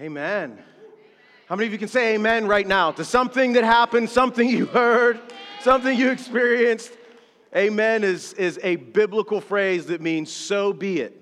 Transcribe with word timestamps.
Amen. 0.00 0.56
How 1.46 1.56
many 1.56 1.66
of 1.66 1.72
you 1.72 1.78
can 1.78 1.88
say 1.88 2.14
amen 2.14 2.46
right 2.46 2.66
now 2.66 2.92
to 2.92 3.04
something 3.04 3.54
that 3.54 3.64
happened, 3.64 4.08
something 4.08 4.48
you 4.48 4.66
heard, 4.66 5.18
something 5.60 5.98
you 5.98 6.10
experienced? 6.10 6.92
Amen 7.56 8.04
is, 8.04 8.32
is 8.34 8.60
a 8.62 8.76
biblical 8.76 9.40
phrase 9.40 9.86
that 9.86 10.00
means 10.00 10.30
so 10.30 10.72
be 10.72 11.00
it. 11.00 11.20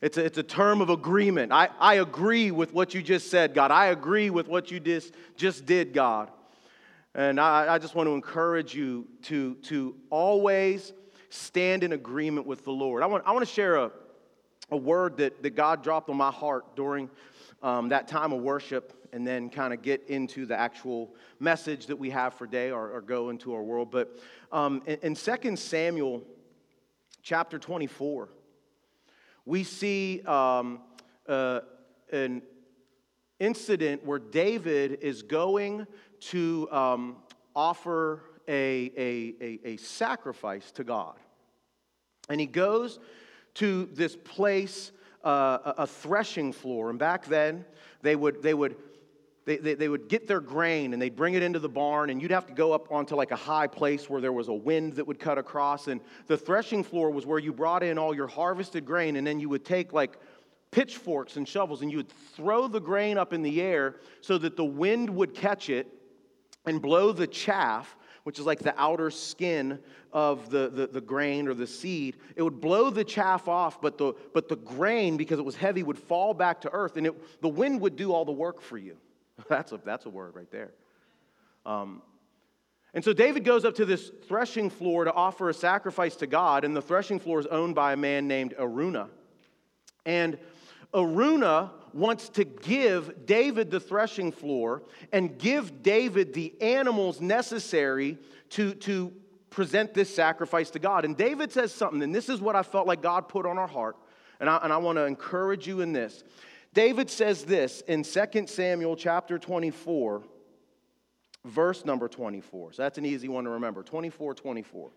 It's 0.00 0.16
a, 0.16 0.24
it's 0.24 0.38
a 0.38 0.42
term 0.42 0.80
of 0.80 0.88
agreement. 0.88 1.52
I, 1.52 1.68
I 1.78 1.96
agree 1.96 2.50
with 2.50 2.72
what 2.72 2.94
you 2.94 3.02
just 3.02 3.30
said, 3.30 3.52
God. 3.52 3.70
I 3.70 3.86
agree 3.86 4.30
with 4.30 4.48
what 4.48 4.70
you 4.70 4.80
just, 4.80 5.12
just 5.36 5.66
did, 5.66 5.92
God. 5.92 6.30
And 7.14 7.38
I, 7.38 7.74
I 7.74 7.78
just 7.78 7.94
want 7.94 8.06
to 8.06 8.14
encourage 8.14 8.74
you 8.74 9.06
to, 9.24 9.56
to 9.64 9.94
always 10.08 10.94
stand 11.28 11.84
in 11.84 11.92
agreement 11.92 12.46
with 12.46 12.64
the 12.64 12.72
Lord. 12.72 13.02
I 13.02 13.06
want, 13.06 13.24
I 13.26 13.32
want 13.32 13.46
to 13.46 13.52
share 13.52 13.76
a, 13.76 13.90
a 14.70 14.78
word 14.78 15.18
that, 15.18 15.42
that 15.42 15.50
God 15.50 15.82
dropped 15.82 16.08
on 16.08 16.16
my 16.16 16.30
heart 16.30 16.74
during 16.74 17.10
um, 17.62 17.88
that 17.88 18.08
time 18.08 18.32
of 18.32 18.40
worship 18.42 19.06
and 19.12 19.26
then 19.26 19.50
kind 19.50 19.72
of 19.72 19.82
get 19.82 20.08
into 20.08 20.46
the 20.46 20.56
actual 20.58 21.14
message 21.40 21.86
that 21.86 21.98
we 21.98 22.10
have 22.10 22.34
for 22.34 22.46
day 22.46 22.70
or, 22.70 22.90
or 22.90 23.00
go 23.00 23.30
into 23.30 23.54
our 23.54 23.62
world. 23.62 23.90
But 23.90 24.18
um, 24.52 24.82
in, 24.86 24.98
in 25.02 25.14
2 25.14 25.56
Samuel 25.56 26.22
chapter 27.22 27.58
24, 27.58 28.28
we 29.44 29.64
see 29.64 30.22
um, 30.22 30.80
uh, 31.26 31.60
an 32.12 32.42
incident 33.40 34.04
where 34.04 34.18
David 34.18 34.98
is 35.00 35.22
going 35.22 35.86
to 36.20 36.68
um, 36.70 37.16
offer 37.54 38.22
a, 38.46 38.92
a, 38.96 39.34
a, 39.40 39.60
a 39.64 39.76
sacrifice 39.76 40.70
to 40.72 40.84
God. 40.84 41.16
And 42.28 42.40
he 42.40 42.46
goes 42.46 42.98
to 43.54 43.86
this 43.92 44.16
place, 44.16 44.92
uh, 45.24 45.72
a 45.78 45.86
threshing 45.86 46.52
floor. 46.52 46.90
And 46.90 46.98
back 46.98 47.26
then, 47.26 47.64
they 48.02 48.16
would, 48.16 48.42
they 48.42 48.54
would 48.54 48.76
they, 49.44 49.56
they, 49.56 49.74
they, 49.74 49.88
would 49.88 50.10
get 50.10 50.28
their 50.28 50.42
grain 50.42 50.92
and 50.92 51.00
they'd 51.00 51.16
bring 51.16 51.32
it 51.32 51.42
into 51.42 51.58
the 51.58 51.70
barn, 51.70 52.10
and 52.10 52.20
you'd 52.20 52.30
have 52.30 52.46
to 52.48 52.52
go 52.52 52.72
up 52.72 52.92
onto 52.92 53.14
like 53.14 53.30
a 53.30 53.36
high 53.36 53.66
place 53.66 54.10
where 54.10 54.20
there 54.20 54.32
was 54.32 54.48
a 54.48 54.52
wind 54.52 54.92
that 54.94 55.06
would 55.06 55.18
cut 55.18 55.38
across. 55.38 55.88
And 55.88 56.02
the 56.26 56.36
threshing 56.36 56.84
floor 56.84 57.10
was 57.10 57.24
where 57.24 57.38
you 57.38 57.54
brought 57.54 57.82
in 57.82 57.96
all 57.96 58.14
your 58.14 58.26
harvested 58.26 58.84
grain, 58.84 59.16
and 59.16 59.26
then 59.26 59.40
you 59.40 59.48
would 59.48 59.64
take 59.64 59.94
like 59.94 60.18
pitchforks 60.70 61.36
and 61.36 61.48
shovels 61.48 61.82
and 61.82 61.90
you 61.90 61.96
would 61.98 62.10
throw 62.36 62.68
the 62.68 62.80
grain 62.80 63.16
up 63.16 63.32
in 63.32 63.42
the 63.42 63.60
air 63.60 63.96
so 64.20 64.38
that 64.38 64.56
the 64.56 64.64
wind 64.64 65.08
would 65.08 65.34
catch 65.34 65.70
it 65.70 65.86
and 66.66 66.82
blow 66.82 67.12
the 67.12 67.26
chaff 67.26 67.96
which 68.28 68.38
is 68.38 68.44
like 68.44 68.58
the 68.58 68.78
outer 68.78 69.10
skin 69.10 69.78
of 70.12 70.50
the, 70.50 70.68
the, 70.68 70.86
the, 70.86 71.00
grain 71.00 71.48
or 71.48 71.54
the 71.54 71.66
seed, 71.66 72.14
it 72.36 72.42
would 72.42 72.60
blow 72.60 72.90
the 72.90 73.02
chaff 73.02 73.48
off, 73.48 73.80
but 73.80 73.96
the, 73.96 74.12
but 74.34 74.50
the 74.50 74.56
grain, 74.56 75.16
because 75.16 75.38
it 75.38 75.44
was 75.46 75.56
heavy, 75.56 75.82
would 75.82 75.98
fall 75.98 76.34
back 76.34 76.60
to 76.60 76.70
earth, 76.74 76.98
and 76.98 77.06
it, 77.06 77.40
the 77.40 77.48
wind 77.48 77.80
would 77.80 77.96
do 77.96 78.12
all 78.12 78.26
the 78.26 78.32
work 78.32 78.60
for 78.60 78.76
you. 78.76 78.98
That's 79.48 79.72
a, 79.72 79.80
that's 79.82 80.04
a 80.04 80.10
word 80.10 80.36
right 80.36 80.50
there. 80.50 80.72
Um, 81.64 82.02
and 82.92 83.02
so 83.02 83.14
David 83.14 83.44
goes 83.44 83.64
up 83.64 83.74
to 83.76 83.86
this 83.86 84.10
threshing 84.26 84.68
floor 84.68 85.04
to 85.04 85.12
offer 85.14 85.48
a 85.48 85.54
sacrifice 85.54 86.14
to 86.16 86.26
God, 86.26 86.64
and 86.64 86.76
the 86.76 86.82
threshing 86.82 87.18
floor 87.18 87.40
is 87.40 87.46
owned 87.46 87.74
by 87.74 87.94
a 87.94 87.96
man 87.96 88.28
named 88.28 88.52
Araunah. 88.58 89.08
And 90.04 90.36
Araunah 90.92 91.70
wants 91.94 92.28
to 92.30 92.44
give 92.44 93.26
David 93.26 93.70
the 93.70 93.80
threshing 93.80 94.32
floor 94.32 94.82
and 95.12 95.38
give 95.38 95.82
David 95.82 96.34
the 96.34 96.54
animals 96.60 97.20
necessary 97.20 98.18
to, 98.50 98.74
to 98.74 99.12
present 99.50 99.94
this 99.94 100.14
sacrifice 100.14 100.70
to 100.70 100.78
God. 100.78 101.04
And 101.04 101.16
David 101.16 101.52
says 101.52 101.72
something, 101.72 102.02
and 102.02 102.14
this 102.14 102.28
is 102.28 102.40
what 102.40 102.56
I 102.56 102.62
felt 102.62 102.86
like 102.86 103.02
God 103.02 103.28
put 103.28 103.46
on 103.46 103.58
our 103.58 103.66
heart. 103.66 103.96
And 104.40 104.48
I, 104.48 104.58
and 104.62 104.72
I 104.72 104.76
want 104.76 104.96
to 104.96 105.04
encourage 105.04 105.66
you 105.66 105.80
in 105.80 105.92
this. 105.92 106.22
David 106.74 107.10
says 107.10 107.44
this 107.44 107.80
in 107.82 108.04
2 108.04 108.46
Samuel 108.46 108.94
chapter 108.94 109.38
24, 109.38 110.22
verse 111.44 111.84
number 111.84 112.08
24. 112.08 112.74
So 112.74 112.82
that's 112.82 112.98
an 112.98 113.04
easy 113.04 113.28
one 113.28 113.44
to 113.44 113.50
remember 113.50 113.82
24 113.82 114.34
24. 114.34 114.90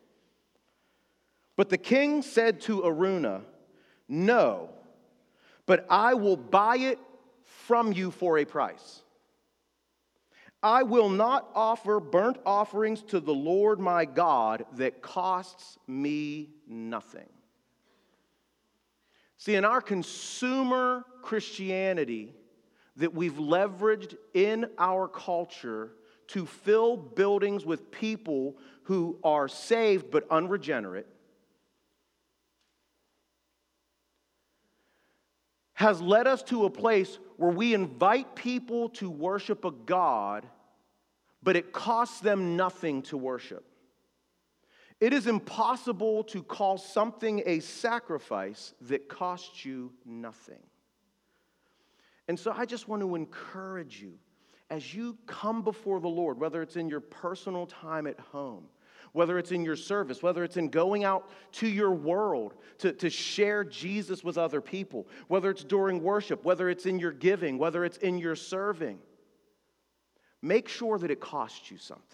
But 1.56 1.70
the 1.70 1.78
king 1.78 2.22
said 2.22 2.62
to 2.62 2.82
Araunah, 2.82 3.42
No, 4.08 4.70
but 5.66 5.86
I 5.90 6.14
will 6.14 6.38
buy 6.38 6.78
it 6.78 7.00
from 7.44 7.94
you 7.94 8.12
for 8.12 8.38
a 8.38 8.46
price. 8.46 9.02
I 10.64 10.84
will 10.84 11.10
not 11.10 11.50
offer 11.56 12.00
burnt 12.00 12.38
offerings 12.46 13.02
to 13.04 13.20
the 13.20 13.34
Lord 13.34 13.80
my 13.80 14.06
God 14.06 14.66
that 14.74 15.02
costs 15.02 15.78
me 15.88 16.50
nothing. 16.68 17.30
See, 19.38 19.56
in 19.56 19.66
our 19.66 19.82
consumer 19.82 21.04
Christianity 21.24 22.36
that 22.98 23.14
we've 23.14 23.34
leveraged 23.34 24.16
in 24.36 24.68
our 24.78 25.08
culture 25.08 25.94
to 26.28 26.46
fill 26.46 26.96
buildings 26.96 27.66
with 27.66 27.90
people 27.90 28.58
who 28.84 29.18
are 29.24 29.48
saved 29.48 30.12
but 30.12 30.28
unregenerate 30.30 31.08
has 35.74 36.02
led 36.02 36.28
us 36.28 36.44
to 36.44 36.66
a 36.66 36.70
place 36.70 37.18
where 37.38 37.52
we 37.52 37.74
invite 37.74 38.36
people 38.36 38.90
to 38.90 39.10
worship 39.10 39.66
a 39.66 39.72
God, 39.72 40.46
but 41.42 41.56
it 41.56 41.74
costs 41.74 42.20
them 42.20 42.56
nothing 42.56 43.02
to 43.04 43.18
worship. 43.18 43.66
It 45.00 45.14
is 45.14 45.26
impossible 45.26 46.24
to 46.26 46.44
call 46.44 46.78
something 46.78 47.42
a 47.48 47.60
sacrifice 47.60 48.74
that 48.82 49.10
costs 49.10 49.66
you 49.66 49.92
nothing. 50.06 50.62
And 52.28 52.40
so 52.40 52.54
I 52.56 52.66
just 52.66 52.88
want 52.88 53.02
to 53.02 53.16
encourage 53.16 54.00
you 54.02 54.14
as 54.70 54.94
you 54.94 55.18
come 55.26 55.64
before 55.64 56.00
the 56.00 56.08
Lord, 56.08 56.40
whether 56.40 56.62
it's 56.62 56.76
in 56.76 56.88
your 56.88 57.02
personal 57.02 57.66
time 57.66 58.08
at 58.08 58.20
home, 58.20 58.66
whether 59.14 59.38
it's 59.38 59.52
in 59.52 59.64
your 59.64 59.76
service, 59.76 60.24
whether 60.24 60.44
it's 60.44 60.58
in 60.58 60.70
going 60.70 61.04
out 61.04 61.30
to 61.54 61.68
your 61.68 61.92
world 61.92 62.54
to, 62.80 62.94
to 62.94 63.10
share 63.10 63.64
Jesus 63.64 64.24
with 64.24 64.38
other 64.38 64.62
people, 64.62 65.08
whether 65.28 65.50
it's 65.50 65.64
during 65.64 66.02
worship, 66.02 66.44
whether 66.46 66.70
it's 66.70 66.86
in 66.86 67.00
your 67.00 67.12
giving, 67.12 67.58
whether 67.58 67.84
it's 67.84 67.98
in 67.98 68.18
your 68.18 68.36
serving, 68.36 69.00
make 70.42 70.70
sure 70.70 70.98
that 70.98 71.12
it 71.12 71.20
costs 71.20 71.70
you 71.70 71.78
something. 71.78 72.06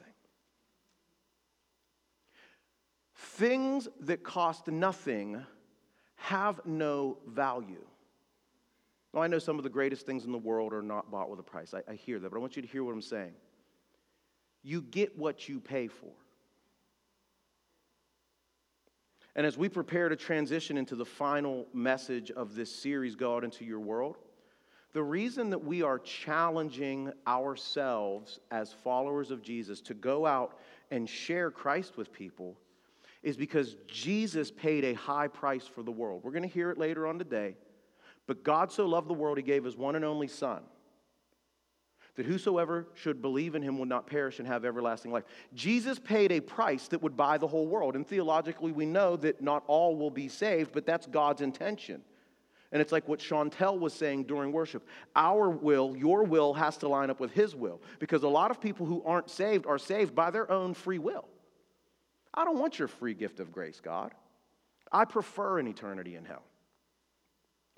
Things 3.14 3.88
that 4.02 4.24
cost 4.24 4.68
nothing 4.68 5.44
have 6.16 6.60
no 6.66 7.20
value. 7.28 7.86
Now, 9.14 9.22
I 9.22 9.28
know 9.28 9.40
some 9.40 9.58
of 9.58 9.64
the 9.64 9.70
greatest 9.70 10.06
things 10.06 10.26
in 10.26 10.32
the 10.32 10.38
world 10.38 10.74
are 10.74 10.82
not 10.82 11.12
bought 11.12 11.30
with 11.30 11.40
a 11.40 11.44
price. 11.44 11.74
I, 11.74 11.82
I 11.90 11.96
hear 11.96 12.20
that, 12.20 12.30
but 12.30 12.38
I 12.38 12.40
want 12.40 12.56
you 12.56 12.62
to 12.64 12.68
hear 12.68 12.84
what 12.84 12.94
I'm 12.94 13.02
saying. 13.02 13.34
You 14.64 14.82
get 14.82 15.18
what 15.18 15.48
you 15.48 15.60
pay 15.60 15.88
for. 15.88 16.12
And 19.38 19.46
as 19.46 19.56
we 19.56 19.70
prepare 19.70 20.10
to 20.10 20.16
transition 20.16 20.78
into 20.78 20.96
the 20.96 21.06
final 21.06 21.68
message 21.72 22.32
of 22.32 22.56
this 22.56 22.76
series, 22.76 23.16
Go 23.16 23.36
Out 23.36 23.44
into 23.44 23.64
Your 23.64 23.80
World, 23.80 24.18
the 24.94 25.04
reason 25.04 25.52
that 25.52 25.64
we 25.64 25.84
are 25.84 26.00
challenging 26.00 27.14
ourselves 27.28 28.40
as 28.50 28.74
followers 28.74 29.30
of 29.30 29.44
Jesus 29.44 29.80
to 29.82 29.94
go 29.94 30.26
out 30.26 30.58
and 30.90 31.08
share 31.08 31.52
Christ 31.52 31.98
with 31.98 32.12
people 32.12 32.58
is 33.22 33.38
because 33.38 33.76
Jesus 33.88 34.50
paid 34.50 34.84
a 34.84 34.94
high 34.94 35.28
price 35.28 35.68
for 35.68 35.84
the 35.84 35.92
world. 35.92 36.22
We're 36.24 36.32
going 36.32 36.42
to 36.42 36.50
hear 36.50 36.72
it 36.72 36.80
later 36.80 37.06
on 37.06 37.20
today. 37.20 37.56
But 38.26 38.44
God 38.44 38.72
so 38.72 38.88
loved 38.88 39.08
the 39.08 39.14
world, 39.14 39.38
he 39.38 39.44
gave 39.44 39.64
his 39.64 39.78
one 39.78 39.96
and 39.96 40.04
only 40.04 40.28
Son, 40.28 40.64
that 42.18 42.26
whosoever 42.26 42.88
should 42.96 43.22
believe 43.22 43.54
in 43.56 43.62
him 43.62 43.78
will 43.78 43.86
not 43.86 44.08
perish 44.08 44.40
and 44.40 44.48
have 44.48 44.66
everlasting 44.66 45.12
life. 45.12 45.24
Jesus 45.54 46.00
paid 46.00 46.32
a 46.32 46.42
price 46.42 46.88
that 46.90 47.02
would 47.02 47.16
buy 47.16 47.38
the 47.38 47.48
whole 47.48 47.68
world. 47.68 47.96
And 47.96 48.06
theologically, 48.06 48.72
we 48.72 48.88
know 48.88 49.16
that 49.18 49.40
not 49.40 49.64
all 49.68 49.96
will 49.96 50.10
be 50.10 50.28
saved, 50.28 50.72
but 50.74 50.86
that's 50.86 51.06
God's 51.06 51.42
intention. 51.42 52.02
And 52.72 52.82
it's 52.82 52.92
like 52.92 53.08
what 53.08 53.20
Chantel 53.20 53.80
was 53.80 53.94
saying 53.94 54.24
during 54.24 54.52
worship. 54.52 54.86
Our 55.16 55.50
will, 55.50 55.96
your 55.96 56.24
will, 56.24 56.56
has 56.56 56.76
to 56.78 56.90
line 56.90 57.12
up 57.12 57.20
with 57.20 57.32
His 57.32 57.56
will. 57.56 57.82
Because 58.00 58.24
a 58.24 58.28
lot 58.28 58.50
of 58.50 58.60
people 58.60 58.88
who 58.88 59.04
aren't 59.06 59.30
saved 59.30 59.68
are 59.68 59.78
saved 59.78 60.16
by 60.16 60.32
their 60.32 60.52
own 60.52 60.74
free 60.74 61.00
will. 61.00 61.26
I 62.34 62.44
don't 62.46 62.58
want 62.58 62.80
your 62.80 62.88
free 62.88 63.14
gift 63.14 63.40
of 63.40 63.52
grace, 63.52 63.80
God. 63.80 64.12
I 64.92 65.06
prefer 65.06 65.60
an 65.60 65.68
eternity 65.68 66.16
in 66.16 66.26
hell. 66.26 66.44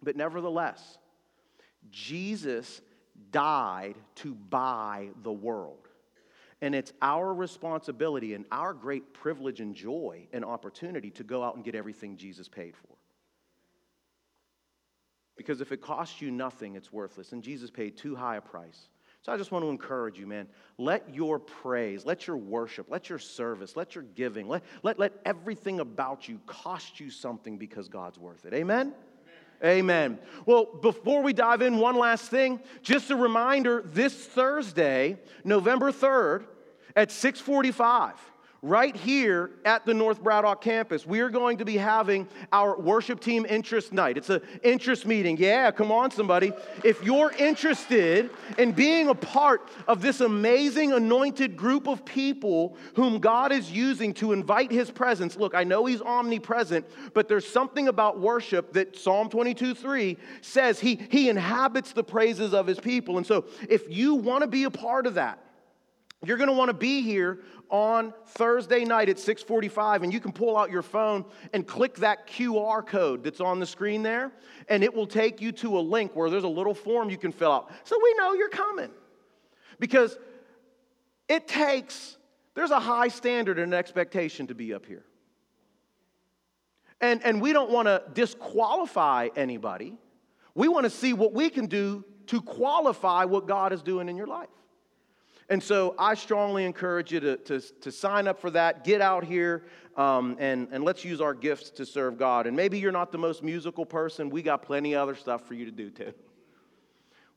But 0.02 0.16
nevertheless, 0.16 0.98
Jesus 1.92 2.82
died 3.32 3.96
to 4.16 4.34
buy 4.34 5.10
the 5.24 5.32
world. 5.32 5.88
And 6.62 6.76
it's 6.76 6.92
our 7.02 7.34
responsibility 7.34 8.34
and 8.34 8.46
our 8.52 8.74
great 8.74 9.14
privilege 9.14 9.62
and 9.62 9.74
joy 9.74 10.28
and 10.34 10.44
opportunity 10.44 11.10
to 11.12 11.24
go 11.24 11.42
out 11.44 11.56
and 11.56 11.64
get 11.64 11.74
everything 11.74 12.18
Jesus 12.18 12.48
paid 12.50 12.76
for. 12.76 12.96
Because 15.38 15.62
if 15.62 15.72
it 15.72 15.82
costs 15.82 16.22
you 16.22 16.32
nothing, 16.32 16.76
it's 16.76 16.92
worthless. 16.92 17.32
And 17.32 17.42
Jesus 17.42 17.72
paid 17.72 17.96
too 17.96 18.14
high 18.14 18.36
a 18.36 18.42
price. 18.42 18.90
So 19.22 19.32
I 19.32 19.38
just 19.38 19.52
want 19.52 19.64
to 19.64 19.70
encourage 19.70 20.18
you, 20.18 20.28
man. 20.28 20.48
Let 20.78 21.14
your 21.14 21.40
praise, 21.40 22.06
let 22.06 22.28
your 22.28 22.38
worship, 22.38 22.88
let 22.90 23.10
your 23.10 23.20
service, 23.20 23.78
let 23.78 23.96
your 23.96 24.04
giving, 24.16 24.48
let, 24.48 24.64
let, 24.84 25.00
let 25.00 25.14
everything 25.26 25.80
about 25.80 26.28
you 26.28 26.42
cost 26.46 27.00
you 27.00 27.10
something 27.10 27.58
because 27.58 27.88
God's 27.88 28.18
worth 28.18 28.46
it. 28.46 28.54
Amen? 28.54 28.94
Amen. 29.64 30.20
Well, 30.46 30.66
before 30.66 31.22
we 31.22 31.34
dive 31.34 31.62
in, 31.62 31.78
one 31.78 31.98
last 31.98 32.30
thing. 32.30 32.62
Just 32.82 33.12
a 33.12 33.16
reminder, 33.16 33.82
this 33.86 34.14
Thursday, 34.14 35.18
November 35.44 35.92
3rd, 35.92 36.46
at 36.96 37.12
645, 37.12 38.16
right 38.62 38.96
here 38.96 39.52
at 39.64 39.86
the 39.86 39.94
North 39.94 40.22
Braddock 40.22 40.62
campus, 40.62 41.06
we 41.06 41.22
are 41.22 41.30
going 41.30 41.58
to 41.58 41.66
be 41.66 41.78
having 41.78 42.28
our 42.52 42.80
worship 42.80 43.20
team 43.20 43.46
interest 43.48 43.94
night. 43.94 44.18
It's 44.18 44.30
an 44.30 44.42
interest 44.64 45.06
meeting. 45.06 45.38
Yeah, 45.38 45.72
come 45.72 45.92
on, 45.92 46.12
somebody. 46.12 46.52
If 46.84 47.04
you're 47.04 47.32
interested 47.32 48.30
in 48.58 48.74
being 48.74 49.08
a 49.08 49.16
part 49.16 49.68
of 49.88 50.02
this 50.02 50.22
amazing 50.22 50.92
anointed 50.92 51.56
group 51.56 51.88
of 51.88 52.04
people 52.04 52.76
whom 52.96 53.20
God 53.20 53.52
is 53.52 53.72
using 53.72 54.14
to 54.16 54.34
invite 54.34 54.72
his 54.72 54.92
presence, 54.92 55.38
look, 55.38 55.56
I 55.56 55.64
know 55.64 55.86
he's 55.86 56.02
omnipresent, 56.02 56.86
but 57.14 57.28
there's 57.28 57.48
something 57.48 57.88
about 57.88 58.20
worship 58.20 58.74
that 58.74 58.98
Psalm 58.98 59.30
22 59.30 59.74
3 59.74 60.18
says 60.42 60.80
he, 60.80 61.00
he 61.10 61.30
inhabits 61.30 61.94
the 61.94 62.04
praises 62.04 62.54
of 62.54 62.68
his 62.68 62.80
people. 62.80 63.18
And 63.18 63.26
so 63.26 63.46
if 63.70 63.90
you 63.90 64.16
want 64.16 64.42
to 64.42 64.48
be 64.48 64.66
a 64.66 64.72
part 64.72 65.08
of 65.08 65.14
that, 65.14 65.40
you're 66.26 66.38
going 66.38 66.50
to 66.50 66.56
want 66.56 66.70
to 66.70 66.74
be 66.74 67.02
here 67.02 67.40
on 67.70 68.14
Thursday 68.26 68.84
night 68.84 69.10
at 69.10 69.18
6:45 69.18 70.04
and 70.04 70.12
you 70.12 70.20
can 70.20 70.32
pull 70.32 70.58
out 70.58 70.70
your 70.70 70.82
phone 70.82 71.24
and 71.54 71.66
click 71.66 71.96
that 71.98 72.28
QR 72.28 72.86
code 72.86 73.24
that's 73.24 73.40
on 73.40 73.60
the 73.60 73.66
screen 73.66 74.04
there 74.04 74.32
and 74.68 74.84
it 74.84 74.94
will 74.94 75.08
take 75.08 75.40
you 75.40 75.52
to 75.54 75.78
a 75.78 75.82
link 75.82 76.16
where 76.16 76.30
there's 76.30 76.44
a 76.44 76.48
little 76.48 76.74
form 76.74 77.10
you 77.10 77.18
can 77.18 77.32
fill 77.32 77.52
out. 77.52 77.72
So 77.84 77.98
we 78.02 78.14
know 78.18 78.34
you're 78.34 78.50
coming. 78.50 78.92
Because 79.80 80.18
it 81.30 81.48
takes 81.48 82.18
there's 82.54 82.72
a 82.72 82.80
high 82.80 83.08
standard 83.08 83.58
and 83.58 83.74
an 83.74 83.80
expectation 83.80 84.48
to 84.48 84.56
be 84.56 84.74
up 84.74 84.86
here. 84.86 85.06
And, 87.00 87.24
and 87.24 87.42
we 87.42 87.54
don't 87.54 87.72
want 87.72 87.88
to 87.88 88.04
disqualify 88.14 89.30
anybody. 89.36 89.98
We 90.56 90.68
want 90.68 90.84
to 90.84 90.90
see 90.90 91.14
what 91.14 91.32
we 91.34 91.50
can 91.50 91.68
do 91.68 92.04
to 92.28 92.42
qualify 92.42 93.24
what 93.24 93.48
God 93.48 93.72
is 93.72 93.82
doing 93.82 94.10
in 94.10 94.18
your 94.18 94.28
life. 94.28 94.50
And 95.50 95.62
so 95.62 95.96
I 95.98 96.14
strongly 96.14 96.64
encourage 96.64 97.12
you 97.12 97.20
to, 97.22 97.38
to, 97.38 97.60
to 97.60 97.92
sign 97.92 98.28
up 98.28 98.40
for 98.40 98.52
that. 98.52 98.84
Get 98.84 99.02
out 99.02 99.24
here 99.24 99.66
um, 99.98 100.38
and, 100.40 100.68
and 100.72 100.84
let's 100.84 101.04
use 101.04 101.22
our 101.22 101.34
gifts 101.34 101.72
to 101.72 101.86
serve 101.86 102.18
God. 102.18 102.46
And 102.46 102.56
maybe 102.56 102.78
you're 102.78 102.92
not 102.92 103.12
the 103.12 103.18
most 103.18 103.44
musical 103.44 103.86
person, 103.86 104.30
we 104.30 104.44
got 104.44 104.62
plenty 104.62 104.94
of 104.94 105.02
other 105.02 105.16
stuff 105.16 105.48
for 105.48 105.56
you 105.56 105.66
to 105.66 105.72
do 105.72 105.90
too. 105.90 106.14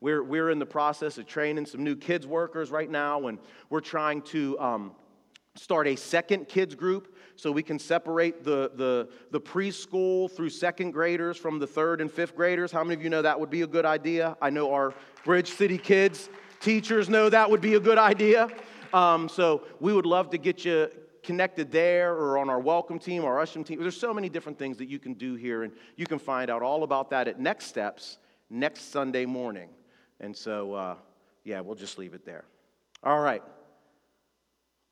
We're, 0.01 0.23
we're 0.23 0.51
in 0.51 0.59
the 0.59 0.67
process 0.67 1.17
of 1.17 1.27
training 1.27 1.67
some 1.67 1.85
new 1.85 1.97
kids 1.97 2.27
workers 2.27 2.71
right 2.71 2.91
now, 2.91 3.29
and 3.29 3.39
we're 3.71 3.81
trying 3.81 4.23
to 4.23 4.59
um, 4.59 4.93
start 5.55 5.87
a 5.87 5.97
second 5.97 6.49
kids 6.49 6.75
group 6.75 7.17
so 7.37 7.53
we 7.53 7.63
can 7.63 7.79
separate 7.79 8.43
the, 8.43 8.73
the, 8.75 9.09
the 9.31 9.41
preschool 9.41 10.31
through 10.31 10.51
second 10.51 10.91
graders 10.91 11.37
from 11.37 11.59
the 11.59 11.67
third 11.67 12.01
and 12.01 12.11
fifth 12.11 12.35
graders. 12.35 12.73
How 12.73 12.83
many 12.83 12.95
of 12.95 13.03
you 13.03 13.11
know 13.11 13.23
that 13.23 13.39
would 13.39 13.51
be 13.51 13.63
a 13.63 13.67
good 13.67 13.87
idea? 13.87 14.37
I 14.43 14.51
know 14.51 14.73
our 14.73 14.93
Bridge 15.25 15.51
City 15.51 15.79
kids 15.79 16.29
Teachers 16.63 17.09
know 17.09 17.29
that 17.29 17.51
would 17.51 17.61
be 17.61 17.75
a 17.75 17.81
good 17.81 17.99
idea. 17.99 18.49
Um, 18.95 19.29
so 19.29 19.63
we 19.81 19.93
would 19.93 20.07
love 20.07 20.31
to 20.31 20.39
get 20.39 20.65
you 20.65 20.89
connected 21.25 21.73
there 21.73 22.15
or 22.15 22.39
on 22.39 22.49
our 22.49 22.61
welcome 22.61 23.01
team, 23.01 23.25
our 23.25 23.41
usher 23.41 23.65
team. 23.65 23.81
There's 23.81 23.99
so 23.99 24.15
many 24.15 24.29
different 24.29 24.61
things 24.61 24.77
that 24.77 24.89
you 24.89 25.01
can 25.01 25.15
do 25.15 25.35
here, 25.35 25.65
and 25.65 25.73
you 25.97 26.07
can 26.07 26.21
find 26.21 26.51
out 26.51 26.63
all 26.63 26.85
about 26.85 27.11
that 27.11 27.27
at 27.27 27.41
Next 27.41 27.67
Steps 27.67 28.19
next 28.49 28.93
Sunday 28.93 29.27
morning. 29.27 29.71
And 30.21 30.37
so, 30.37 30.73
uh, 30.73 30.95
yeah, 31.43 31.59
we'll 31.61 31.75
just 31.75 31.99
leave 31.99 32.15
it 32.15 32.25
there. 32.25 32.45
All 33.03 33.19
right. 33.19 33.43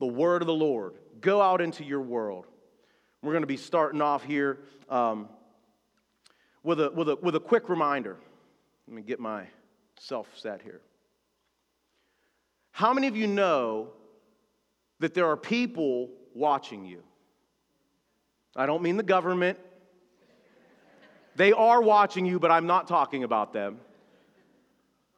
The 0.01 0.07
word 0.07 0.43
of 0.43 0.47
the 0.47 0.55
Lord. 0.55 0.95
Go 1.21 1.41
out 1.41 1.61
into 1.61 1.85
your 1.85 2.01
world. 2.01 2.49
We're 3.23 3.33
going 3.33 3.43
to 3.43 3.47
be 3.47 3.57
starting 3.57 4.03
off 4.03 4.25
here 4.25 4.59
um, 4.89 5.29
with, 6.65 6.81
a, 6.81 6.91
with, 6.91 7.11
a, 7.11 7.17
with 7.17 7.37
a 7.37 7.41
quick 7.41 7.69
reminder. 7.69 8.17
Let 8.89 8.97
me 8.97 9.03
get 9.03 9.21
myself 9.21 10.27
set 10.35 10.63
here. 10.63 10.81
How 12.81 12.95
many 12.95 13.09
of 13.09 13.15
you 13.15 13.27
know 13.27 13.89
that 15.01 15.13
there 15.13 15.27
are 15.27 15.37
people 15.37 16.09
watching 16.35 16.87
you? 16.87 17.03
I 18.57 18.65
don't 18.65 18.81
mean 18.81 18.97
the 18.97 19.03
government. 19.03 19.59
They 21.37 21.53
are 21.53 21.83
watching 21.83 22.25
you, 22.25 22.39
but 22.39 22.51
I'm 22.51 22.67
not 22.67 22.89
talking 22.89 23.23
about 23.23 23.53
them. 23.53 23.81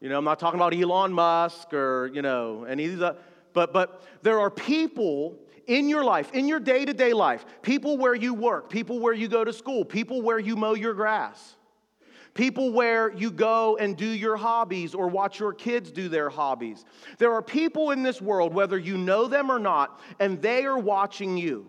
You 0.00 0.08
know, 0.08 0.18
I'm 0.18 0.24
not 0.24 0.40
talking 0.40 0.58
about 0.58 0.74
Elon 0.74 1.12
Musk 1.12 1.72
or, 1.72 2.10
you 2.12 2.20
know, 2.20 2.64
any 2.64 2.86
of 2.86 2.90
these. 2.90 3.00
Uh, 3.00 3.14
but, 3.52 3.72
but 3.72 4.02
there 4.22 4.40
are 4.40 4.50
people 4.50 5.38
in 5.68 5.88
your 5.88 6.02
life, 6.02 6.32
in 6.32 6.48
your 6.48 6.58
day 6.58 6.84
to 6.84 6.92
day 6.92 7.12
life, 7.12 7.46
people 7.62 7.96
where 7.96 8.16
you 8.16 8.34
work, 8.34 8.70
people 8.70 8.98
where 8.98 9.14
you 9.14 9.28
go 9.28 9.44
to 9.44 9.52
school, 9.52 9.84
people 9.84 10.20
where 10.20 10.40
you 10.40 10.56
mow 10.56 10.74
your 10.74 10.94
grass 10.94 11.54
people 12.34 12.72
where 12.72 13.12
you 13.12 13.30
go 13.30 13.76
and 13.76 13.96
do 13.96 14.06
your 14.06 14.36
hobbies 14.36 14.94
or 14.94 15.08
watch 15.08 15.38
your 15.38 15.52
kids 15.52 15.90
do 15.90 16.08
their 16.08 16.30
hobbies. 16.30 16.84
There 17.18 17.32
are 17.32 17.42
people 17.42 17.90
in 17.90 18.02
this 18.02 18.22
world, 18.22 18.54
whether 18.54 18.78
you 18.78 18.96
know 18.96 19.26
them 19.26 19.50
or 19.50 19.58
not, 19.58 20.00
and 20.18 20.40
they 20.40 20.64
are 20.64 20.78
watching 20.78 21.36
you. 21.36 21.66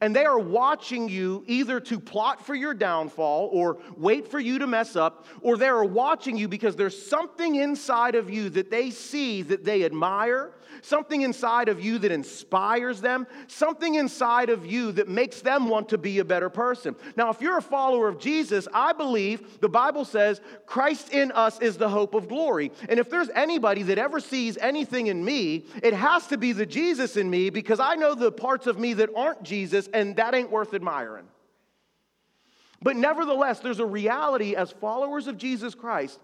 And 0.00 0.16
they 0.16 0.24
are 0.24 0.38
watching 0.38 1.08
you 1.08 1.44
either 1.46 1.78
to 1.80 2.00
plot 2.00 2.46
for 2.46 2.54
your 2.54 2.72
downfall 2.72 3.50
or 3.52 3.78
wait 3.96 4.26
for 4.26 4.40
you 4.40 4.58
to 4.58 4.66
mess 4.66 4.96
up, 4.96 5.26
or 5.42 5.56
they 5.58 5.68
are 5.68 5.84
watching 5.84 6.36
you 6.38 6.48
because 6.48 6.76
there's 6.76 7.00
something 7.06 7.56
inside 7.56 8.14
of 8.14 8.30
you 8.30 8.48
that 8.50 8.70
they 8.70 8.90
see 8.90 9.42
that 9.42 9.64
they 9.64 9.84
admire, 9.84 10.52
something 10.82 11.22
inside 11.22 11.68
of 11.68 11.82
you 11.82 11.98
that 11.98 12.12
inspires 12.12 13.00
them, 13.00 13.26
something 13.46 13.94
inside 13.94 14.50
of 14.50 14.66
you 14.66 14.92
that 14.92 15.08
makes 15.08 15.40
them 15.40 15.68
want 15.68 15.88
to 15.88 15.98
be 15.98 16.18
a 16.18 16.24
better 16.24 16.50
person. 16.50 16.94
Now, 17.16 17.30
if 17.30 17.40
you're 17.40 17.58
a 17.58 17.62
follower 17.62 18.08
of 18.08 18.18
Jesus, 18.18 18.68
I 18.74 18.92
believe 18.92 19.60
the 19.60 19.68
Bible 19.68 20.04
says 20.04 20.40
Christ 20.66 21.10
in 21.10 21.32
us 21.32 21.58
is 21.60 21.78
the 21.78 21.88
hope 21.88 22.14
of 22.14 22.28
glory. 22.28 22.70
And 22.88 23.00
if 23.00 23.08
there's 23.08 23.30
anybody 23.30 23.82
that 23.84 23.98
ever 23.98 24.20
sees 24.20 24.58
anything 24.58 25.06
in 25.06 25.24
me, 25.24 25.64
it 25.82 25.94
has 25.94 26.26
to 26.26 26.36
be 26.36 26.52
the 26.52 26.66
Jesus 26.66 27.16
in 27.16 27.30
me 27.30 27.48
because 27.48 27.80
I 27.80 27.94
know 27.94 28.14
the 28.14 28.32
parts 28.32 28.66
of 28.66 28.78
me 28.78 28.92
that 28.94 29.10
aren't 29.16 29.42
Jesus, 29.42 29.88
and 29.94 30.16
that 30.16 30.34
ain't 30.34 30.50
worth 30.50 30.74
admiring. 30.74 31.26
But 32.82 32.96
nevertheless, 32.96 33.60
there's 33.60 33.78
a 33.78 33.86
reality 33.86 34.56
as 34.56 34.72
followers 34.72 35.28
of 35.28 35.38
Jesus 35.38 35.74
Christ 35.74 36.18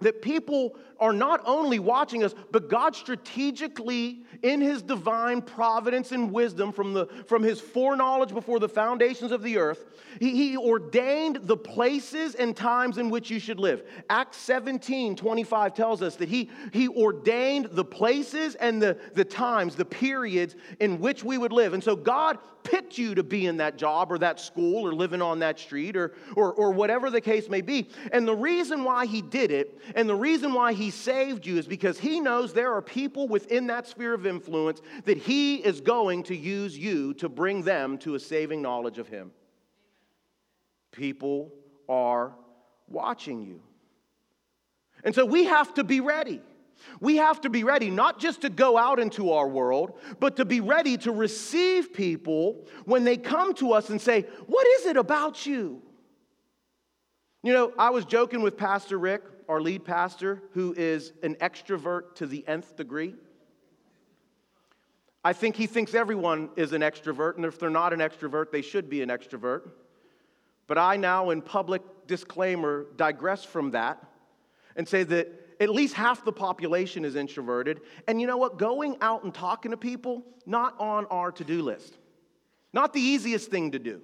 that 0.00 0.22
people 0.22 0.76
are 1.00 1.12
not 1.12 1.42
only 1.44 1.78
watching 1.78 2.24
us, 2.24 2.34
but 2.50 2.68
God 2.68 2.94
strategically, 2.94 4.22
in 4.42 4.60
His 4.60 4.82
divine 4.82 5.42
providence 5.42 6.12
and 6.12 6.32
wisdom 6.32 6.72
from, 6.72 6.92
the, 6.94 7.06
from 7.26 7.42
His 7.42 7.60
foreknowledge 7.60 8.32
before 8.32 8.58
the 8.58 8.68
foundations 8.68 9.32
of 9.32 9.42
the 9.42 9.58
earth, 9.58 9.84
he, 10.20 10.30
he 10.30 10.56
ordained 10.56 11.40
the 11.42 11.56
places 11.56 12.34
and 12.34 12.56
times 12.56 12.98
in 12.98 13.10
which 13.10 13.30
you 13.30 13.38
should 13.38 13.58
live. 13.58 13.82
Acts 14.08 14.36
17 14.38 15.16
25 15.16 15.74
tells 15.74 16.02
us 16.02 16.16
that 16.16 16.28
He, 16.28 16.50
he 16.72 16.88
ordained 16.88 17.68
the 17.72 17.84
places 17.84 18.54
and 18.56 18.80
the, 18.80 18.98
the 19.14 19.24
times, 19.24 19.74
the 19.76 19.84
periods 19.84 20.56
in 20.80 21.00
which 21.00 21.24
we 21.24 21.38
would 21.38 21.52
live. 21.52 21.74
And 21.74 21.82
so 21.82 21.96
God 21.96 22.38
picked 22.64 22.96
you 22.96 23.14
to 23.14 23.22
be 23.22 23.46
in 23.46 23.58
that 23.58 23.76
job 23.76 24.10
or 24.10 24.18
that 24.18 24.40
school 24.40 24.86
or 24.86 24.94
living 24.94 25.20
on 25.20 25.38
that 25.38 25.58
street 25.58 25.96
or, 25.96 26.14
or, 26.34 26.52
or 26.54 26.70
whatever 26.70 27.10
the 27.10 27.20
case 27.20 27.48
may 27.48 27.60
be. 27.60 27.88
And 28.10 28.26
the 28.26 28.34
reason 28.34 28.84
why 28.84 29.06
He 29.06 29.22
did 29.22 29.50
it 29.50 29.78
and 29.94 30.08
the 30.08 30.14
reason 30.14 30.52
why 30.54 30.72
He 30.72 30.83
saved 30.90 31.46
you 31.46 31.58
is 31.58 31.66
because 31.66 31.98
He 31.98 32.20
knows 32.20 32.52
there 32.52 32.74
are 32.74 32.82
people 32.82 33.28
within 33.28 33.66
that 33.68 33.86
sphere 33.86 34.14
of 34.14 34.26
influence 34.26 34.80
that 35.04 35.18
He 35.18 35.56
is 35.56 35.80
going 35.80 36.24
to 36.24 36.36
use 36.36 36.76
you 36.76 37.14
to 37.14 37.28
bring 37.28 37.62
them 37.62 37.98
to 37.98 38.14
a 38.14 38.20
saving 38.20 38.62
knowledge 38.62 38.98
of 38.98 39.08
Him. 39.08 39.32
People 40.92 41.52
are 41.88 42.34
watching 42.88 43.42
you. 43.42 43.62
And 45.04 45.14
so 45.14 45.24
we 45.24 45.44
have 45.44 45.74
to 45.74 45.84
be 45.84 46.00
ready. 46.00 46.40
We 47.00 47.16
have 47.16 47.40
to 47.42 47.50
be 47.50 47.64
ready 47.64 47.90
not 47.90 48.18
just 48.18 48.42
to 48.42 48.50
go 48.50 48.76
out 48.76 48.98
into 48.98 49.32
our 49.32 49.48
world, 49.48 49.98
but 50.20 50.36
to 50.36 50.44
be 50.44 50.60
ready 50.60 50.96
to 50.98 51.12
receive 51.12 51.92
people 51.92 52.66
when 52.84 53.04
they 53.04 53.16
come 53.16 53.54
to 53.54 53.72
us 53.72 53.90
and 53.90 54.00
say, 54.00 54.22
What 54.46 54.66
is 54.78 54.86
it 54.86 54.96
about 54.96 55.46
you? 55.46 55.82
You 57.42 57.52
know, 57.52 57.72
I 57.78 57.90
was 57.90 58.04
joking 58.04 58.40
with 58.40 58.56
Pastor 58.56 58.98
Rick, 58.98 59.22
our 59.48 59.60
lead 59.60 59.84
pastor, 59.84 60.42
who 60.52 60.74
is 60.76 61.12
an 61.22 61.36
extrovert 61.36 62.14
to 62.16 62.26
the 62.26 62.46
nth 62.46 62.76
degree. 62.76 63.14
I 65.24 65.32
think 65.32 65.56
he 65.56 65.66
thinks 65.66 65.94
everyone 65.94 66.50
is 66.56 66.72
an 66.72 66.82
extrovert, 66.82 67.36
and 67.36 67.44
if 67.44 67.58
they're 67.58 67.70
not 67.70 67.92
an 67.92 68.00
extrovert, 68.00 68.50
they 68.50 68.62
should 68.62 68.90
be 68.90 69.00
an 69.00 69.08
extrovert. 69.08 69.70
But 70.66 70.78
I 70.78 70.96
now, 70.96 71.30
in 71.30 71.40
public 71.42 71.82
disclaimer, 72.06 72.86
digress 72.96 73.44
from 73.44 73.70
that 73.70 74.02
and 74.76 74.86
say 74.86 75.02
that 75.04 75.56
at 75.60 75.70
least 75.70 75.94
half 75.94 76.24
the 76.24 76.32
population 76.32 77.04
is 77.04 77.16
introverted. 77.16 77.80
And 78.08 78.20
you 78.20 78.26
know 78.26 78.36
what? 78.36 78.58
Going 78.58 78.96
out 79.00 79.24
and 79.24 79.32
talking 79.32 79.70
to 79.70 79.76
people, 79.76 80.24
not 80.46 80.78
on 80.78 81.06
our 81.06 81.32
to 81.32 81.44
do 81.44 81.62
list, 81.62 81.96
not 82.72 82.92
the 82.92 83.00
easiest 83.00 83.50
thing 83.50 83.72
to 83.72 83.78
do. 83.78 84.02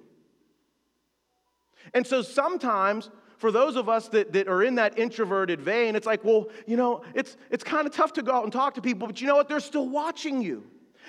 And 1.93 2.05
so 2.05 2.21
sometimes, 2.21 3.09
for 3.41 3.51
those 3.51 3.75
of 3.75 3.89
us 3.89 4.07
that, 4.09 4.33
that 4.33 4.47
are 4.47 4.61
in 4.61 4.75
that 4.75 4.99
introverted 4.99 5.59
vein, 5.59 5.95
it's 5.95 6.05
like, 6.05 6.23
well, 6.23 6.49
you 6.67 6.77
know, 6.77 7.01
it's, 7.15 7.37
it's 7.49 7.63
kind 7.63 7.87
of 7.87 7.93
tough 7.93 8.13
to 8.13 8.21
go 8.21 8.31
out 8.31 8.43
and 8.43 8.53
talk 8.53 8.75
to 8.75 8.83
people, 8.83 9.07
but 9.07 9.19
you 9.19 9.25
know 9.25 9.35
what? 9.35 9.49
They're 9.49 9.59
still 9.59 9.89
watching 9.89 10.43
you. 10.43 10.63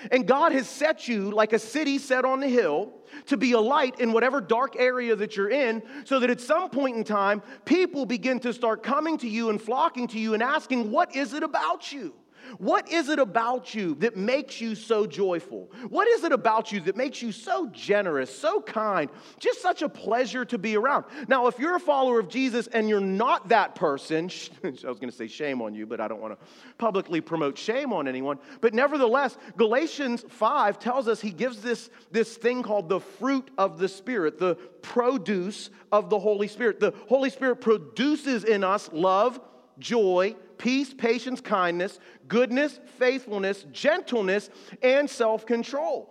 And 0.09 0.27
God 0.27 0.51
has 0.51 0.67
set 0.67 1.07
you 1.07 1.29
like 1.29 1.53
a 1.53 1.59
city 1.59 1.99
set 1.99 2.25
on 2.25 2.39
the 2.39 2.47
hill 2.47 2.91
to 3.27 3.37
be 3.37 3.51
a 3.51 3.59
light 3.59 3.99
in 3.99 4.11
whatever 4.11 4.41
dark 4.41 4.75
area 4.79 5.15
that 5.15 5.37
you're 5.37 5.51
in, 5.51 5.83
so 6.05 6.19
that 6.21 6.31
at 6.31 6.41
some 6.41 6.71
point 6.71 6.97
in 6.97 7.03
time, 7.03 7.43
people 7.65 8.03
begin 8.03 8.39
to 8.39 8.51
start 8.51 8.81
coming 8.81 9.15
to 9.19 9.29
you 9.29 9.51
and 9.51 9.61
flocking 9.61 10.07
to 10.07 10.17
you 10.17 10.33
and 10.33 10.41
asking, 10.41 10.89
What 10.89 11.15
is 11.15 11.35
it 11.35 11.43
about 11.43 11.93
you? 11.93 12.15
What 12.57 12.91
is 12.91 13.09
it 13.09 13.19
about 13.19 13.73
you 13.73 13.95
that 13.95 14.15
makes 14.15 14.61
you 14.61 14.75
so 14.75 15.05
joyful? 15.05 15.71
What 15.89 16.07
is 16.07 16.23
it 16.23 16.31
about 16.31 16.71
you 16.71 16.79
that 16.81 16.95
makes 16.95 17.21
you 17.21 17.31
so 17.31 17.67
generous, 17.67 18.35
so 18.35 18.61
kind, 18.61 19.09
just 19.39 19.61
such 19.61 19.81
a 19.81 19.89
pleasure 19.89 20.45
to 20.45 20.57
be 20.57 20.77
around? 20.77 21.05
Now, 21.27 21.47
if 21.47 21.59
you're 21.59 21.75
a 21.75 21.79
follower 21.79 22.19
of 22.19 22.29
Jesus 22.29 22.67
and 22.67 22.87
you're 22.89 22.99
not 22.99 23.49
that 23.49 23.75
person, 23.75 24.29
I 24.63 24.69
was 24.69 24.99
going 24.99 25.09
to 25.09 25.11
say 25.11 25.27
shame 25.27 25.61
on 25.61 25.73
you, 25.73 25.85
but 25.85 25.99
I 25.99 26.07
don't 26.07 26.21
want 26.21 26.39
to 26.39 26.45
publicly 26.77 27.21
promote 27.21 27.57
shame 27.57 27.93
on 27.93 28.07
anyone. 28.07 28.39
But 28.61 28.73
nevertheless, 28.73 29.37
Galatians 29.57 30.25
5 30.29 30.79
tells 30.79 31.07
us 31.07 31.21
he 31.21 31.31
gives 31.31 31.61
this, 31.61 31.89
this 32.11 32.35
thing 32.35 32.63
called 32.63 32.89
the 32.89 32.99
fruit 32.99 33.49
of 33.57 33.77
the 33.77 33.87
Spirit, 33.87 34.39
the 34.39 34.55
produce 34.81 35.69
of 35.91 36.09
the 36.09 36.19
Holy 36.19 36.47
Spirit. 36.47 36.79
The 36.79 36.93
Holy 37.07 37.29
Spirit 37.29 37.57
produces 37.57 38.43
in 38.43 38.63
us 38.63 38.89
love, 38.91 39.39
joy, 39.79 40.35
peace, 40.63 40.93
patience, 40.93 41.41
kindness, 41.41 41.99
goodness, 42.29 42.79
faithfulness, 42.97 43.65
gentleness, 43.73 44.49
and 44.81 45.09
self 45.09 45.45
control. 45.45 46.09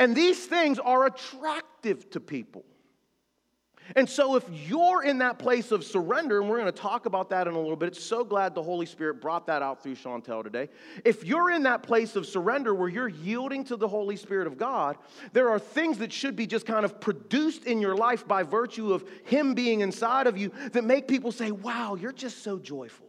And 0.00 0.16
these 0.16 0.44
things 0.46 0.80
are 0.80 1.06
attractive 1.06 2.10
to 2.10 2.18
people. 2.18 2.64
And 3.96 4.08
so, 4.08 4.36
if 4.36 4.44
you're 4.50 5.02
in 5.02 5.18
that 5.18 5.38
place 5.38 5.72
of 5.72 5.84
surrender, 5.84 6.40
and 6.40 6.48
we're 6.48 6.58
going 6.58 6.72
to 6.72 6.80
talk 6.80 7.06
about 7.06 7.30
that 7.30 7.48
in 7.48 7.54
a 7.54 7.58
little 7.58 7.76
bit, 7.76 7.88
it's 7.88 8.02
so 8.02 8.24
glad 8.24 8.54
the 8.54 8.62
Holy 8.62 8.86
Spirit 8.86 9.20
brought 9.20 9.46
that 9.48 9.60
out 9.60 9.82
through 9.82 9.96
Chantel 9.96 10.42
today. 10.42 10.68
If 11.04 11.24
you're 11.24 11.50
in 11.50 11.64
that 11.64 11.82
place 11.82 12.14
of 12.14 12.26
surrender 12.26 12.74
where 12.74 12.88
you're 12.88 13.08
yielding 13.08 13.64
to 13.64 13.76
the 13.76 13.88
Holy 13.88 14.16
Spirit 14.16 14.46
of 14.46 14.56
God, 14.56 14.98
there 15.32 15.50
are 15.50 15.58
things 15.58 15.98
that 15.98 16.12
should 16.12 16.36
be 16.36 16.46
just 16.46 16.64
kind 16.64 16.84
of 16.84 17.00
produced 17.00 17.64
in 17.64 17.80
your 17.80 17.96
life 17.96 18.26
by 18.26 18.44
virtue 18.44 18.92
of 18.92 19.04
Him 19.24 19.54
being 19.54 19.80
inside 19.80 20.26
of 20.26 20.38
you 20.38 20.52
that 20.72 20.84
make 20.84 21.08
people 21.08 21.32
say, 21.32 21.50
Wow, 21.50 21.96
you're 21.96 22.12
just 22.12 22.42
so 22.42 22.58
joyful. 22.58 23.08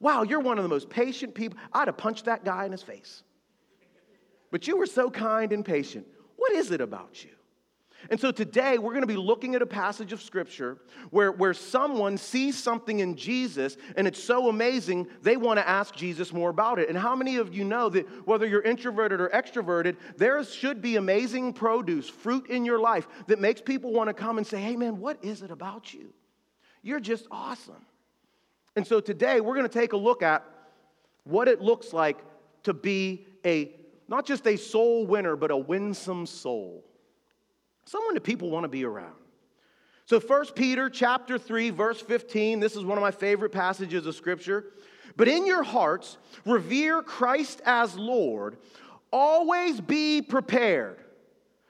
Wow, 0.00 0.24
you're 0.24 0.40
one 0.40 0.58
of 0.58 0.64
the 0.64 0.68
most 0.68 0.90
patient 0.90 1.34
people. 1.34 1.58
I'd 1.72 1.88
have 1.88 1.96
punched 1.96 2.26
that 2.26 2.44
guy 2.44 2.66
in 2.66 2.72
his 2.72 2.82
face. 2.82 3.22
But 4.50 4.66
you 4.66 4.76
were 4.76 4.86
so 4.86 5.10
kind 5.10 5.52
and 5.52 5.64
patient. 5.64 6.06
What 6.36 6.52
is 6.52 6.70
it 6.70 6.80
about 6.80 7.24
you? 7.24 7.35
And 8.10 8.20
so 8.20 8.30
today 8.30 8.78
we're 8.78 8.92
going 8.92 9.02
to 9.02 9.06
be 9.06 9.16
looking 9.16 9.54
at 9.54 9.62
a 9.62 9.66
passage 9.66 10.12
of 10.12 10.22
scripture 10.22 10.78
where, 11.10 11.32
where 11.32 11.54
someone 11.54 12.18
sees 12.18 12.56
something 12.56 13.00
in 13.00 13.16
Jesus 13.16 13.76
and 13.96 14.06
it's 14.06 14.22
so 14.22 14.48
amazing 14.48 15.08
they 15.22 15.36
want 15.36 15.58
to 15.58 15.68
ask 15.68 15.94
Jesus 15.94 16.32
more 16.32 16.50
about 16.50 16.78
it. 16.78 16.88
And 16.88 16.96
how 16.96 17.16
many 17.16 17.36
of 17.36 17.54
you 17.54 17.64
know 17.64 17.88
that 17.88 18.06
whether 18.26 18.46
you're 18.46 18.62
introverted 18.62 19.20
or 19.20 19.28
extroverted, 19.30 19.96
there 20.16 20.42
should 20.44 20.80
be 20.80 20.96
amazing 20.96 21.52
produce, 21.52 22.08
fruit 22.08 22.48
in 22.48 22.64
your 22.64 22.78
life 22.78 23.08
that 23.26 23.40
makes 23.40 23.60
people 23.60 23.92
want 23.92 24.08
to 24.08 24.14
come 24.14 24.38
and 24.38 24.46
say, 24.46 24.60
hey 24.60 24.76
man, 24.76 24.98
what 24.98 25.24
is 25.24 25.42
it 25.42 25.50
about 25.50 25.92
you? 25.92 26.12
You're 26.82 27.00
just 27.00 27.26
awesome. 27.30 27.84
And 28.76 28.86
so 28.86 29.00
today 29.00 29.40
we're 29.40 29.54
going 29.54 29.68
to 29.68 29.78
take 29.80 29.92
a 29.92 29.96
look 29.96 30.22
at 30.22 30.44
what 31.24 31.48
it 31.48 31.60
looks 31.60 31.92
like 31.92 32.18
to 32.64 32.74
be 32.74 33.26
a 33.44 33.72
not 34.08 34.24
just 34.24 34.46
a 34.46 34.56
soul 34.56 35.04
winner, 35.04 35.34
but 35.34 35.50
a 35.50 35.56
winsome 35.56 36.26
soul 36.26 36.84
someone 37.86 38.14
that 38.14 38.24
people 38.24 38.50
want 38.50 38.64
to 38.64 38.68
be 38.68 38.84
around. 38.84 39.14
So 40.04 40.20
1 40.20 40.46
Peter 40.54 40.90
chapter 40.90 41.38
3 41.38 41.70
verse 41.70 42.00
15, 42.00 42.60
this 42.60 42.76
is 42.76 42.84
one 42.84 42.98
of 42.98 43.02
my 43.02 43.10
favorite 43.10 43.50
passages 43.50 44.06
of 44.06 44.14
scripture. 44.14 44.66
But 45.16 45.28
in 45.28 45.46
your 45.46 45.62
hearts 45.62 46.18
revere 46.44 47.02
Christ 47.02 47.62
as 47.64 47.96
Lord. 47.96 48.58
Always 49.12 49.80
be 49.80 50.20
prepared. 50.20 50.98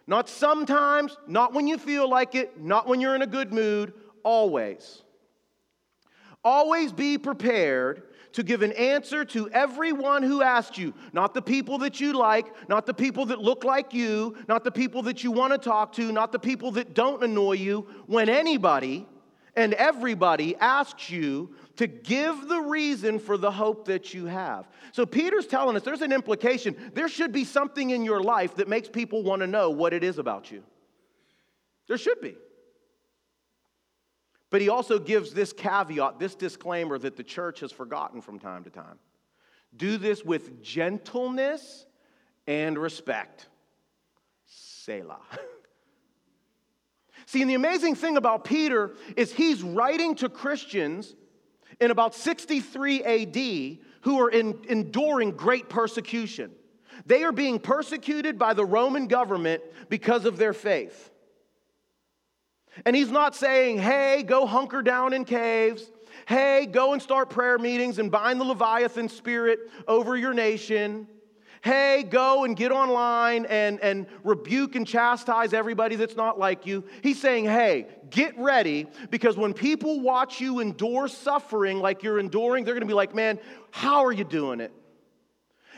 Not 0.07 0.29
sometimes, 0.29 1.17
not 1.27 1.53
when 1.53 1.67
you 1.67 1.79
feel 1.79 2.09
like 2.09 2.35
it, 2.35 2.61
not 2.61 2.87
when 2.87 3.01
you're 3.01 3.15
in 3.15 3.23
a 3.23 3.27
good 3.27 3.53
mood, 3.53 3.93
always. 4.23 5.03
Always 6.45 6.93
be 6.93 7.19
prepared 7.19 8.03
to 8.37 8.43
give 8.43 8.61
an 8.61 8.73
answer 8.73 9.25
to 9.25 9.49
everyone 9.49 10.23
who 10.23 10.43
asked 10.43 10.77
you. 10.77 10.93
Not 11.15 11.33
the 11.33 11.41
people 11.41 11.79
that 11.79 12.01
you 12.01 12.13
like, 12.13 12.69
not 12.69 12.85
the 12.85 12.93
people 12.93 13.25
that 13.27 13.41
look 13.41 13.65
like 13.65 13.95
you, 13.95 14.37
not 14.47 14.63
the 14.63 14.71
people 14.71 15.03
that 15.05 15.25
you 15.25 15.33
want 15.33 15.55
to 15.55 15.59
talk 15.59 15.95
to, 15.95 16.13
not 16.13 16.33
the 16.33 16.39
people 16.39 16.71
that 16.73 16.93
don't 16.93 17.25
annoy 17.25 17.53
you. 17.53 17.87
When 18.05 18.29
anybody 18.29 19.07
and 19.57 19.73
everybody 19.73 20.55
asks 20.57 21.09
you 21.09 21.55
to 21.77 21.87
give 21.87 22.47
the 22.47 22.61
reason 22.61 23.19
for 23.19 23.39
the 23.39 23.51
hope 23.51 23.87
that 23.87 24.13
you 24.13 24.27
have. 24.27 24.69
So 24.93 25.07
Peter's 25.07 25.47
telling 25.47 25.75
us 25.75 25.83
there's 25.83 26.03
an 26.03 26.13
implication. 26.13 26.77
There 26.93 27.09
should 27.09 27.33
be 27.33 27.45
something 27.45 27.89
in 27.89 28.05
your 28.05 28.23
life 28.23 28.57
that 28.57 28.69
makes 28.69 28.91
people 28.91 29.23
want 29.23 29.41
to 29.41 29.47
know 29.47 29.71
what 29.71 29.95
it 29.95 30.05
is 30.05 30.19
about 30.19 30.51
you. 30.51 30.63
There 31.89 31.97
should 31.97 32.21
be. 32.21 32.35
But 34.51 34.61
he 34.61 34.69
also 34.69 34.99
gives 34.99 35.33
this 35.33 35.53
caveat, 35.53 36.19
this 36.19 36.35
disclaimer 36.35 36.99
that 36.99 37.17
the 37.17 37.25
church 37.25 37.61
has 37.61 37.73
forgotten 37.73 38.21
from 38.21 38.39
time 38.39 38.65
to 38.65 38.71
time. 38.71 38.99
Do 39.77 39.99
this 39.99 40.25
with 40.25 40.63
gentleness 40.63 41.87
and 42.47 42.79
respect. 42.79 43.49
Selah. 44.47 45.21
See, 47.27 47.43
and 47.43 47.51
the 47.51 47.55
amazing 47.55 47.97
thing 47.97 48.17
about 48.17 48.45
Peter 48.45 48.93
is 49.17 49.33
he's 49.33 49.63
writing 49.63 50.15
to 50.17 50.29
Christians 50.29 51.17
in 51.81 51.91
about 51.91 52.15
63 52.15 53.03
AD 53.03 53.79
who 54.03 54.21
are 54.21 54.31
in, 54.31 54.57
enduring 54.69 55.33
great 55.33 55.69
persecution. 55.69 56.53
They 57.05 57.25
are 57.25 57.33
being 57.33 57.59
persecuted 57.59 58.39
by 58.39 58.55
the 58.55 58.65
Roman 58.65 59.09
government 59.09 59.63
because 59.89 60.25
of 60.25 60.39
their 60.39 60.53
faith. 60.53 61.11
And 62.85 62.95
he's 62.95 63.11
not 63.11 63.35
saying, 63.35 63.79
hey, 63.79 64.23
go 64.23 64.47
hunker 64.47 64.83
down 64.83 65.13
in 65.13 65.25
caves. 65.25 65.91
Hey, 66.27 66.67
go 66.67 66.93
and 66.93 67.01
start 67.01 67.31
prayer 67.31 67.59
meetings 67.59 67.99
and 67.99 68.11
bind 68.11 68.41
the 68.41 68.45
Leviathan 68.45 69.09
spirit 69.09 69.61
over 69.87 70.17
your 70.17 70.35
nation. 70.35 71.07
Hey, 71.63 72.05
go 72.09 72.45
and 72.45 72.57
get 72.57 72.71
online 72.71 73.47
and, 73.47 73.81
and 73.81 74.07
rebuke 74.23 74.77
and 74.77 74.87
chastise 74.87 75.53
everybody 75.53 75.97
that's 75.97 76.15
not 76.15 76.39
like 76.39 76.67
you. 76.67 76.85
He's 77.03 77.21
saying, 77.21 77.47
hey, 77.47 77.87
get 78.11 78.39
ready 78.39 78.87
because 79.11 79.37
when 79.37 79.53
people 79.53 80.01
watch 80.01 80.41
you 80.41 80.61
endure 80.61 81.09
suffering 81.09 81.81
like 81.81 82.03
you're 82.03 82.21
enduring, 82.21 82.65
they're 82.65 82.75
going 82.75 82.83
to 82.83 82.87
be 82.87 82.95
like, 82.95 83.15
man, 83.15 83.41
how 83.71 84.05
are 84.05 84.13
you 84.13 84.25
doing 84.25 84.61
it? 84.61 84.73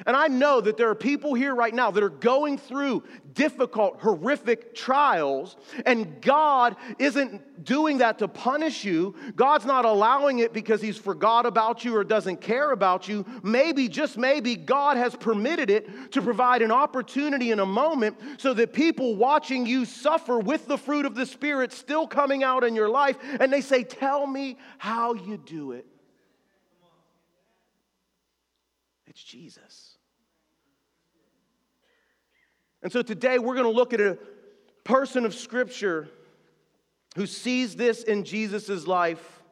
And 0.07 0.17
I 0.17 0.29
know 0.29 0.61
that 0.61 0.77
there 0.77 0.89
are 0.89 0.95
people 0.95 1.35
here 1.35 1.55
right 1.55 1.75
now 1.75 1.91
that 1.91 2.03
are 2.03 2.09
going 2.09 2.59
through 2.59 3.03
difficult, 3.35 4.01
horrific 4.01 4.75
trials, 4.75 5.57
and 5.87 6.21
God 6.21 6.77
isn't 6.99 7.65
doing 7.65 7.99
that 7.99 8.19
to 8.19 8.29
punish 8.29 8.85
you. 8.85 9.15
God's 9.37 9.65
not 9.65 9.85
allowing 9.85 10.39
it 10.39 10.53
because 10.53 10.81
He's 10.81 10.97
forgot 10.97 11.47
about 11.47 11.85
you 11.85 11.97
or 11.97 12.05
doesn't 12.05 12.41
care 12.41 12.73
about 12.73 13.09
you. 13.09 13.25
Maybe, 13.43 13.89
just 13.89 14.17
maybe, 14.17 14.57
God 14.57 14.97
has 14.97 15.15
permitted 15.17 15.71
it 15.71 16.13
to 16.13 16.23
provide 16.23 16.63
an 16.63 16.71
opportunity 16.71 17.51
in 17.51 17.61
a 17.61 17.67
moment 17.67 18.17
so 18.39 18.55
that 18.55 18.73
people 18.73 19.17
watching 19.17 19.67
you 19.67 19.85
suffer 19.85 20.39
with 20.39 20.67
the 20.67 20.79
fruit 20.79 21.07
of 21.07 21.15
the 21.15 21.27
Spirit 21.27 21.73
still 21.73 22.07
coming 22.07 22.43
out 22.43 22.65
in 22.65 22.75
your 22.75 22.89
life, 22.89 23.17
and 23.41 23.53
they 23.53 23.61
say, 23.61 23.85
Tell 23.85 24.27
me 24.27 24.59
how 24.79 25.15
you 25.15 25.37
do 25.37 25.73
it. 25.73 25.87
It's 29.19 29.25
Jesus. 29.25 29.97
And 32.85 32.93
so 32.93 33.03
today 33.03 33.41
we're 33.41 33.55
going 33.55 33.67
to 33.67 33.73
look 33.73 33.93
at 33.93 34.01
a 34.01 34.17
person 34.85 35.27
of 35.27 35.35
Scripture 35.35 36.09
who 37.17 37.27
sees 37.27 37.75
this 37.75 38.05
in 38.05 38.23
Jesus' 38.23 38.87
life 38.87 39.43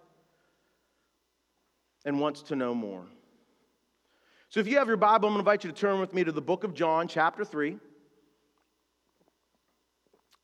and 2.04 2.20
wants 2.20 2.42
to 2.42 2.54
know 2.54 2.76
more. 2.76 3.02
So 4.50 4.60
if 4.60 4.68
you 4.68 4.78
have 4.78 4.86
your 4.86 4.96
Bible, 4.96 5.26
I'm 5.28 5.34
going 5.34 5.44
to 5.44 5.50
invite 5.50 5.64
you 5.64 5.72
to 5.72 5.76
turn 5.76 5.98
with 5.98 6.14
me 6.14 6.22
to 6.22 6.30
the 6.30 6.40
book 6.40 6.62
of 6.62 6.72
John, 6.72 7.08
chapter 7.08 7.44
3, 7.44 7.76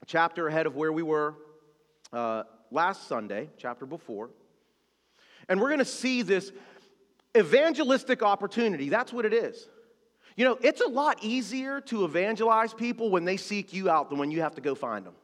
a 0.02 0.06
chapter 0.06 0.48
ahead 0.48 0.66
of 0.66 0.74
where 0.74 0.90
we 0.90 1.04
were 1.04 1.36
uh, 2.12 2.42
last 2.72 3.06
Sunday, 3.06 3.50
chapter 3.56 3.86
before. 3.86 4.30
And 5.48 5.60
we're 5.60 5.68
going 5.68 5.78
to 5.78 5.84
see 5.84 6.22
this 6.22 6.50
evangelistic 7.36 8.22
opportunity. 8.22 8.88
That's 8.88 9.12
what 9.12 9.24
it 9.24 9.32
is. 9.32 9.68
You 10.36 10.44
know, 10.44 10.58
it's 10.60 10.80
a 10.80 10.88
lot 10.88 11.18
easier 11.22 11.80
to 11.82 12.04
evangelize 12.04 12.72
people 12.72 13.10
when 13.10 13.24
they 13.24 13.36
seek 13.36 13.72
you 13.72 13.90
out 13.90 14.08
than 14.08 14.18
when 14.18 14.30
you 14.30 14.40
have 14.40 14.54
to 14.54 14.60
go 14.60 14.74
find 14.74 15.04
them. 15.04 15.14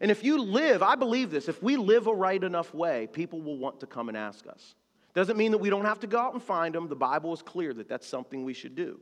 And 0.00 0.10
if 0.10 0.24
you 0.24 0.42
live, 0.42 0.82
I 0.82 0.94
believe 0.94 1.30
this, 1.30 1.48
if 1.48 1.62
we 1.62 1.76
live 1.76 2.06
a 2.06 2.14
right 2.14 2.42
enough 2.42 2.74
way, 2.74 3.06
people 3.06 3.40
will 3.40 3.56
want 3.56 3.80
to 3.80 3.86
come 3.86 4.08
and 4.08 4.16
ask 4.16 4.46
us. 4.46 4.74
Doesn't 5.14 5.38
mean 5.38 5.52
that 5.52 5.58
we 5.58 5.70
don't 5.70 5.86
have 5.86 6.00
to 6.00 6.06
go 6.06 6.18
out 6.18 6.34
and 6.34 6.42
find 6.42 6.74
them. 6.74 6.88
The 6.88 6.96
Bible 6.96 7.32
is 7.32 7.40
clear 7.40 7.72
that 7.72 7.88
that's 7.88 8.06
something 8.06 8.44
we 8.44 8.52
should 8.52 8.74
do. 8.74 9.00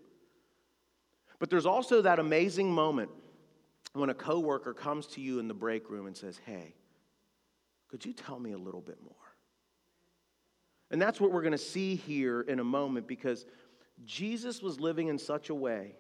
But 1.41 1.50
there's 1.50 1.67
also 1.67 2.03
that 2.03 2.21
amazing 2.21 2.71
moment 2.71 3.11
when 3.95 4.11
a 4.11 4.14
coworker 4.14 4.75
comes 4.75 5.07
to 5.09 5.21
you 5.21 5.41
in 5.41 5.49
the 5.49 5.55
break 5.55 5.91
room 5.91 6.07
and 6.07 6.17
says, 6.17 6.38
"Hey, 6.47 6.76
could 7.88 8.05
you 8.05 8.12
tell 8.12 8.38
me 8.38 8.53
a 8.53 8.59
little 8.59 8.81
bit 8.81 9.03
more?" 9.03 9.24
And 10.91 11.00
that's 11.00 11.21
what 11.21 11.33
we're 11.33 11.43
going 11.43 11.53
to 11.53 11.59
see 11.59 11.97
here 11.97 12.43
in 12.43 12.61
a 12.61 12.64
moment 12.64 13.07
because 13.07 13.47
Jesus 14.05 14.62
was 14.62 14.81
living 14.81 15.09
in 15.09 15.19
such 15.19 15.50
a 15.50 15.55
way 15.55 15.97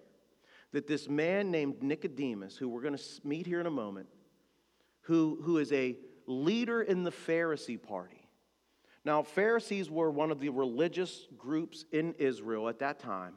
that 0.72 0.86
this 0.86 1.08
man 1.08 1.50
named 1.50 1.82
Nicodemus, 1.82 2.56
who 2.56 2.68
we're 2.68 2.82
going 2.82 2.96
to 2.96 3.04
meet 3.22 3.46
here 3.46 3.60
in 3.60 3.66
a 3.66 3.70
moment, 3.70 4.08
who, 5.02 5.38
who 5.42 5.58
is 5.58 5.72
a 5.72 5.96
leader 6.26 6.82
in 6.82 7.04
the 7.04 7.12
Pharisee 7.12 7.80
party. 7.80 8.28
Now, 9.04 9.22
Pharisees 9.22 9.90
were 9.90 10.10
one 10.10 10.30
of 10.30 10.40
the 10.40 10.48
religious 10.48 11.26
groups 11.36 11.84
in 11.92 12.14
Israel 12.14 12.68
at 12.68 12.78
that 12.80 12.98
time, 12.98 13.34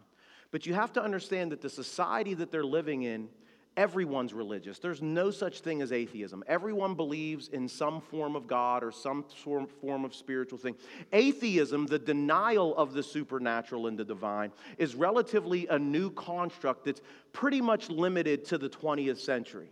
but 0.51 0.66
you 0.66 0.74
have 0.74 0.94
to 0.94 1.04
understand 1.04 1.51
that 1.51 1.62
the 1.62 1.70
society 1.70 2.34
that 2.36 2.51
they're 2.51 2.63
living 2.63 3.04
in 3.04 3.30
Everyone's 3.77 4.34
religious. 4.34 4.79
There's 4.79 5.03
no 5.03 5.29
such 5.29 5.60
thing 5.60 5.84
as 5.84 5.91
atheism. 5.91 6.43
Everyone 6.48 6.96
believes 6.96 7.50
in 7.50 7.69
some 7.69 8.01
form 8.01 8.36
of 8.36 8.48
God 8.48 8.84
or 8.84 8.91
some 8.91 9.24
form 9.24 10.03
of 10.03 10.15
spiritual 10.15 10.57
thing. 10.57 10.75
Atheism, 11.13 11.86
the 11.86 12.00
denial 12.00 12.75
of 12.75 12.93
the 12.93 13.03
supernatural 13.03 13.86
and 13.86 13.96
the 13.96 14.03
divine, 14.03 14.51
is 14.79 14.96
relatively 14.96 15.67
a 15.67 15.77
new 15.77 16.10
construct 16.10 16.86
that's 16.86 17.01
pretty 17.34 17.62
much 17.62 17.91
limited 17.91 18.46
to 18.46 18.57
the 18.57 18.67
20th 18.67 19.19
century. 19.19 19.69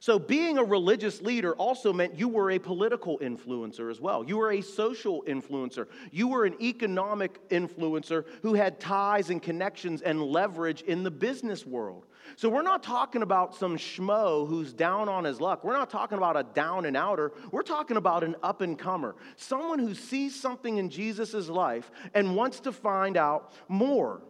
So, 0.00 0.18
being 0.18 0.56
a 0.56 0.64
religious 0.64 1.20
leader 1.20 1.54
also 1.54 1.92
meant 1.92 2.18
you 2.18 2.28
were 2.28 2.50
a 2.50 2.58
political 2.58 3.18
influencer 3.18 3.90
as 3.90 4.00
well. 4.00 4.24
You 4.24 4.38
were 4.38 4.52
a 4.52 4.62
social 4.62 5.22
influencer. 5.26 5.88
You 6.10 6.28
were 6.28 6.44
an 6.44 6.56
economic 6.62 7.48
influencer 7.50 8.24
who 8.42 8.54
had 8.54 8.80
ties 8.80 9.28
and 9.28 9.42
connections 9.42 10.00
and 10.00 10.22
leverage 10.22 10.82
in 10.82 11.02
the 11.02 11.10
business 11.10 11.66
world. 11.66 12.06
So, 12.36 12.48
we're 12.48 12.62
not 12.62 12.82
talking 12.82 13.22
about 13.22 13.54
some 13.54 13.76
schmo 13.76 14.48
who's 14.48 14.72
down 14.72 15.08
on 15.08 15.24
his 15.24 15.40
luck. 15.40 15.64
We're 15.64 15.72
not 15.72 15.90
talking 15.90 16.18
about 16.18 16.36
a 16.36 16.42
down 16.42 16.84
and 16.86 16.96
outer. 16.96 17.32
We're 17.50 17.62
talking 17.62 17.96
about 17.96 18.24
an 18.24 18.36
up 18.42 18.60
and 18.60 18.78
comer, 18.78 19.16
someone 19.36 19.78
who 19.78 19.94
sees 19.94 20.38
something 20.38 20.78
in 20.78 20.90
Jesus' 20.90 21.48
life 21.48 21.90
and 22.14 22.36
wants 22.36 22.60
to 22.60 22.72
find 22.72 23.16
out 23.16 23.52
more. 23.68 24.22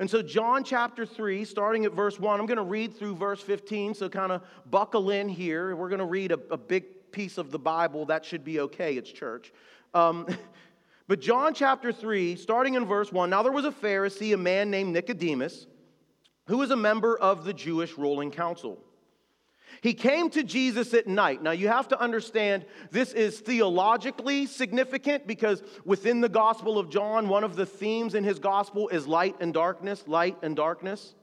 And 0.00 0.08
so, 0.08 0.22
John 0.22 0.64
chapter 0.64 1.04
3, 1.04 1.44
starting 1.44 1.84
at 1.84 1.92
verse 1.92 2.18
1, 2.18 2.40
I'm 2.40 2.46
going 2.46 2.56
to 2.56 2.62
read 2.62 2.96
through 2.96 3.16
verse 3.16 3.42
15, 3.42 3.92
so 3.92 4.08
kind 4.08 4.32
of 4.32 4.40
buckle 4.70 5.10
in 5.10 5.28
here. 5.28 5.76
We're 5.76 5.90
going 5.90 5.98
to 5.98 6.06
read 6.06 6.32
a, 6.32 6.40
a, 6.50 6.56
big 6.56 7.12
piece 7.12 7.36
of 7.36 7.50
the 7.50 7.58
Bible. 7.58 8.06
That 8.06 8.24
should 8.24 8.42
be 8.42 8.60
okay, 8.60 8.94
it's 8.94 9.12
church. 9.12 9.52
Um, 9.92 10.26
but 11.06 11.20
John 11.20 11.52
chapter 11.52 11.92
3, 11.92 12.36
starting 12.36 12.74
in 12.74 12.86
verse 12.86 13.12
1, 13.12 13.28
now 13.28 13.42
there 13.42 13.52
was 13.52 13.66
a 13.66 13.70
Pharisee, 13.70 14.32
a 14.32 14.38
man 14.38 14.70
named 14.70 14.94
Nicodemus, 14.94 15.66
who 16.50 16.58
was 16.58 16.72
a 16.72 16.76
member 16.76 17.16
of 17.16 17.44
the 17.44 17.54
Jewish 17.54 17.96
ruling 17.96 18.32
council. 18.32 18.76
He 19.82 19.94
came 19.94 20.30
to 20.30 20.42
Jesus 20.42 20.92
at 20.94 21.06
night. 21.06 21.44
Now, 21.44 21.52
you 21.52 21.68
have 21.68 21.86
to 21.88 22.00
understand 22.00 22.66
this 22.90 23.12
is 23.12 23.38
theologically 23.38 24.46
significant 24.46 25.28
because 25.28 25.62
within 25.84 26.20
the 26.20 26.28
Gospel 26.28 26.76
of 26.76 26.90
John, 26.90 27.28
one 27.28 27.44
of 27.44 27.54
the 27.54 27.64
themes 27.64 28.16
in 28.16 28.24
his 28.24 28.40
Gospel 28.40 28.88
is 28.88 29.06
light 29.06 29.36
and 29.38 29.54
darkness, 29.54 30.02
light 30.08 30.38
and 30.42 30.56
darkness. 30.56 31.14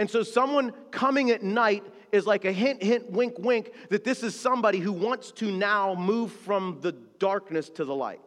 And 0.00 0.10
so, 0.10 0.24
someone 0.24 0.72
coming 0.90 1.30
at 1.30 1.44
night 1.44 1.84
is 2.10 2.26
like 2.26 2.44
a 2.44 2.52
hint, 2.52 2.82
hint, 2.82 3.08
wink, 3.12 3.34
wink 3.38 3.72
that 3.90 4.02
this 4.02 4.24
is 4.24 4.38
somebody 4.38 4.80
who 4.80 4.92
wants 4.92 5.30
to 5.32 5.52
now 5.52 5.94
move 5.94 6.32
from 6.32 6.78
the 6.80 6.90
darkness 6.90 7.70
to 7.70 7.84
the 7.84 7.94
light 7.94 8.20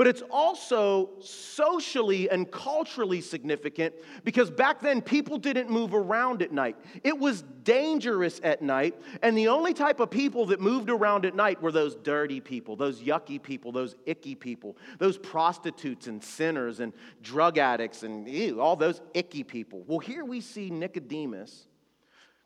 but 0.00 0.06
it's 0.06 0.22
also 0.30 1.10
socially 1.20 2.30
and 2.30 2.50
culturally 2.50 3.20
significant 3.20 3.94
because 4.24 4.50
back 4.50 4.80
then 4.80 5.02
people 5.02 5.36
didn't 5.36 5.68
move 5.68 5.92
around 5.92 6.40
at 6.40 6.50
night. 6.52 6.74
It 7.04 7.18
was 7.18 7.42
dangerous 7.64 8.40
at 8.42 8.62
night, 8.62 8.94
and 9.20 9.36
the 9.36 9.48
only 9.48 9.74
type 9.74 10.00
of 10.00 10.08
people 10.10 10.46
that 10.46 10.58
moved 10.58 10.88
around 10.88 11.26
at 11.26 11.34
night 11.34 11.60
were 11.60 11.70
those 11.70 11.96
dirty 11.96 12.40
people, 12.40 12.76
those 12.76 13.02
yucky 13.02 13.42
people, 13.42 13.72
those 13.72 13.94
icky 14.06 14.34
people, 14.34 14.78
those 14.96 15.18
prostitutes 15.18 16.06
and 16.06 16.24
sinners 16.24 16.80
and 16.80 16.94
drug 17.20 17.58
addicts 17.58 18.02
and 18.02 18.26
ew, 18.26 18.58
all 18.58 18.76
those 18.76 19.02
icky 19.12 19.44
people. 19.44 19.84
Well, 19.86 19.98
here 19.98 20.24
we 20.24 20.40
see 20.40 20.70
Nicodemus 20.70 21.66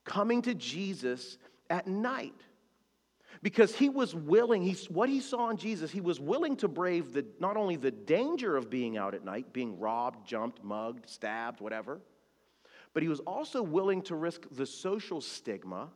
coming 0.04 0.42
to 0.42 0.56
Jesus 0.56 1.38
at 1.70 1.86
night 1.86 2.34
because 3.44 3.76
he 3.76 3.90
was 3.90 4.14
willing, 4.14 4.62
he, 4.62 4.72
what 4.88 5.10
he 5.10 5.20
saw 5.20 5.50
in 5.50 5.58
Jesus, 5.58 5.90
he 5.90 6.00
was 6.00 6.18
willing 6.18 6.56
to 6.56 6.66
brave 6.66 7.12
the, 7.12 7.26
not 7.38 7.58
only 7.58 7.76
the 7.76 7.90
danger 7.90 8.56
of 8.56 8.70
being 8.70 8.96
out 8.96 9.14
at 9.14 9.22
night, 9.22 9.52
being 9.52 9.78
robbed, 9.78 10.26
jumped, 10.26 10.64
mugged, 10.64 11.06
stabbed, 11.10 11.60
whatever, 11.60 12.00
but 12.94 13.02
he 13.02 13.08
was 13.10 13.20
also 13.20 13.62
willing 13.62 14.00
to 14.00 14.16
risk 14.16 14.46
the 14.50 14.64
social 14.64 15.20
stigma 15.20 15.90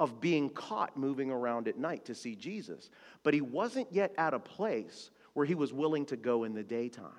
of 0.00 0.18
being 0.18 0.48
caught 0.48 0.96
moving 0.96 1.30
around 1.30 1.68
at 1.68 1.76
night 1.76 2.06
to 2.06 2.14
see 2.14 2.34
Jesus. 2.34 2.88
But 3.22 3.34
he 3.34 3.42
wasn't 3.42 3.92
yet 3.92 4.14
at 4.16 4.32
a 4.32 4.38
place 4.38 5.10
where 5.34 5.44
he 5.44 5.54
was 5.54 5.74
willing 5.74 6.06
to 6.06 6.16
go 6.16 6.44
in 6.44 6.54
the 6.54 6.62
daytime. 6.62 7.10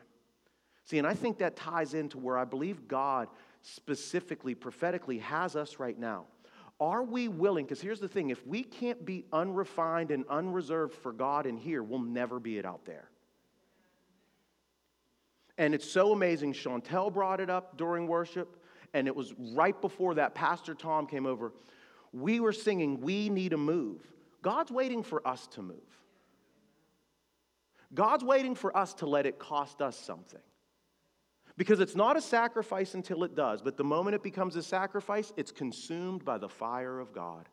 See, 0.86 0.98
and 0.98 1.06
I 1.06 1.14
think 1.14 1.38
that 1.38 1.56
ties 1.56 1.94
into 1.94 2.18
where 2.18 2.40
I 2.40 2.46
believe 2.46 2.88
God 2.88 3.28
specifically, 3.62 4.56
prophetically, 4.56 5.20
has 5.20 5.56
us 5.56 5.78
right 5.78 5.98
now. 6.00 6.26
Are 6.80 7.04
we 7.04 7.28
willing? 7.28 7.66
Because 7.66 7.82
here's 7.82 8.00
the 8.00 8.08
thing 8.08 8.30
if 8.30 8.46
we 8.48 8.64
can't 8.64 9.06
be 9.06 9.26
unrefined 9.34 10.12
and 10.12 10.26
unreserved 10.30 10.96
for 10.96 11.12
God 11.12 11.46
in 11.46 11.58
here, 11.58 11.84
we'll 11.84 12.00
never 12.00 12.40
be 12.40 12.58
it 12.58 12.66
out 12.66 12.86
there. 12.86 13.10
And 15.58 15.76
it's 15.76 15.90
so 15.90 16.14
amazing. 16.14 16.54
Chantel 16.54 17.14
brought 17.14 17.42
it 17.42 17.50
up 17.50 17.78
during 17.78 18.08
worship, 18.08 18.64
and 18.94 19.08
it 19.08 19.16
was 19.16 19.34
right 19.38 19.80
before 19.82 20.16
that. 20.16 20.34
Pastor 20.34 20.74
Tom 20.74 21.06
came 21.06 21.26
over. 21.26 21.52
We 22.14 22.40
were 22.40 22.54
singing, 22.54 23.02
We 23.02 23.28
Need 23.30 23.52
a 23.52 23.58
Move. 23.58 24.02
God's 24.42 24.72
waiting 24.72 25.04
for 25.04 25.26
us 25.28 25.48
to 25.48 25.62
move. 25.62 25.76
God's 27.94 28.24
waiting 28.24 28.56
for 28.56 28.76
us 28.76 28.94
to 28.96 29.06
let 29.06 29.26
it 29.26 29.38
cost 29.38 29.82
us 29.82 29.98
something. 29.98 30.40
Because 31.60 31.82
it's 31.82 31.96
not 31.96 32.16
a 32.16 32.22
sacrifice 32.22 32.94
until 32.94 33.26
it 33.26 33.36
does, 33.36 33.62
but 33.62 33.76
the 33.76 33.84
moment 33.84 34.16
it 34.16 34.24
becomes 34.24 34.56
a 34.56 34.64
sacrifice, 34.64 35.34
it's 35.36 35.52
consumed 35.52 36.24
by 36.24 36.38
the 36.38 36.48
fire 36.48 37.02
of 37.02 37.14
God. 37.14 37.50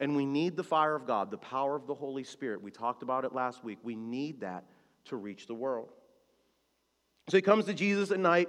And 0.00 0.16
we 0.16 0.26
need 0.26 0.56
the 0.56 0.64
fire 0.64 0.96
of 0.96 1.06
God, 1.06 1.30
the 1.30 1.38
power 1.38 1.76
of 1.76 1.86
the 1.86 1.94
Holy 1.94 2.24
Spirit. 2.24 2.60
We 2.62 2.72
talked 2.72 3.04
about 3.04 3.24
it 3.24 3.32
last 3.32 3.62
week. 3.62 3.78
We 3.84 3.94
need 3.94 4.40
that 4.40 4.64
to 5.04 5.14
reach 5.14 5.46
the 5.46 5.54
world. 5.54 5.90
So 7.28 7.36
he 7.36 7.42
comes 7.42 7.66
to 7.66 7.74
Jesus 7.74 8.10
at 8.10 8.18
night. 8.18 8.48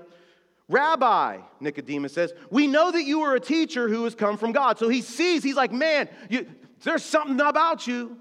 Rabbi, 0.68 1.38
Nicodemus 1.60 2.12
says, 2.12 2.34
we 2.50 2.66
know 2.66 2.92
that 2.92 3.04
you 3.04 3.22
are 3.22 3.36
a 3.36 3.40
teacher 3.40 3.88
who 3.90 4.06
has 4.06 4.16
come 4.16 4.38
from 4.38 4.54
God. 4.54 4.80
So 4.80 4.90
he 4.90 5.04
sees, 5.04 5.44
he's 5.44 5.56
like, 5.56 5.72
man, 5.72 6.10
you, 6.32 6.48
there's 6.84 7.06
something 7.06 7.40
about 7.40 7.86
you. 7.86 8.18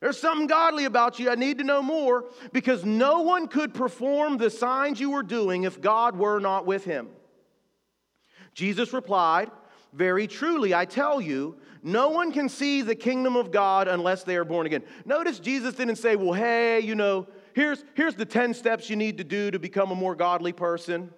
There's 0.00 0.18
something 0.18 0.46
godly 0.46 0.84
about 0.84 1.18
you. 1.18 1.30
I 1.30 1.36
need 1.36 1.58
to 1.58 1.64
know 1.64 1.82
more 1.82 2.26
because 2.52 2.84
no 2.84 3.22
one 3.22 3.48
could 3.48 3.72
perform 3.72 4.36
the 4.36 4.50
signs 4.50 5.00
you 5.00 5.10
were 5.10 5.22
doing 5.22 5.64
if 5.64 5.80
God 5.80 6.16
were 6.16 6.38
not 6.38 6.66
with 6.66 6.84
him. 6.84 7.08
Jesus 8.52 8.92
replied, 8.92 9.50
Very 9.94 10.26
truly, 10.26 10.74
I 10.74 10.84
tell 10.84 11.20
you, 11.20 11.56
no 11.82 12.08
one 12.08 12.30
can 12.30 12.48
see 12.48 12.82
the 12.82 12.94
kingdom 12.94 13.36
of 13.36 13.50
God 13.50 13.88
unless 13.88 14.22
they 14.22 14.36
are 14.36 14.44
born 14.44 14.66
again. 14.66 14.82
Notice 15.06 15.38
Jesus 15.38 15.74
didn't 15.74 15.96
say, 15.96 16.14
Well, 16.14 16.34
hey, 16.34 16.80
you 16.80 16.94
know, 16.94 17.26
here's, 17.54 17.82
here's 17.94 18.14
the 18.14 18.26
10 18.26 18.52
steps 18.52 18.90
you 18.90 18.96
need 18.96 19.18
to 19.18 19.24
do 19.24 19.50
to 19.50 19.58
become 19.58 19.90
a 19.90 19.94
more 19.94 20.14
godly 20.14 20.52
person. 20.52 21.10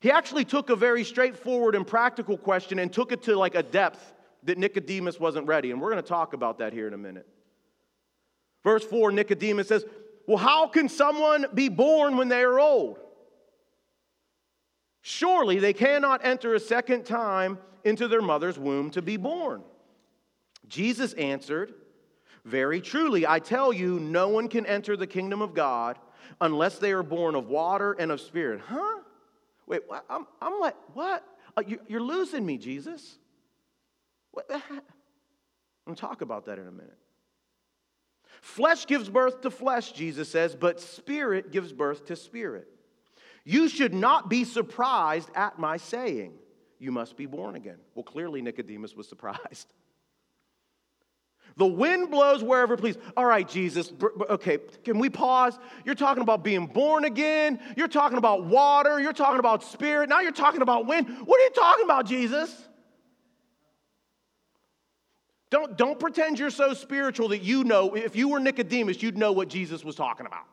He 0.00 0.10
actually 0.10 0.44
took 0.44 0.70
a 0.70 0.76
very 0.76 1.04
straightforward 1.04 1.74
and 1.74 1.86
practical 1.86 2.36
question 2.36 2.78
and 2.78 2.92
took 2.92 3.12
it 3.12 3.22
to 3.22 3.36
like 3.36 3.54
a 3.54 3.62
depth 3.62 4.12
that 4.44 4.58
Nicodemus 4.58 5.18
wasn't 5.18 5.46
ready. 5.46 5.70
And 5.70 5.80
we're 5.80 5.90
going 5.90 6.02
to 6.02 6.08
talk 6.08 6.32
about 6.32 6.58
that 6.58 6.72
here 6.72 6.86
in 6.86 6.94
a 6.94 6.98
minute. 6.98 7.26
Verse 8.64 8.84
4 8.84 9.12
Nicodemus 9.12 9.68
says, 9.68 9.84
Well, 10.26 10.38
how 10.38 10.68
can 10.68 10.88
someone 10.88 11.46
be 11.54 11.68
born 11.68 12.16
when 12.16 12.28
they 12.28 12.42
are 12.42 12.58
old? 12.58 12.98
Surely 15.02 15.58
they 15.58 15.72
cannot 15.72 16.24
enter 16.24 16.54
a 16.54 16.60
second 16.60 17.06
time 17.06 17.58
into 17.84 18.08
their 18.08 18.20
mother's 18.20 18.58
womb 18.58 18.90
to 18.90 19.02
be 19.02 19.16
born. 19.16 19.62
Jesus 20.68 21.14
answered, 21.14 21.72
Very 22.44 22.80
truly, 22.80 23.26
I 23.26 23.38
tell 23.38 23.72
you, 23.72 23.98
no 24.00 24.28
one 24.28 24.48
can 24.48 24.66
enter 24.66 24.96
the 24.96 25.06
kingdom 25.06 25.40
of 25.40 25.54
God 25.54 25.98
unless 26.40 26.78
they 26.78 26.92
are 26.92 27.02
born 27.02 27.34
of 27.34 27.48
water 27.48 27.92
and 27.92 28.12
of 28.12 28.20
spirit. 28.20 28.60
Huh? 28.66 28.98
Wait, 29.66 29.82
I'm, 30.08 30.26
I'm 30.40 30.58
like, 30.60 30.74
what? 30.94 31.24
Uh, 31.56 31.62
you're 31.86 32.02
losing 32.02 32.44
me, 32.44 32.58
Jesus. 32.58 33.18
What 34.38 34.46
the 34.46 34.58
heck? 34.58 34.84
I'm 35.84 35.96
talk 35.96 36.22
about 36.22 36.46
that 36.46 36.60
in 36.60 36.68
a 36.68 36.70
minute. 36.70 36.96
Flesh 38.40 38.86
gives 38.86 39.08
birth 39.08 39.40
to 39.40 39.50
flesh, 39.50 39.90
Jesus 39.90 40.28
says, 40.28 40.54
but 40.54 40.78
spirit 40.80 41.50
gives 41.50 41.72
birth 41.72 42.06
to 42.06 42.14
spirit. 42.14 42.68
You 43.44 43.68
should 43.68 43.92
not 43.92 44.30
be 44.30 44.44
surprised 44.44 45.28
at 45.34 45.58
my 45.58 45.76
saying, 45.76 46.34
You 46.78 46.92
must 46.92 47.16
be 47.16 47.26
born 47.26 47.56
again. 47.56 47.78
Well, 47.96 48.04
clearly 48.04 48.40
Nicodemus 48.40 48.94
was 48.94 49.08
surprised. 49.08 49.74
The 51.56 51.66
wind 51.66 52.12
blows 52.12 52.40
wherever 52.44 52.74
it 52.74 52.76
please. 52.76 52.96
All 53.16 53.26
right, 53.26 53.48
Jesus, 53.48 53.92
okay, 54.30 54.58
can 54.84 55.00
we 55.00 55.10
pause? 55.10 55.58
You're 55.84 55.96
talking 55.96 56.22
about 56.22 56.44
being 56.44 56.68
born 56.68 57.06
again. 57.06 57.58
You're 57.76 57.88
talking 57.88 58.18
about 58.18 58.44
water. 58.44 59.00
You're 59.00 59.12
talking 59.12 59.40
about 59.40 59.64
spirit. 59.64 60.08
Now 60.08 60.20
you're 60.20 60.30
talking 60.30 60.62
about 60.62 60.86
wind. 60.86 61.08
What 61.24 61.40
are 61.40 61.42
you 61.42 61.50
talking 61.50 61.84
about, 61.84 62.06
Jesus? 62.06 62.67
Don't, 65.50 65.78
don't 65.78 65.98
pretend 65.98 66.38
you're 66.38 66.50
so 66.50 66.74
spiritual 66.74 67.28
that 67.28 67.42
you 67.42 67.64
know, 67.64 67.94
if 67.94 68.14
you 68.14 68.28
were 68.28 68.38
Nicodemus, 68.38 69.02
you'd 69.02 69.16
know 69.16 69.32
what 69.32 69.48
Jesus 69.48 69.82
was 69.82 69.96
talking 69.96 70.26
about. 70.26 70.44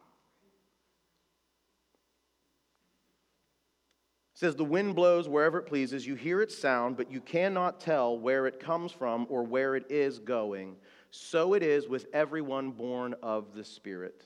It 4.36 4.39
says, 4.39 4.55
The 4.55 4.63
wind 4.63 4.95
blows 4.95 5.27
wherever 5.27 5.60
it 5.60 5.65
pleases. 5.65 6.08
You 6.08 6.15
hear 6.15 6.41
its 6.41 6.58
sound, 6.58 6.95
but 6.95 7.12
you 7.12 7.19
cannot 7.19 7.81
tell 7.81 8.17
where 8.17 8.47
it 8.47 8.60
comes 8.60 8.91
from 8.91 9.27
or 9.29 9.43
where 9.43 9.75
it 9.75 9.86
is 9.89 10.19
going. 10.19 10.77
So 11.12 11.53
it 11.53 11.63
is 11.63 11.88
with 11.88 12.08
everyone 12.13 12.71
born 12.71 13.15
of 13.21 13.53
the 13.53 13.63
Spirit. 13.63 14.25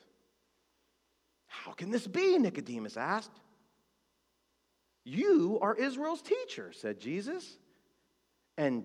How 1.46 1.72
can 1.72 1.90
this 1.90 2.06
be? 2.06 2.38
Nicodemus 2.38 2.96
asked. 2.96 3.40
You 5.04 5.58
are 5.62 5.74
Israel's 5.74 6.22
teacher, 6.22 6.72
said 6.72 7.00
Jesus. 7.00 7.58
And 8.56 8.84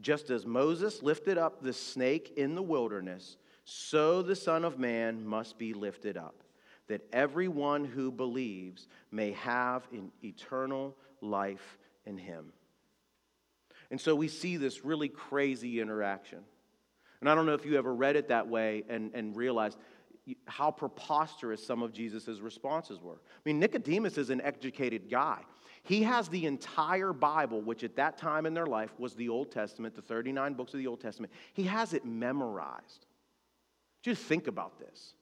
Just 0.00 0.30
as 0.30 0.46
Moses 0.46 1.02
lifted 1.02 1.38
up 1.38 1.62
the 1.62 1.72
snake 1.72 2.34
in 2.36 2.54
the 2.54 2.62
wilderness, 2.62 3.36
so 3.64 4.22
the 4.22 4.36
Son 4.36 4.64
of 4.64 4.78
Man 4.78 5.26
must 5.26 5.58
be 5.58 5.74
lifted 5.74 6.16
up, 6.16 6.42
that 6.86 7.02
everyone 7.12 7.84
who 7.84 8.10
believes 8.10 8.86
may 9.10 9.32
have 9.32 9.86
an 9.92 10.10
eternal 10.22 10.96
life 11.20 11.78
in 12.06 12.16
him. 12.16 12.52
And 13.90 14.00
so 14.00 14.14
we 14.14 14.28
see 14.28 14.56
this 14.56 14.84
really 14.84 15.08
crazy 15.08 15.80
interaction. 15.80 16.40
And 17.20 17.28
I 17.28 17.34
don't 17.34 17.46
know 17.46 17.54
if 17.54 17.64
you 17.64 17.76
ever 17.76 17.94
read 17.94 18.16
it 18.16 18.28
that 18.28 18.48
way 18.48 18.84
and, 18.88 19.10
and 19.14 19.36
realized 19.36 19.78
how 20.46 20.70
preposterous 20.70 21.66
some 21.66 21.82
of 21.82 21.92
Jesus' 21.92 22.40
responses 22.40 23.00
were. 23.00 23.14
I 23.14 23.40
mean, 23.44 23.58
Nicodemus 23.58 24.18
is 24.18 24.30
an 24.30 24.40
educated 24.42 25.10
guy. 25.10 25.40
He 25.88 26.02
has 26.02 26.28
the 26.28 26.44
entire 26.44 27.14
Bible, 27.14 27.62
which 27.62 27.82
at 27.82 27.96
that 27.96 28.18
time 28.18 28.44
in 28.44 28.52
their 28.52 28.66
life 28.66 28.90
was 28.98 29.14
the 29.14 29.30
Old 29.30 29.50
Testament, 29.50 29.94
the 29.94 30.02
39 30.02 30.52
books 30.52 30.74
of 30.74 30.80
the 30.80 30.86
Old 30.86 31.00
Testament. 31.00 31.32
He 31.54 31.62
has 31.62 31.94
it 31.94 32.04
memorized. 32.04 33.06
Just 34.02 34.22
think 34.22 34.48
about 34.48 34.78
this. 34.78 35.14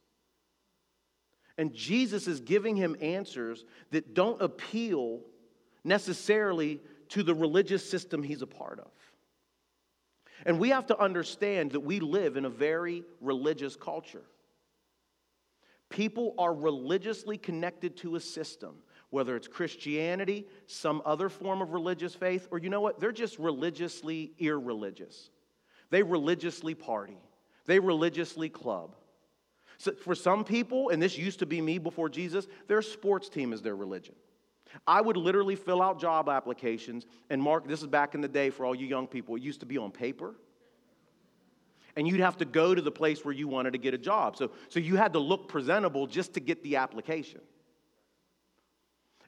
And 1.56 1.72
Jesus 1.72 2.26
is 2.26 2.40
giving 2.40 2.74
him 2.74 2.96
answers 3.00 3.64
that 3.92 4.12
don't 4.12 4.42
appeal 4.42 5.20
necessarily 5.84 6.80
to 7.10 7.22
the 7.22 7.32
religious 7.32 7.88
system 7.88 8.24
he's 8.24 8.42
a 8.42 8.46
part 8.48 8.80
of. 8.80 8.90
And 10.44 10.58
we 10.58 10.70
have 10.70 10.86
to 10.86 10.98
understand 10.98 11.70
that 11.70 11.80
we 11.80 12.00
live 12.00 12.36
in 12.36 12.44
a 12.44 12.50
very 12.50 13.04
religious 13.20 13.76
culture. 13.76 14.24
People 15.90 16.34
are 16.38 16.52
religiously 16.52 17.38
connected 17.38 17.96
to 17.98 18.16
a 18.16 18.20
system 18.20 18.78
whether 19.10 19.36
it's 19.36 19.48
Christianity, 19.48 20.46
some 20.66 21.00
other 21.04 21.28
form 21.28 21.62
of 21.62 21.72
religious 21.72 22.14
faith, 22.14 22.48
or 22.50 22.58
you 22.58 22.70
know 22.70 22.80
what? 22.80 23.00
They're 23.00 23.12
just 23.12 23.38
religiously 23.38 24.32
irreligious. 24.38 25.30
They 25.90 26.02
religiously 26.02 26.74
party, 26.74 27.18
they 27.66 27.78
religiously 27.78 28.48
club. 28.48 28.96
So 29.78 29.92
for 29.92 30.14
some 30.14 30.42
people, 30.42 30.88
and 30.88 31.02
this 31.02 31.18
used 31.18 31.40
to 31.40 31.46
be 31.46 31.60
me 31.60 31.78
before 31.78 32.08
Jesus, 32.08 32.46
their 32.66 32.80
sports 32.80 33.28
team 33.28 33.52
is 33.52 33.60
their 33.60 33.76
religion. 33.76 34.14
I 34.86 35.00
would 35.00 35.18
literally 35.18 35.54
fill 35.54 35.82
out 35.82 36.00
job 36.00 36.28
applications 36.28 37.06
and 37.28 37.42
mark, 37.42 37.68
this 37.68 37.82
is 37.82 37.86
back 37.86 38.14
in 38.14 38.22
the 38.22 38.28
day 38.28 38.50
for 38.50 38.64
all 38.64 38.74
you 38.74 38.86
young 38.86 39.06
people, 39.06 39.36
it 39.36 39.42
used 39.42 39.60
to 39.60 39.66
be 39.66 39.76
on 39.76 39.90
paper. 39.90 40.34
And 41.94 42.06
you'd 42.06 42.20
have 42.20 42.38
to 42.38 42.44
go 42.44 42.74
to 42.74 42.82
the 42.82 42.90
place 42.90 43.24
where 43.24 43.34
you 43.34 43.48
wanted 43.48 43.72
to 43.72 43.78
get 43.78 43.94
a 43.94 43.98
job. 43.98 44.36
So, 44.36 44.50
so 44.68 44.80
you 44.80 44.96
had 44.96 45.12
to 45.14 45.18
look 45.18 45.48
presentable 45.48 46.06
just 46.06 46.34
to 46.34 46.40
get 46.40 46.62
the 46.62 46.76
application 46.76 47.40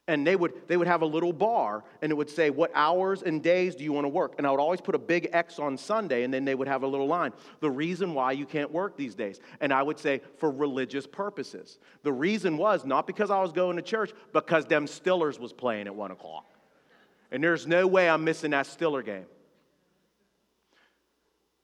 and 0.08 0.26
they 0.26 0.34
would, 0.34 0.66
they 0.66 0.76
would 0.76 0.88
have 0.88 1.02
a 1.02 1.06
little 1.06 1.32
bar 1.32 1.84
and 2.02 2.10
it 2.10 2.14
would 2.16 2.30
say, 2.30 2.50
What 2.50 2.72
hours 2.74 3.22
and 3.22 3.42
days 3.42 3.76
do 3.76 3.84
you 3.84 3.92
want 3.92 4.06
to 4.06 4.08
work? 4.08 4.34
And 4.38 4.46
I 4.46 4.50
would 4.50 4.58
always 4.58 4.80
put 4.80 4.94
a 4.94 4.98
big 4.98 5.28
X 5.32 5.58
on 5.58 5.76
Sunday 5.76 6.24
and 6.24 6.34
then 6.34 6.44
they 6.44 6.54
would 6.54 6.66
have 6.66 6.82
a 6.82 6.86
little 6.86 7.06
line. 7.06 7.32
The 7.60 7.70
reason 7.70 8.14
why 8.14 8.32
you 8.32 8.46
can't 8.46 8.72
work 8.72 8.96
these 8.96 9.14
days. 9.14 9.38
And 9.60 9.72
I 9.72 9.82
would 9.82 10.00
say, 10.00 10.22
For 10.38 10.50
religious 10.50 11.06
purposes. 11.06 11.78
The 12.02 12.12
reason 12.12 12.56
was 12.56 12.84
not 12.84 13.06
because 13.06 13.30
I 13.30 13.40
was 13.40 13.52
going 13.52 13.76
to 13.76 13.82
church, 13.82 14.12
because 14.32 14.64
them 14.64 14.86
Stillers 14.86 15.38
was 15.38 15.52
playing 15.52 15.86
at 15.86 15.94
one 15.94 16.10
o'clock. 16.10 16.46
And 17.30 17.44
there's 17.44 17.66
no 17.66 17.86
way 17.86 18.08
I'm 18.08 18.24
missing 18.24 18.50
that 18.52 18.66
Stiller 18.66 19.02
game. 19.02 19.26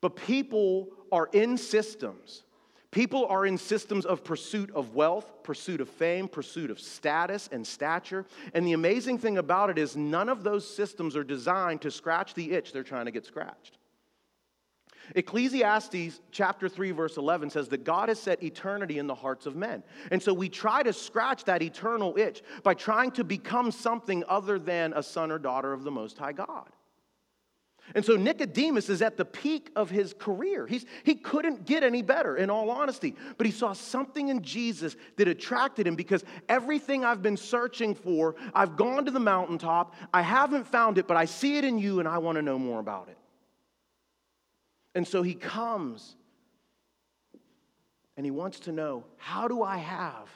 But 0.03 0.17
people 0.17 0.91
are 1.11 1.31
in 1.33 1.57
systems 1.57 2.44
People 2.95 3.27
are 3.27 3.45
in 3.45 3.59
systems 3.59 4.07
of 4.07 4.23
pursuit 4.23 4.71
of 4.71 4.95
wealth, 4.95 5.43
pursuit 5.43 5.81
of 5.81 5.89
fame, 5.89 6.29
pursuit 6.29 6.71
of 6.71 6.79
status 6.79 7.49
and 7.51 7.67
stature. 7.67 8.25
And 8.55 8.65
the 8.65 8.73
amazing 8.73 9.19
thing 9.19 9.37
about 9.37 9.69
it 9.69 9.79
is, 9.79 9.97
none 9.97 10.29
of 10.29 10.45
those 10.45 10.65
systems 10.65 11.17
are 11.17 11.25
designed 11.25 11.81
to 11.81 11.91
scratch 11.91 12.35
the 12.35 12.53
itch 12.53 12.73
they're 12.73 12.85
trying 12.85 13.07
to 13.07 13.11
get 13.11 13.27
scratched. 13.27 13.79
Ecclesiastes 15.17 16.21
chapter 16.31 16.69
3 16.69 16.93
verse 16.93 17.17
11 17.17 17.51
says 17.51 17.69
that 17.71 17.83
God 17.83 18.11
has 18.11 18.21
set 18.21 18.41
eternity 18.45 18.99
in 18.99 19.09
the 19.09 19.15
hearts 19.15 19.47
of 19.47 19.57
men. 19.57 19.83
And 20.13 20.23
so 20.23 20.33
we 20.33 20.49
try 20.49 20.85
to 20.85 20.93
scratch 20.93 21.45
that 21.47 21.63
eternal 21.63 22.17
itch 22.17 22.43
by 22.63 22.75
trying 22.75 23.11
to 23.13 23.25
become 23.25 23.73
something 23.73 24.23
other 24.29 24.57
than 24.57 24.93
a 24.93 25.03
son 25.03 25.33
or 25.33 25.41
daughter 25.41 25.73
of 25.73 25.83
the 25.83 25.91
most 25.91 26.17
high 26.17 26.33
God. 26.33 26.71
And 27.95 28.05
so 28.05 28.17
Nicodemus 28.17 28.89
is 28.89 29.03
at 29.03 29.17
the 29.17 29.25
peak 29.25 29.71
of 29.77 29.91
his 29.91 30.15
career. 30.15 30.67
He's, 30.67 30.87
he 31.03 31.15
couldn't 31.15 31.67
get 31.67 31.83
any 31.83 32.01
better, 32.01 32.37
in 32.37 32.49
all 32.49 32.71
honesty. 32.71 33.15
But 33.37 33.47
he 33.47 33.53
saw 33.53 33.75
something 33.75 34.29
in 34.29 34.43
Jesus 34.43 34.97
that 35.17 35.29
attracted 35.29 35.87
him 35.87 35.95
because 35.95 36.25
everything 36.49 37.05
I've 37.05 37.21
been 37.23 37.37
searching 37.37 37.95
for, 37.95 38.37
I've 38.55 38.77
gone 38.77 39.05
to 39.05 39.11
the 39.11 39.21
mountaintop, 39.21 39.95
I 40.15 40.23
haven't 40.23 40.67
found 40.67 40.97
it, 40.97 41.07
but 41.07 41.19
I 41.19 41.27
see 41.27 41.59
it 41.59 41.65
in 41.65 41.79
you 41.79 42.01
and 42.01 42.09
I 42.09 42.19
want 42.19 42.37
to 42.37 42.43
know 42.43 42.59
more 42.59 42.81
about 42.81 43.09
it. 43.09 43.19
And 44.95 45.07
so 45.07 45.23
he 45.23 45.35
comes 45.35 46.17
and 48.17 48.25
he 48.25 48.31
wants 48.31 48.61
to 48.61 48.73
know 48.73 49.05
how 49.19 49.47
do 49.47 49.63
I 49.63 49.77
have 49.77 50.29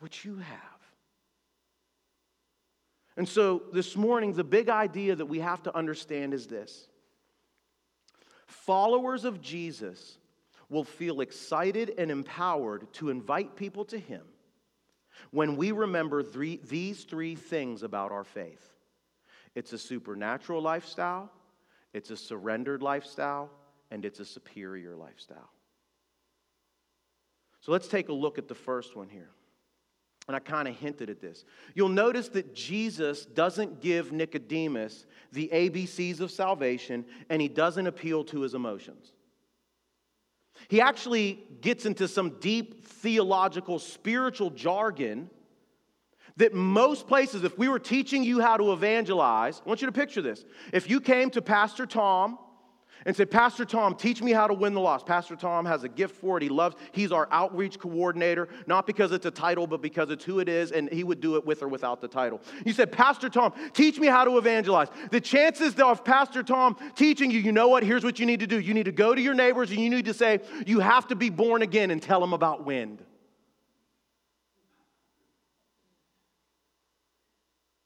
what 0.00 0.24
you 0.24 0.38
have? 0.38 0.76
And 3.16 3.28
so 3.28 3.62
this 3.72 3.96
morning, 3.96 4.32
the 4.32 4.44
big 4.44 4.68
idea 4.68 5.14
that 5.14 5.26
we 5.26 5.38
have 5.40 5.62
to 5.62 5.76
understand 5.76 6.34
is 6.34 6.46
this 6.46 6.88
Followers 8.46 9.24
of 9.24 9.40
Jesus 9.40 10.18
will 10.68 10.84
feel 10.84 11.20
excited 11.20 11.94
and 11.98 12.10
empowered 12.10 12.92
to 12.94 13.10
invite 13.10 13.56
people 13.56 13.84
to 13.86 13.98
Him 13.98 14.22
when 15.30 15.56
we 15.56 15.72
remember 15.72 16.22
three, 16.22 16.60
these 16.68 17.04
three 17.04 17.34
things 17.34 17.82
about 17.82 18.12
our 18.12 18.24
faith 18.24 18.72
it's 19.54 19.72
a 19.72 19.78
supernatural 19.78 20.60
lifestyle, 20.60 21.30
it's 21.94 22.10
a 22.10 22.16
surrendered 22.16 22.82
lifestyle, 22.82 23.50
and 23.90 24.04
it's 24.04 24.20
a 24.20 24.24
superior 24.24 24.94
lifestyle. 24.94 25.50
So 27.62 27.72
let's 27.72 27.88
take 27.88 28.10
a 28.10 28.12
look 28.12 28.36
at 28.36 28.48
the 28.48 28.54
first 28.54 28.94
one 28.94 29.08
here. 29.08 29.30
And 30.28 30.34
I 30.34 30.40
kind 30.40 30.66
of 30.66 30.74
hinted 30.74 31.08
at 31.08 31.20
this. 31.20 31.44
You'll 31.74 31.88
notice 31.88 32.28
that 32.30 32.52
Jesus 32.52 33.24
doesn't 33.26 33.80
give 33.80 34.10
Nicodemus 34.10 35.06
the 35.32 35.48
ABCs 35.52 36.20
of 36.20 36.32
salvation, 36.32 37.04
and 37.30 37.40
he 37.40 37.48
doesn't 37.48 37.86
appeal 37.86 38.24
to 38.24 38.40
his 38.40 38.54
emotions. 38.54 39.12
He 40.68 40.80
actually 40.80 41.44
gets 41.60 41.86
into 41.86 42.08
some 42.08 42.40
deep 42.40 42.84
theological, 42.84 43.78
spiritual 43.78 44.50
jargon 44.50 45.30
that 46.38 46.52
most 46.54 47.06
places, 47.06 47.44
if 47.44 47.56
we 47.56 47.68
were 47.68 47.78
teaching 47.78 48.24
you 48.24 48.40
how 48.40 48.56
to 48.56 48.72
evangelize, 48.72 49.62
I 49.64 49.68
want 49.68 49.80
you 49.80 49.86
to 49.86 49.92
picture 49.92 50.22
this. 50.22 50.44
If 50.72 50.90
you 50.90 51.00
came 51.00 51.30
to 51.30 51.42
Pastor 51.42 51.86
Tom 51.86 52.38
and 53.06 53.14
said, 53.14 53.30
Pastor 53.30 53.64
Tom, 53.64 53.94
teach 53.94 54.20
me 54.20 54.32
how 54.32 54.48
to 54.48 54.52
win 54.52 54.74
the 54.74 54.80
lost. 54.80 55.06
Pastor 55.06 55.36
Tom 55.36 55.64
has 55.64 55.84
a 55.84 55.88
gift 55.88 56.16
for 56.16 56.36
it. 56.36 56.42
He 56.42 56.48
loves, 56.48 56.74
he's 56.90 57.12
our 57.12 57.28
outreach 57.30 57.78
coordinator, 57.78 58.48
not 58.66 58.84
because 58.84 59.12
it's 59.12 59.26
a 59.26 59.30
title, 59.30 59.68
but 59.68 59.80
because 59.80 60.10
it's 60.10 60.24
who 60.24 60.40
it 60.40 60.48
is, 60.48 60.72
and 60.72 60.92
he 60.92 61.04
would 61.04 61.20
do 61.20 61.36
it 61.36 61.46
with 61.46 61.62
or 61.62 61.68
without 61.68 62.00
the 62.00 62.08
title. 62.08 62.40
You 62.64 62.72
said, 62.72 62.90
Pastor 62.90 63.28
Tom, 63.28 63.52
teach 63.72 64.00
me 64.00 64.08
how 64.08 64.24
to 64.24 64.36
evangelize. 64.38 64.88
The 65.12 65.20
chances 65.20 65.76
of 65.76 66.04
Pastor 66.04 66.42
Tom 66.42 66.76
teaching 66.96 67.30
you, 67.30 67.38
you 67.38 67.52
know 67.52 67.68
what? 67.68 67.84
Here's 67.84 68.02
what 68.02 68.18
you 68.18 68.26
need 68.26 68.40
to 68.40 68.46
do. 68.48 68.58
You 68.58 68.74
need 68.74 68.86
to 68.86 68.92
go 68.92 69.14
to 69.14 69.20
your 69.20 69.34
neighbors 69.34 69.70
and 69.70 69.78
you 69.78 69.88
need 69.88 70.06
to 70.06 70.14
say, 70.14 70.40
you 70.66 70.80
have 70.80 71.06
to 71.08 71.14
be 71.14 71.30
born 71.30 71.62
again 71.62 71.92
and 71.92 72.02
tell 72.02 72.20
them 72.20 72.32
about 72.32 72.66
wind. 72.66 73.04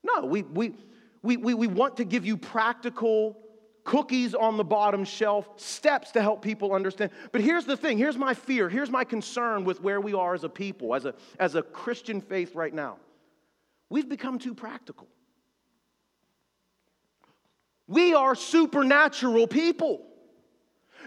No, 0.02 0.24
we, 0.24 0.42
we, 0.42 0.74
we, 1.22 1.37
we, 1.37 1.52
we 1.52 1.66
want 1.66 1.98
to 1.98 2.04
give 2.04 2.24
you 2.24 2.38
practical 2.38 3.37
cookies 3.90 4.37
on 4.37 4.57
the 4.57 4.62
bottom 4.62 5.05
shelf, 5.05 5.48
steps 5.57 6.12
to 6.12 6.22
help 6.22 6.42
people 6.42 6.72
understand. 6.74 7.11
But 7.33 7.40
here's 7.40 7.64
the 7.64 7.76
thing 7.76 7.98
here's 7.98 8.16
my 8.16 8.35
fear, 8.35 8.68
here's 8.68 8.88
my 8.88 9.03
concern 9.03 9.64
with 9.64 9.83
where 9.83 10.00
we 10.00 10.14
are 10.14 10.33
as 10.33 10.44
a 10.44 10.48
people, 10.48 10.94
as 10.94 11.07
a, 11.07 11.14
as 11.40 11.57
a 11.57 11.62
Christian 11.62 12.20
faith 12.20 12.55
right 12.55 12.72
now. 12.72 12.98
We've 13.88 14.09
become 14.09 14.38
too 14.38 14.55
practical. 14.55 15.09
We 17.88 18.14
are 18.14 18.37
supernatural 18.37 19.48
people. 19.48 20.07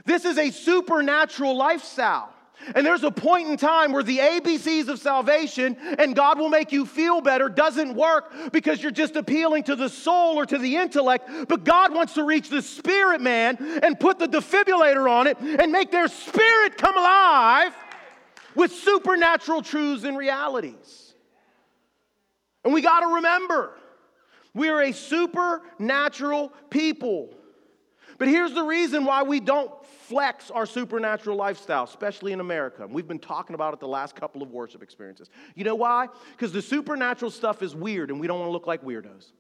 This 0.04 0.26
is 0.26 0.38
a 0.38 0.52
supernatural 0.52 1.56
lifestyle. 1.56 2.34
And 2.76 2.86
there's 2.86 3.04
a 3.04 3.12
point 3.12 3.50
in 3.50 3.58
time 3.58 3.92
where 3.92 4.04
the 4.04 4.20
ABCs 4.20 4.88
of 4.88 5.00
salvation 5.00 5.76
and 5.98 6.16
God 6.16 6.40
will 6.40 6.50
make 6.50 6.72
you 6.72 6.86
feel 6.86 7.20
better 7.20 7.50
doesn't 7.50 7.94
work 7.94 8.32
because 8.52 8.82
you're 8.82 8.92
just 8.92 9.16
appealing 9.16 9.64
to 9.64 9.76
the 9.76 9.90
soul 9.90 10.40
or 10.40 10.46
to 10.46 10.58
the 10.58 10.78
intellect. 10.78 11.30
But 11.48 11.64
God 11.64 11.94
wants 11.94 12.14
to 12.14 12.24
reach 12.24 12.50
the 12.50 12.62
spirit 12.62 13.22
man 13.22 13.58
and 13.84 14.00
put 14.00 14.20
the 14.20 14.28
defibrillator 14.28 15.10
on 15.10 15.28
it 15.28 15.38
and 15.40 15.72
make 15.72 15.92
their 15.92 16.08
spirit 16.08 16.78
come 16.78 16.98
alive 16.98 17.74
with 18.56 18.72
supernatural 18.72 19.62
truths 19.62 20.04
and 20.04 20.18
realities. 20.18 21.14
And 22.64 22.74
we 22.74 22.82
got 22.82 23.02
to 23.02 23.16
remember 23.16 23.74
we 24.54 24.70
are 24.70 24.82
a 24.82 24.92
supernatural 24.92 26.54
people. 26.70 27.34
But 28.20 28.28
here's 28.28 28.54
the 28.54 28.64
reason 28.64 29.06
why 29.06 29.24
we 29.24 29.40
don't 29.40 29.72
flex 30.14 30.52
our 30.52 30.68
supernatural 30.68 31.36
lifestyle, 31.36 31.86
especially 31.86 32.34
in 32.34 32.40
America. 32.40 32.84
And 32.84 32.94
We've 32.94 33.08
been 33.08 33.18
talking 33.18 33.56
about 33.56 33.74
it 33.74 33.80
the 33.80 33.88
last 33.88 34.16
couple 34.16 34.44
of 34.44 34.52
worship 34.52 34.84
experiences. 34.84 35.32
You 35.56 35.64
know 35.64 35.74
why? 35.74 36.08
Because 36.32 36.52
the 36.52 36.62
supernatural 36.62 37.32
stuff 37.32 37.64
is 37.64 37.74
weird 37.74 38.12
and 38.12 38.20
we 38.20 38.28
don't 38.28 38.38
want 38.38 38.50
to 38.50 38.54
look 38.54 38.68
like 38.68 38.84
weirdos. 38.84 39.32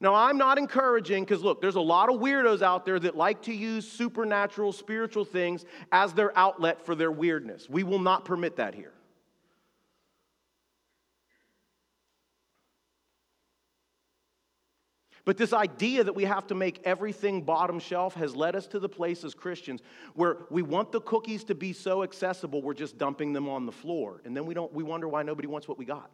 Now, 0.00 0.12
I'm 0.12 0.36
not 0.36 0.58
encouraging, 0.58 1.22
because 1.22 1.42
look, 1.42 1.62
there's 1.62 1.76
a 1.76 1.80
lot 1.80 2.12
of 2.12 2.20
weirdos 2.20 2.62
out 2.62 2.84
there 2.84 2.98
that 2.98 3.16
like 3.16 3.42
to 3.42 3.54
use 3.54 3.88
supernatural, 3.88 4.72
spiritual 4.72 5.24
things 5.24 5.64
as 5.92 6.12
their 6.12 6.36
outlet 6.36 6.84
for 6.84 6.96
their 6.96 7.12
weirdness. 7.12 7.70
We 7.70 7.84
will 7.84 8.00
not 8.00 8.24
permit 8.24 8.56
that 8.56 8.74
here. 8.74 8.92
But 15.26 15.36
this 15.36 15.52
idea 15.52 16.04
that 16.04 16.14
we 16.14 16.24
have 16.24 16.46
to 16.46 16.54
make 16.54 16.80
everything 16.84 17.42
bottom 17.42 17.80
shelf 17.80 18.14
has 18.14 18.36
led 18.36 18.54
us 18.54 18.68
to 18.68 18.78
the 18.78 18.88
place 18.88 19.24
as 19.24 19.34
Christians 19.34 19.82
where 20.14 20.46
we 20.50 20.62
want 20.62 20.92
the 20.92 21.00
cookies 21.00 21.42
to 21.44 21.54
be 21.54 21.72
so 21.72 22.04
accessible, 22.04 22.62
we're 22.62 22.74
just 22.74 22.96
dumping 22.96 23.32
them 23.32 23.48
on 23.48 23.66
the 23.66 23.72
floor. 23.72 24.22
And 24.24 24.36
then 24.36 24.46
we, 24.46 24.54
don't, 24.54 24.72
we 24.72 24.84
wonder 24.84 25.08
why 25.08 25.24
nobody 25.24 25.48
wants 25.48 25.66
what 25.66 25.78
we 25.78 25.84
got. 25.84 26.12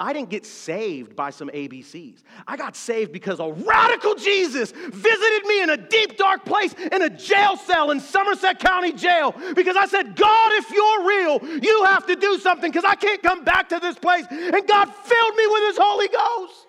I 0.00 0.14
didn't 0.14 0.30
get 0.30 0.46
saved 0.46 1.14
by 1.14 1.28
some 1.28 1.50
ABCs. 1.50 2.22
I 2.48 2.56
got 2.56 2.74
saved 2.74 3.12
because 3.12 3.38
a 3.38 3.52
radical 3.52 4.14
Jesus 4.14 4.72
visited 4.72 5.46
me 5.46 5.62
in 5.62 5.68
a 5.68 5.76
deep, 5.76 6.16
dark 6.16 6.46
place 6.46 6.72
in 6.72 7.02
a 7.02 7.10
jail 7.10 7.58
cell 7.58 7.90
in 7.90 8.00
Somerset 8.00 8.60
County 8.60 8.94
Jail 8.94 9.34
because 9.54 9.76
I 9.76 9.84
said, 9.84 10.16
God, 10.16 10.52
if 10.54 10.70
you're 10.70 11.06
real, 11.06 11.62
you 11.62 11.84
have 11.84 12.06
to 12.06 12.16
do 12.16 12.38
something 12.38 12.70
because 12.72 12.86
I 12.86 12.94
can't 12.94 13.22
come 13.22 13.44
back 13.44 13.68
to 13.68 13.78
this 13.78 13.96
place. 13.96 14.24
And 14.30 14.66
God 14.66 14.86
filled 14.86 15.36
me 15.36 15.46
with 15.46 15.68
His 15.68 15.78
Holy 15.78 16.08
Ghost. 16.08 16.66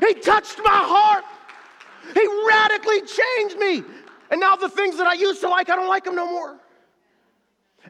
He 0.00 0.14
touched 0.14 0.58
my 0.64 0.70
heart, 0.70 1.24
He 2.12 2.26
radically 2.48 3.02
changed 3.02 3.58
me. 3.58 3.84
And 4.32 4.40
now 4.40 4.56
the 4.56 4.68
things 4.68 4.96
that 4.96 5.06
I 5.06 5.14
used 5.14 5.40
to 5.42 5.48
like, 5.48 5.70
I 5.70 5.76
don't 5.76 5.88
like 5.88 6.04
them 6.04 6.16
no 6.16 6.26
more. 6.26 6.58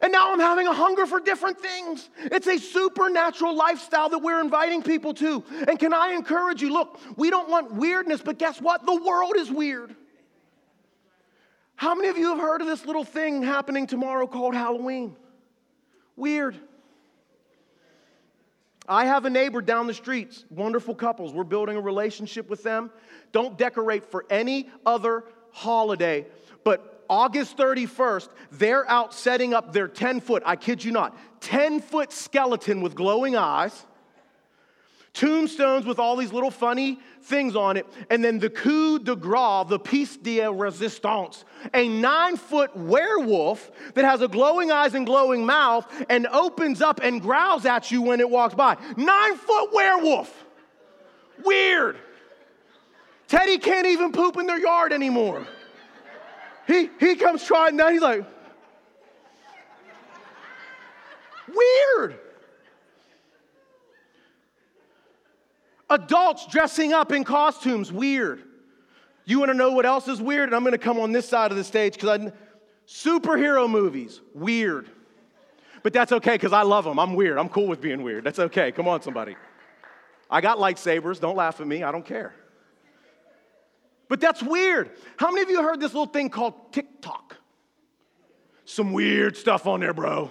And 0.00 0.10
now 0.10 0.32
I'm 0.32 0.40
having 0.40 0.66
a 0.66 0.72
hunger 0.72 1.06
for 1.06 1.20
different 1.20 1.60
things. 1.60 2.08
It's 2.18 2.46
a 2.46 2.58
supernatural 2.58 3.54
lifestyle 3.54 4.08
that 4.08 4.18
we're 4.18 4.40
inviting 4.40 4.82
people 4.82 5.12
to. 5.14 5.44
And 5.68 5.78
can 5.78 5.92
I 5.92 6.12
encourage 6.12 6.62
you? 6.62 6.72
Look, 6.72 6.98
we 7.16 7.28
don't 7.28 7.50
want 7.50 7.74
weirdness, 7.74 8.22
but 8.22 8.38
guess 8.38 8.60
what? 8.60 8.86
The 8.86 8.96
world 8.96 9.34
is 9.36 9.50
weird. 9.50 9.94
How 11.76 11.94
many 11.94 12.08
of 12.08 12.16
you 12.16 12.28
have 12.28 12.38
heard 12.38 12.62
of 12.62 12.66
this 12.66 12.86
little 12.86 13.04
thing 13.04 13.42
happening 13.42 13.86
tomorrow 13.86 14.26
called 14.26 14.54
Halloween? 14.54 15.16
Weird. 16.16 16.56
I 18.88 19.06
have 19.06 19.24
a 19.24 19.30
neighbor 19.30 19.60
down 19.60 19.86
the 19.86 19.94
streets, 19.94 20.44
wonderful 20.50 20.94
couples. 20.94 21.32
We're 21.32 21.44
building 21.44 21.76
a 21.76 21.80
relationship 21.80 22.48
with 22.50 22.62
them. 22.62 22.90
Don't 23.30 23.56
decorate 23.56 24.04
for 24.04 24.26
any 24.28 24.68
other 24.84 25.24
holiday, 25.52 26.26
but 26.64 26.91
August 27.12 27.58
31st, 27.58 28.30
they're 28.52 28.88
out 28.88 29.12
setting 29.12 29.52
up 29.52 29.74
their 29.74 29.86
10 29.86 30.22
foot, 30.22 30.42
I 30.46 30.56
kid 30.56 30.82
you 30.82 30.92
not, 30.92 31.14
10 31.42 31.82
foot 31.82 32.10
skeleton 32.10 32.80
with 32.80 32.94
glowing 32.94 33.36
eyes, 33.36 33.84
tombstones 35.12 35.84
with 35.84 35.98
all 35.98 36.16
these 36.16 36.32
little 36.32 36.50
funny 36.50 36.98
things 37.20 37.54
on 37.54 37.76
it, 37.76 37.86
and 38.08 38.24
then 38.24 38.38
the 38.38 38.48
coup 38.48 38.98
de 38.98 39.14
grace, 39.14 39.66
the 39.68 39.78
piece 39.78 40.16
de 40.16 40.40
resistance, 40.50 41.44
a 41.74 41.86
nine 41.86 42.38
foot 42.38 42.74
werewolf 42.74 43.70
that 43.92 44.06
has 44.06 44.22
a 44.22 44.28
glowing 44.28 44.70
eyes 44.70 44.94
and 44.94 45.04
glowing 45.04 45.44
mouth 45.44 45.86
and 46.08 46.26
opens 46.28 46.80
up 46.80 46.98
and 47.02 47.20
growls 47.20 47.66
at 47.66 47.90
you 47.90 48.00
when 48.00 48.20
it 48.20 48.30
walks 48.30 48.54
by. 48.54 48.74
Nine 48.96 49.36
foot 49.36 49.70
werewolf. 49.74 50.46
Weird. 51.44 51.98
Teddy 53.28 53.58
can't 53.58 53.86
even 53.86 54.12
poop 54.12 54.38
in 54.38 54.46
their 54.46 54.58
yard 54.58 54.94
anymore. 54.94 55.46
He, 56.66 56.90
he 57.00 57.16
comes 57.16 57.44
trotting 57.44 57.76
down. 57.76 57.92
He's 57.92 58.02
like, 58.02 58.24
weird. 61.48 62.18
Adults 65.90 66.46
dressing 66.46 66.92
up 66.92 67.12
in 67.12 67.24
costumes, 67.24 67.92
weird. 67.92 68.42
You 69.24 69.38
want 69.38 69.50
to 69.50 69.54
know 69.56 69.72
what 69.72 69.86
else 69.86 70.08
is 70.08 70.20
weird? 70.20 70.48
And 70.48 70.56
I'm 70.56 70.62
going 70.62 70.72
to 70.72 70.78
come 70.78 70.98
on 70.98 71.12
this 71.12 71.28
side 71.28 71.50
of 71.50 71.56
the 71.56 71.64
stage 71.64 71.94
because 71.94 72.20
I 72.20 72.32
superhero 72.86 73.68
movies, 73.68 74.20
weird. 74.34 74.90
But 75.82 75.92
that's 75.92 76.12
okay 76.12 76.34
because 76.34 76.52
I 76.52 76.62
love 76.62 76.84
them. 76.84 76.98
I'm 76.98 77.14
weird. 77.14 77.38
I'm 77.38 77.48
cool 77.48 77.66
with 77.66 77.80
being 77.80 78.02
weird. 78.02 78.24
That's 78.24 78.38
okay. 78.38 78.72
Come 78.72 78.88
on, 78.88 79.02
somebody. 79.02 79.36
I 80.30 80.40
got 80.40 80.58
lightsabers. 80.58 81.20
Don't 81.20 81.36
laugh 81.36 81.60
at 81.60 81.66
me. 81.66 81.82
I 81.82 81.92
don't 81.92 82.06
care. 82.06 82.34
But 84.12 84.20
that's 84.20 84.42
weird. 84.42 84.90
How 85.16 85.30
many 85.30 85.40
of 85.40 85.48
you 85.48 85.62
heard 85.62 85.80
this 85.80 85.94
little 85.94 86.04
thing 86.04 86.28
called 86.28 86.70
TikTok? 86.70 87.34
Some 88.66 88.92
weird 88.92 89.38
stuff 89.38 89.66
on 89.66 89.80
there, 89.80 89.94
bro. 89.94 90.30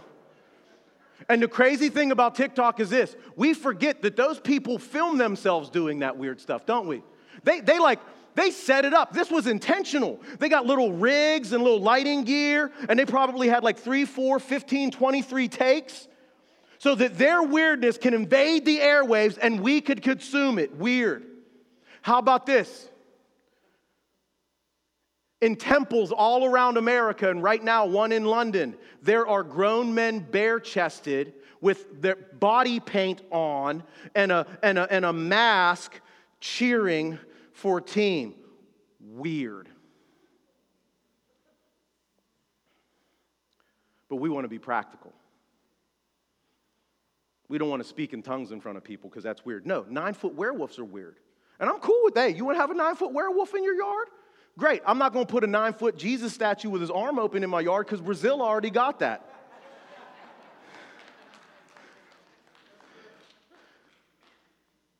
And 1.28 1.42
the 1.42 1.48
crazy 1.48 1.90
thing 1.90 2.12
about 2.12 2.36
TikTok 2.36 2.80
is 2.80 2.92
this 2.92 3.16
we 3.36 3.56
forget 3.56 4.04
that 4.04 4.16
those 4.16 4.40
people 4.40 4.78
film 4.78 5.18
themselves 5.18 5.72
doing 5.72 5.98
that 6.02 6.16
weird 6.16 6.40
stuff, 6.40 6.68
don't 6.68 6.86
we? 6.86 7.02
They, 7.44 7.62
they 7.62 7.80
like, 7.80 7.98
they 8.36 8.52
set 8.52 8.86
it 8.86 8.94
up. 8.94 9.14
This 9.14 9.32
was 9.32 9.48
intentional. 9.48 10.22
They 10.38 10.48
got 10.48 10.68
little 10.68 10.94
rigs 10.94 11.52
and 11.52 11.64
little 11.64 11.82
lighting 11.82 12.24
gear, 12.24 12.72
and 12.88 13.00
they 13.00 13.06
probably 13.06 13.48
had 13.48 13.64
like 13.64 13.80
three, 13.80 14.06
four, 14.06 14.38
15, 14.40 14.92
23 14.92 15.48
takes 15.48 16.08
so 16.78 16.94
that 16.94 17.18
their 17.18 17.42
weirdness 17.42 17.98
can 17.98 18.14
invade 18.14 18.64
the 18.64 18.78
airwaves 18.78 19.40
and 19.42 19.60
we 19.60 19.82
could 19.82 20.04
consume 20.04 20.60
it. 20.60 20.76
Weird. 20.76 21.26
How 22.04 22.20
about 22.20 22.46
this? 22.46 22.88
In 25.42 25.56
temples 25.56 26.12
all 26.12 26.46
around 26.46 26.78
America, 26.78 27.30
and 27.30 27.42
right 27.42 27.64
now, 27.64 27.86
one 27.86 28.12
in 28.12 28.26
London, 28.26 28.76
there 29.02 29.28
are 29.28 29.44
grown 29.44 29.94
men 29.94 30.20
bare 30.20 30.60
chested 30.60 31.34
with 31.60 32.02
their 32.02 32.16
body 32.16 32.80
paint 32.80 33.22
on 33.32 33.84
and 34.16 34.32
a, 34.32 34.46
and, 34.64 34.78
a, 34.78 34.92
and 34.94 35.04
a 35.04 35.14
mask 35.14 36.00
cheering 36.40 37.18
for 37.54 37.80
a 37.80 37.82
team. 37.82 38.36
Weird. 39.00 39.68
But 44.10 44.18
we 44.18 44.30
want 44.30 44.46
to 44.46 44.50
be 44.50 44.60
practical. 44.60 45.14
We 47.48 47.58
don't 47.58 47.70
want 47.70 47.82
to 47.82 47.88
speak 47.88 48.14
in 48.14 48.22
tongues 48.22 48.52
in 48.52 48.62
front 48.62 48.78
of 48.78 48.84
people 48.84 49.10
because 49.10 49.24
that's 49.24 49.44
weird. 49.44 49.66
No, 49.66 49.86
nine 49.90 50.14
foot 50.14 50.36
werewolves 50.36 50.80
are 50.80 50.86
weird. 50.86 51.18
And 51.60 51.70
I'm 51.70 51.80
cool 51.80 52.00
with 52.04 52.16
that. 52.16 52.36
You 52.36 52.46
want 52.46 52.56
to 52.56 52.62
have 52.62 52.72
a 52.72 52.76
nine 52.76 52.96
foot 52.96 53.12
werewolf 53.12 53.54
in 53.54 53.64
your 53.64 53.76
yard? 53.76 54.08
Great, 54.58 54.82
I'm 54.86 54.98
not 54.98 55.14
gonna 55.14 55.26
put 55.26 55.44
a 55.44 55.48
nine 55.48 55.74
foot 55.74 55.98
Jesus 55.98 56.34
statue 56.34 56.70
with 56.70 56.82
his 56.82 56.92
arm 56.92 57.18
open 57.20 57.44
in 57.44 57.50
my 57.50 57.62
yard 57.62 57.86
because 57.88 58.02
Brazil 58.02 58.42
already 58.42 58.70
got 58.70 59.00
that. 59.00 59.26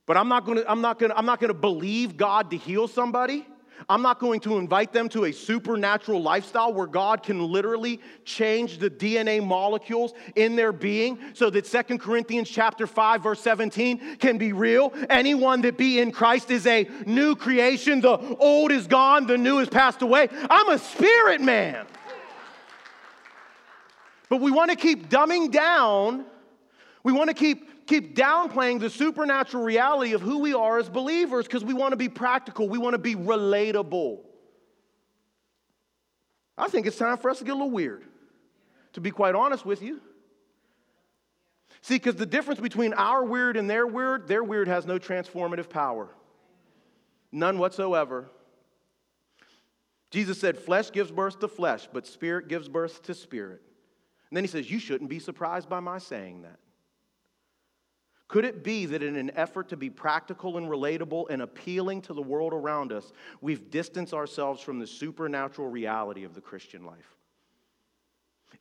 But 0.06 0.18
I'm 0.18 0.28
not 0.28 0.46
gonna, 0.46 0.64
I'm 0.68 0.82
not 0.82 1.00
gonna, 1.00 1.14
I'm 1.16 1.26
not 1.26 1.40
gonna 1.40 1.54
believe 1.54 2.18
God 2.18 2.52
to 2.52 2.58
heal 2.58 2.88
somebody 2.88 3.46
I'm 3.90 4.02
not 4.02 4.20
going 4.20 4.40
to 4.42 4.58
invite 4.58 4.94
them 4.94 5.10
to 5.10 5.26
a 5.26 5.32
supernatural 5.32 6.22
lifestyle 6.22 6.74
where 6.74 6.88
God 6.88 7.24
can 7.24 7.46
literally 7.52 8.00
change 8.26 8.78
the 8.78 8.90
DNA 8.90 9.44
molecules 9.44 10.14
in 10.36 10.56
their 10.56 10.72
being 10.72 11.20
so 11.34 11.50
that 11.50 11.66
Second 11.66 12.00
Corinthians 12.00 12.50
chapter 12.50 12.88
5 12.88 13.24
verse 13.24 13.42
17 13.42 14.18
can 14.18 14.38
be 14.38 14.54
real. 14.54 14.94
Anyone 15.10 15.62
that 15.62 15.78
be 15.78 16.00
in 16.00 16.12
Christ 16.12 16.52
is 16.52 16.66
a 16.68 16.90
new 17.06 17.36
creation. 17.36 18.02
The 18.02 18.18
old 18.38 18.72
is 18.72 18.88
gone, 18.88 19.28
the 19.28 19.38
new 19.38 19.58
has 19.58 19.70
passed 19.70 20.02
away. 20.02 20.30
I'm 20.50 20.70
a 20.70 20.80
spirit 20.80 21.42
man. 21.42 21.86
But 24.30 24.40
we 24.40 24.52
want 24.52 24.72
to 24.72 24.78
keep 24.78 25.10
dumbing 25.10 25.52
down. 25.52 26.26
We 27.04 27.12
want 27.12 27.30
to 27.30 27.34
keep 27.34 27.71
keep 27.92 28.16
downplaying 28.16 28.80
the 28.80 28.90
supernatural 28.90 29.64
reality 29.64 30.14
of 30.14 30.22
who 30.22 30.40
we 30.40 30.54
are 30.54 30.80
as 30.80 30.90
believers 30.90 31.46
because 31.46 31.64
we 31.64 31.74
want 31.74 31.92
to 31.92 31.98
be 31.98 32.08
practical, 32.08 32.70
we 32.70 32.78
want 32.78 32.94
to 32.94 32.98
be 32.98 33.16
relatable. 33.16 34.20
I 36.58 36.70
think 36.70 36.88
it's 36.88 36.98
time 36.98 37.18
for 37.18 37.30
us 37.30 37.40
to 37.40 37.44
get 37.44 37.52
a 37.52 37.56
little 37.56 37.70
weird, 37.70 38.06
to 38.94 39.02
be 39.02 39.12
quite 39.12 39.36
honest 39.36 39.66
with 39.66 39.82
you. 39.82 40.00
See, 41.82 41.96
because 41.96 42.16
the 42.16 42.26
difference 42.26 42.62
between 42.62 42.94
our 42.94 43.26
weird 43.26 43.58
and 43.58 43.70
their 43.70 43.86
weird, 43.86 44.28
their 44.28 44.44
weird 44.44 44.68
has 44.68 44.86
no 44.86 44.98
transformative 44.98 45.70
power. 45.70 46.10
None 47.32 47.58
whatsoever. 47.58 48.30
Jesus 50.12 50.40
said, 50.40 50.58
Flesh 50.58 50.92
gives 50.92 51.12
birth 51.12 51.40
to 51.40 51.48
flesh, 51.48 51.90
but 51.92 52.06
spirit 52.06 52.48
gives 52.48 52.70
birth 52.70 53.02
to 53.04 53.14
spirit. 53.14 53.62
And 54.30 54.38
then 54.38 54.44
he 54.44 54.48
says, 54.48 54.70
You 54.70 54.80
shouldn't 54.80 55.10
be 55.10 55.20
surprised 55.20 55.68
by 55.68 55.80
my 55.80 55.98
saying 55.98 56.44
that. 56.44 56.60
Could 58.32 58.46
it 58.46 58.64
be 58.64 58.86
that 58.86 59.04
in 59.04 59.18
an 59.18 59.30
effort 59.36 59.68
to 59.70 59.76
be 59.76 59.90
practical 59.90 60.56
and 60.56 60.70
relatable 60.70 61.26
and 61.30 61.42
appealing 61.42 62.02
to 62.04 62.14
the 62.14 62.22
world 62.22 62.54
around 62.54 62.94
us, 62.94 63.12
we've 63.42 63.70
distanced 63.70 64.14
ourselves 64.14 64.62
from 64.62 64.80
the 64.80 64.88
supernatural 64.88 65.70
reality 65.70 66.24
of 66.24 66.34
the 66.34 66.40
Christian 66.40 66.86
life? 66.86 67.18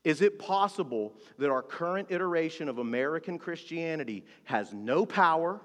Is 0.03 0.23
it 0.23 0.41
possible 0.41 1.15
that 1.39 1.51
our 1.51 1.63
current 1.63 2.11
iteration 2.11 2.69
of 2.69 2.79
American 2.79 3.39
Christianity 3.39 4.25
has 4.43 4.75
no 4.75 5.07
power 5.07 5.61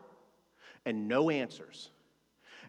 and 0.86 1.08
no 1.08 1.32
answers? 1.32 1.90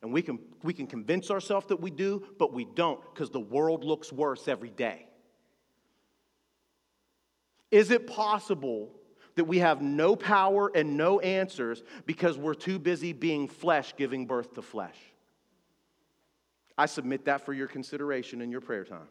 And 0.01 0.14
we 0.14 0.22
can, 0.22 0.38
we 0.62 0.72
can 0.72 0.87
convince 0.87 1.31
ourselves 1.31 1.66
that 1.66 1.83
we 1.83 1.90
do, 1.90 2.27
but 2.38 2.55
we 2.55 2.64
don't 2.64 2.99
because 3.12 3.29
the 3.29 3.40
world 3.40 3.85
looks 3.85 4.11
worse 4.11 4.49
every 4.49 4.70
day. 4.70 5.07
Is 7.70 7.90
it 7.90 8.07
possible 8.07 8.90
that 9.37 9.44
we 9.44 9.59
have 9.59 9.81
no 9.81 10.16
power 10.16 10.70
and 10.75 10.96
no 10.96 11.20
answers 11.20 11.83
because 12.05 12.37
we're 12.37 12.55
too 12.55 12.79
busy 12.79 13.12
being 13.12 13.49
flesh 13.49 13.94
giving 13.96 14.27
birth 14.27 14.55
to 14.55 14.62
flesh? 14.62 14.96
I 16.77 16.87
submit 16.87 17.25
that 17.27 17.46
for 17.46 17.55
your 17.55 17.68
consideration 17.68 18.42
in 18.42 18.51
your 18.51 18.61
prayer 18.61 18.85
time. 18.85 19.09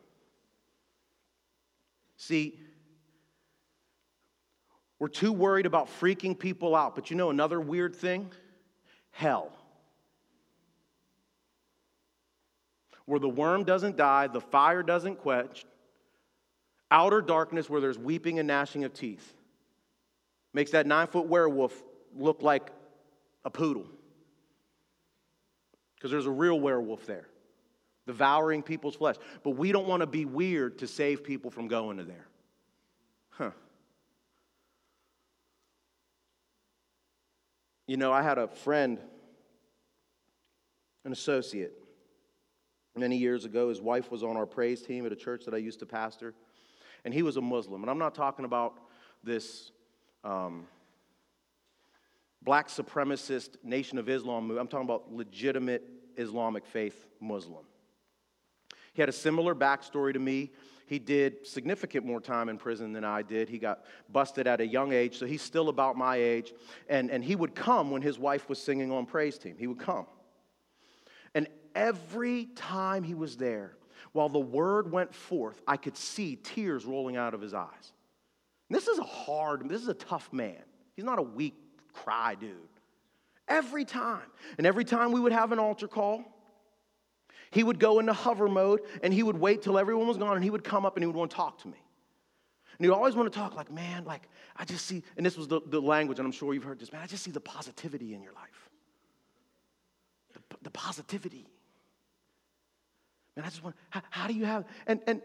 See, 2.18 2.60
we're 5.00 5.08
too 5.08 5.34
worried 5.34 5.66
about 5.66 5.90
freaking 6.00 6.38
people 6.38 6.76
out. 6.76 6.96
But 6.96 7.10
you 7.10 7.18
know 7.18 7.30
another 7.30 7.60
weird 7.60 7.96
thing? 7.96 8.32
Hell. 9.12 9.52
Where 13.06 13.20
the 13.20 13.30
worm 13.30 13.64
doesn't 13.64 13.98
die, 13.98 14.28
the 14.28 14.42
fire 14.42 14.82
doesn't 14.82 15.18
quench, 15.18 15.66
outer 16.90 17.22
darkness 17.22 17.70
where 17.70 17.82
there's 17.82 18.00
weeping 18.00 18.40
and 18.40 18.48
gnashing 18.48 18.84
of 18.84 18.94
teeth. 18.94 19.34
Makes 20.56 20.72
that 20.72 20.88
nine 20.88 21.08
foot 21.08 21.28
werewolf 21.28 21.84
look 22.16 22.42
like 22.42 22.72
a 23.44 23.50
poodle. 23.50 23.86
Because 25.96 26.12
there's 26.12 26.28
a 26.28 26.32
real 26.32 26.58
werewolf 26.58 27.06
there 27.06 27.28
devouring 28.08 28.64
people's 28.64 28.96
flesh. 28.96 29.18
But 29.44 29.52
we 29.52 29.74
don't 29.74 29.86
want 29.86 30.00
to 30.00 30.08
be 30.08 30.24
weird 30.24 30.78
to 30.78 30.88
save 30.88 31.26
people 31.26 31.52
from 31.52 31.68
going 31.68 31.98
to 31.98 32.06
there. 32.06 32.28
Huh. 33.32 33.52
You 37.86 37.98
know, 37.98 38.14
I 38.14 38.22
had 38.22 38.38
a 38.38 38.48
friend, 38.48 38.98
an 41.04 41.12
associate, 41.12 41.74
many 42.96 43.18
years 43.18 43.44
ago. 43.44 43.68
His 43.68 43.82
wife 43.82 44.10
was 44.10 44.24
on 44.24 44.38
our 44.38 44.46
praise 44.46 44.82
team 44.82 45.06
at 45.06 45.12
a 45.12 45.18
church 45.18 45.44
that 45.44 45.54
I 45.54 45.58
used 45.58 45.80
to 45.80 45.86
pastor, 45.86 46.34
and 47.04 47.14
he 47.14 47.24
was 47.24 47.36
a 47.36 47.42
Muslim. 47.42 47.82
And 47.82 47.90
I'm 47.92 48.00
not 48.00 48.16
talking 48.16 48.46
about 48.46 48.80
this 49.22 49.72
um, 50.26 50.66
black 52.42 52.68
supremacist 52.68 53.56
Nation 53.64 53.98
of 53.98 54.10
Islam 54.10 54.52
I'm 54.52 54.68
talking 54.68 54.86
about 54.86 55.14
legitimate 55.14 55.84
Islamic 56.18 56.66
faith 56.66 57.08
Muslim. 57.22 57.64
He 58.94 59.02
had 59.02 59.10
a 59.10 59.14
similar 59.14 59.54
backstory 59.54 60.14
to 60.14 60.20
me. 60.20 60.52
He 60.88 61.00
did 61.00 61.46
significant 61.46 62.06
more 62.06 62.22
time 62.22 62.48
in 62.48 62.58
prison 62.58 62.94
than 62.94 63.04
I 63.04 63.24
did. 63.24 63.50
He 63.50 63.58
got 63.58 63.84
busted 64.12 64.48
at 64.48 64.62
a 64.62 64.68
young 64.68 64.94
age, 64.94 65.18
so 65.18 65.26
he's 65.26 65.42
still 65.42 65.70
about 65.70 65.98
my 65.98 66.16
age. 66.16 66.54
And, 66.88 67.10
and 67.10 67.24
he 67.24 67.36
would 67.36 67.56
come 67.56 67.92
when 67.92 68.02
his 68.02 68.20
wife 68.20 68.48
was 68.48 68.62
singing 68.62 68.92
on 68.92 69.06
praise 69.06 69.38
team. 69.38 69.56
He 69.58 69.68
would 69.68 69.80
come. 69.80 70.06
And 71.34 71.48
every 71.74 72.46
time 72.56 73.04
he 73.04 73.16
was 73.16 73.36
there, 73.36 73.76
while 74.14 74.30
the 74.30 74.40
word 74.40 74.92
went 74.92 75.14
forth, 75.14 75.62
I 75.68 75.76
could 75.76 75.98
see 75.98 76.38
tears 76.38 76.86
rolling 76.86 77.18
out 77.18 77.34
of 77.34 77.42
his 77.42 77.54
eyes. 77.54 77.92
This 78.70 78.88
is 78.88 78.98
a 78.98 79.04
hard, 79.04 79.68
this 79.70 79.82
is 79.82 79.88
a 79.88 79.94
tough 79.94 80.32
man. 80.34 80.62
He's 80.96 81.06
not 81.06 81.20
a 81.20 81.24
weak 81.24 81.56
cry 81.94 82.36
dude. 82.36 82.56
Every 83.48 83.86
time. 83.86 84.26
And 84.58 84.66
every 84.66 84.84
time 84.84 85.12
we 85.12 85.20
would 85.20 85.32
have 85.32 85.52
an 85.52 85.60
altar 85.60 85.88
call, 85.88 86.24
he 87.52 87.64
would 87.64 87.80
go 87.80 88.00
into 88.00 88.14
hover 88.14 88.48
mode 88.48 88.82
and 89.04 89.14
he 89.14 89.24
would 89.24 89.38
wait 89.38 89.62
till 89.62 89.78
everyone 89.78 90.08
was 90.08 90.18
gone 90.18 90.36
and 90.36 90.44
he 90.44 90.50
would 90.50 90.64
come 90.64 90.86
up 90.86 90.96
and 90.96 91.04
he 91.04 91.08
would 91.08 91.16
want 91.16 91.32
to 91.32 91.38
talk 91.38 91.60
to 91.60 91.68
me. 91.68 91.78
And 92.78 92.86
he'd 92.86 92.92
always 92.92 93.16
want 93.16 93.32
to 93.32 93.40
talk 93.40 93.56
like, 93.56 93.72
man, 93.72 94.04
like, 94.04 94.28
I 94.58 94.66
just 94.66 94.86
see, 94.86 95.04
and 95.16 95.26
this 95.26 95.38
was 95.38 95.48
the, 95.48 95.62
the 95.68 95.82
language, 95.82 96.20
and 96.20 96.26
I'm 96.26 96.32
sure 96.32 96.54
you've 96.54 96.64
heard 96.64 96.80
this, 96.80 96.92
man, 96.92 97.02
I 97.02 97.08
just 97.08 97.24
see 97.24 97.32
the 97.32 97.40
positivity 97.40 98.14
in 98.14 98.22
your 98.22 98.34
life. 98.34 98.70
The, 100.34 100.40
the 100.64 100.70
positivity. 100.72 101.48
Man, 103.38 103.46
I 103.46 103.50
just 103.50 103.64
want, 103.64 103.78
how, 103.90 104.02
how 104.10 104.28
do 104.28 104.34
you 104.34 104.44
have, 104.44 104.66
and, 104.88 105.00
and 105.08 105.22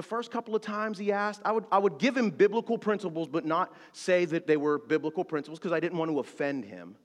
the 0.00 0.06
first 0.06 0.30
couple 0.30 0.56
of 0.56 0.62
times 0.62 0.96
he 0.96 1.12
asked, 1.12 1.42
I 1.44 1.52
would, 1.52 1.66
I 1.70 1.76
would 1.76 1.98
give 1.98 2.16
him 2.16 2.30
biblical 2.30 2.78
principles, 2.78 3.28
but 3.28 3.44
not 3.44 3.70
say 3.92 4.24
that 4.24 4.46
they 4.46 4.56
were 4.56 4.78
biblical 4.78 5.24
principles 5.24 5.58
because 5.58 5.72
I 5.72 5.78
didn't 5.78 5.98
want 5.98 6.10
to 6.10 6.18
offend 6.20 6.64
him. 6.64 6.96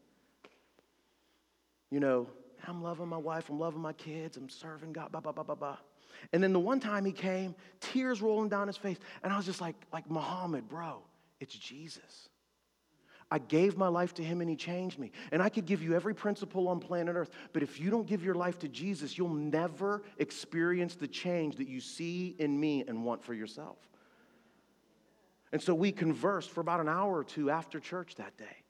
You 1.92 2.00
know, 2.00 2.30
I'm 2.66 2.82
loving 2.82 3.10
my 3.10 3.18
wife, 3.18 3.50
I'm 3.50 3.60
loving 3.60 3.82
my 3.82 3.92
kids, 3.92 4.38
I'm 4.38 4.48
serving 4.48 4.94
God, 4.94 5.12
blah, 5.12 5.20
blah, 5.20 5.34
blah, 5.34 5.44
blah, 5.44 5.56
blah. 5.56 5.78
And 6.32 6.42
then 6.42 6.54
the 6.54 6.60
one 6.60 6.80
time 6.80 7.04
he 7.04 7.12
came, 7.12 7.54
tears 7.82 8.22
rolling 8.22 8.48
down 8.48 8.68
his 8.68 8.78
face, 8.78 8.98
and 9.24 9.34
I 9.34 9.36
was 9.36 9.46
just 9.46 9.60
like, 9.60 9.76
like 9.92 10.10
Muhammad, 10.10 10.70
bro, 10.70 11.02
it's 11.42 11.54
Jesus. 11.54 12.30
I 13.32 13.40
gave 13.40 13.78
my 13.78 13.88
life 13.88 14.14
to 14.16 14.24
him 14.24 14.42
and 14.42 14.50
he 14.50 14.56
changed 14.56 15.00
me. 15.00 15.12
And 15.32 15.42
I 15.42 15.50
could 15.50 15.66
give 15.66 15.82
you 15.82 15.96
every 15.96 16.14
principle 16.14 16.68
on 16.68 16.80
planet 16.80 17.16
Earth, 17.16 17.32
but 17.54 17.64
if 17.64 17.80
you 17.80 17.90
don't 17.90 18.08
give 18.08 18.24
your 18.24 18.36
life 18.36 18.60
to 18.60 18.68
Jesus, 18.68 19.18
you'll 19.18 19.30
never 19.30 20.04
experience 20.18 20.96
the 20.96 21.08
change 21.08 21.56
that 21.56 21.68
you 21.68 21.82
see 21.82 22.36
in 22.40 22.60
me 22.60 22.84
and 22.88 23.04
want 23.04 23.24
for 23.24 23.34
yourself. 23.34 23.78
And 25.52 25.62
so 25.62 25.74
we 25.74 25.92
conversed 25.92 26.52
for 26.52 26.62
about 26.62 26.82
an 26.82 26.90
hour 26.90 27.18
or 27.18 27.24
two 27.24 27.50
after 27.50 27.80
church 27.80 28.16
that 28.16 28.38
day 28.38 28.66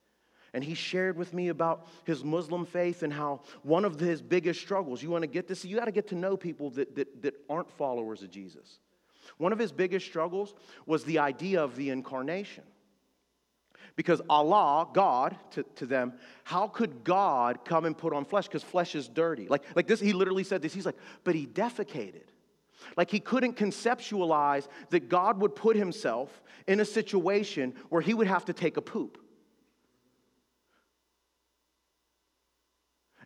and 0.55 0.63
he 0.63 0.73
shared 0.73 1.17
with 1.17 1.33
me 1.33 1.49
about 1.49 1.85
his 2.05 2.23
Muslim 2.23 2.65
faith 2.65 3.03
and 3.03 3.11
how 3.11 3.41
one 3.63 3.83
of 3.83 3.99
his 3.99 4.21
biggest 4.21 4.61
struggles, 4.61 5.03
you 5.03 5.09
want 5.09 5.21
to 5.21 5.27
get 5.27 5.49
this, 5.49 5.65
you 5.65 5.75
got 5.77 5.85
to 5.85 5.91
get 5.91 6.07
to 6.07 6.15
know 6.15 6.37
people 6.37 6.69
that, 6.71 6.95
that, 6.95 7.21
that 7.21 7.33
aren't 7.49 7.69
followers 7.69 8.23
of 8.23 8.31
Jesus. 8.31 8.79
One 9.37 9.51
of 9.51 9.59
his 9.59 9.73
biggest 9.73 10.05
struggles 10.05 10.53
was 10.85 11.03
the 11.03 11.19
idea 11.19 11.61
of 11.61 11.75
the 11.75 11.89
incarnation. 11.89 12.63
Because 13.95 14.21
Allah, 14.29 14.87
God, 14.93 15.37
to, 15.51 15.63
to 15.75 15.85
them, 15.85 16.13
how 16.43 16.67
could 16.67 17.03
God 17.03 17.63
come 17.63 17.85
and 17.85 17.97
put 17.97 18.13
on 18.13 18.25
flesh? 18.25 18.47
Because 18.47 18.63
flesh 18.63 18.93
is 18.93 19.07
dirty. 19.07 19.47
Like, 19.47 19.63
like 19.75 19.87
this, 19.87 19.99
he 19.99 20.11
literally 20.11 20.43
said 20.43 20.61
this. 20.61 20.73
He's 20.73 20.85
like, 20.85 20.97
but 21.23 21.33
he 21.33 21.47
defecated. 21.47 22.23
Like 22.97 23.09
he 23.09 23.19
couldn't 23.19 23.55
conceptualize 23.55 24.67
that 24.89 25.09
God 25.09 25.39
would 25.39 25.55
put 25.55 25.75
himself 25.75 26.41
in 26.67 26.79
a 26.79 26.85
situation 26.85 27.73
where 27.89 28.01
he 28.01 28.13
would 28.13 28.27
have 28.27 28.45
to 28.45 28.53
take 28.53 28.77
a 28.77 28.81
poop. 28.81 29.17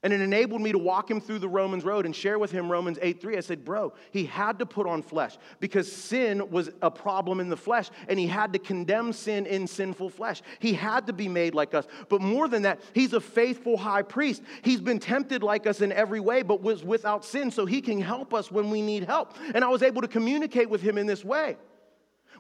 And 0.02 0.14
it 0.14 0.22
enabled 0.22 0.62
me 0.62 0.72
to 0.72 0.78
walk 0.78 1.12
him 1.12 1.20
through 1.20 1.40
the 1.40 1.50
Romans 1.50 1.84
road 1.84 2.06
and 2.06 2.16
share 2.16 2.40
with 2.40 2.52
him 2.52 2.72
Romans 2.72 2.98
8 3.02 3.22
3. 3.22 3.38
I 3.38 3.42
said, 3.42 3.66
Bro, 3.66 3.94
he 4.12 4.26
had 4.26 4.60
to 4.60 4.66
put 4.66 4.88
on 4.88 5.02
flesh 5.02 5.38
because 5.60 5.92
sin 5.92 6.50
was 6.50 6.70
a 6.82 6.90
problem 6.90 7.42
in 7.42 7.50
the 7.50 7.58
flesh 7.58 7.90
and 8.08 8.18
he 8.18 8.26
had 8.26 8.54
to 8.54 8.60
condemn 8.60 9.12
sin 9.12 9.46
in 9.46 9.68
sinful 9.68 10.10
flesh. 10.10 10.42
He 10.60 10.74
had 10.74 11.08
to 11.08 11.14
be 11.14 11.28
made 11.28 11.54
like 11.54 11.74
us. 11.74 11.86
But 12.08 12.22
more 12.22 12.48
than 12.48 12.62
that, 12.62 12.80
he's 12.94 13.12
a 13.12 13.20
faithful 13.20 13.76
high 13.76 14.04
priest. 14.04 14.42
He's 14.62 14.80
been 14.80 15.00
tempted 15.00 15.44
like 15.44 15.68
us 15.68 15.82
in 15.82 15.92
every 15.92 16.22
way, 16.22 16.44
but 16.44 16.62
was 16.62 16.84
without 16.84 17.26
sin, 17.26 17.52
so 17.52 17.66
he 17.66 17.82
can 17.82 18.00
help 18.00 18.34
us 18.34 18.50
when 18.50 18.70
we 18.70 18.82
need 18.82 19.04
help. 19.04 19.36
And 19.54 19.66
I 19.66 19.68
was 19.68 19.84
able 19.84 20.02
to 20.02 20.08
communicate 20.08 20.70
with 20.70 20.82
him 20.82 20.98
in 20.98 21.08
this 21.08 21.26
way. 21.26 21.58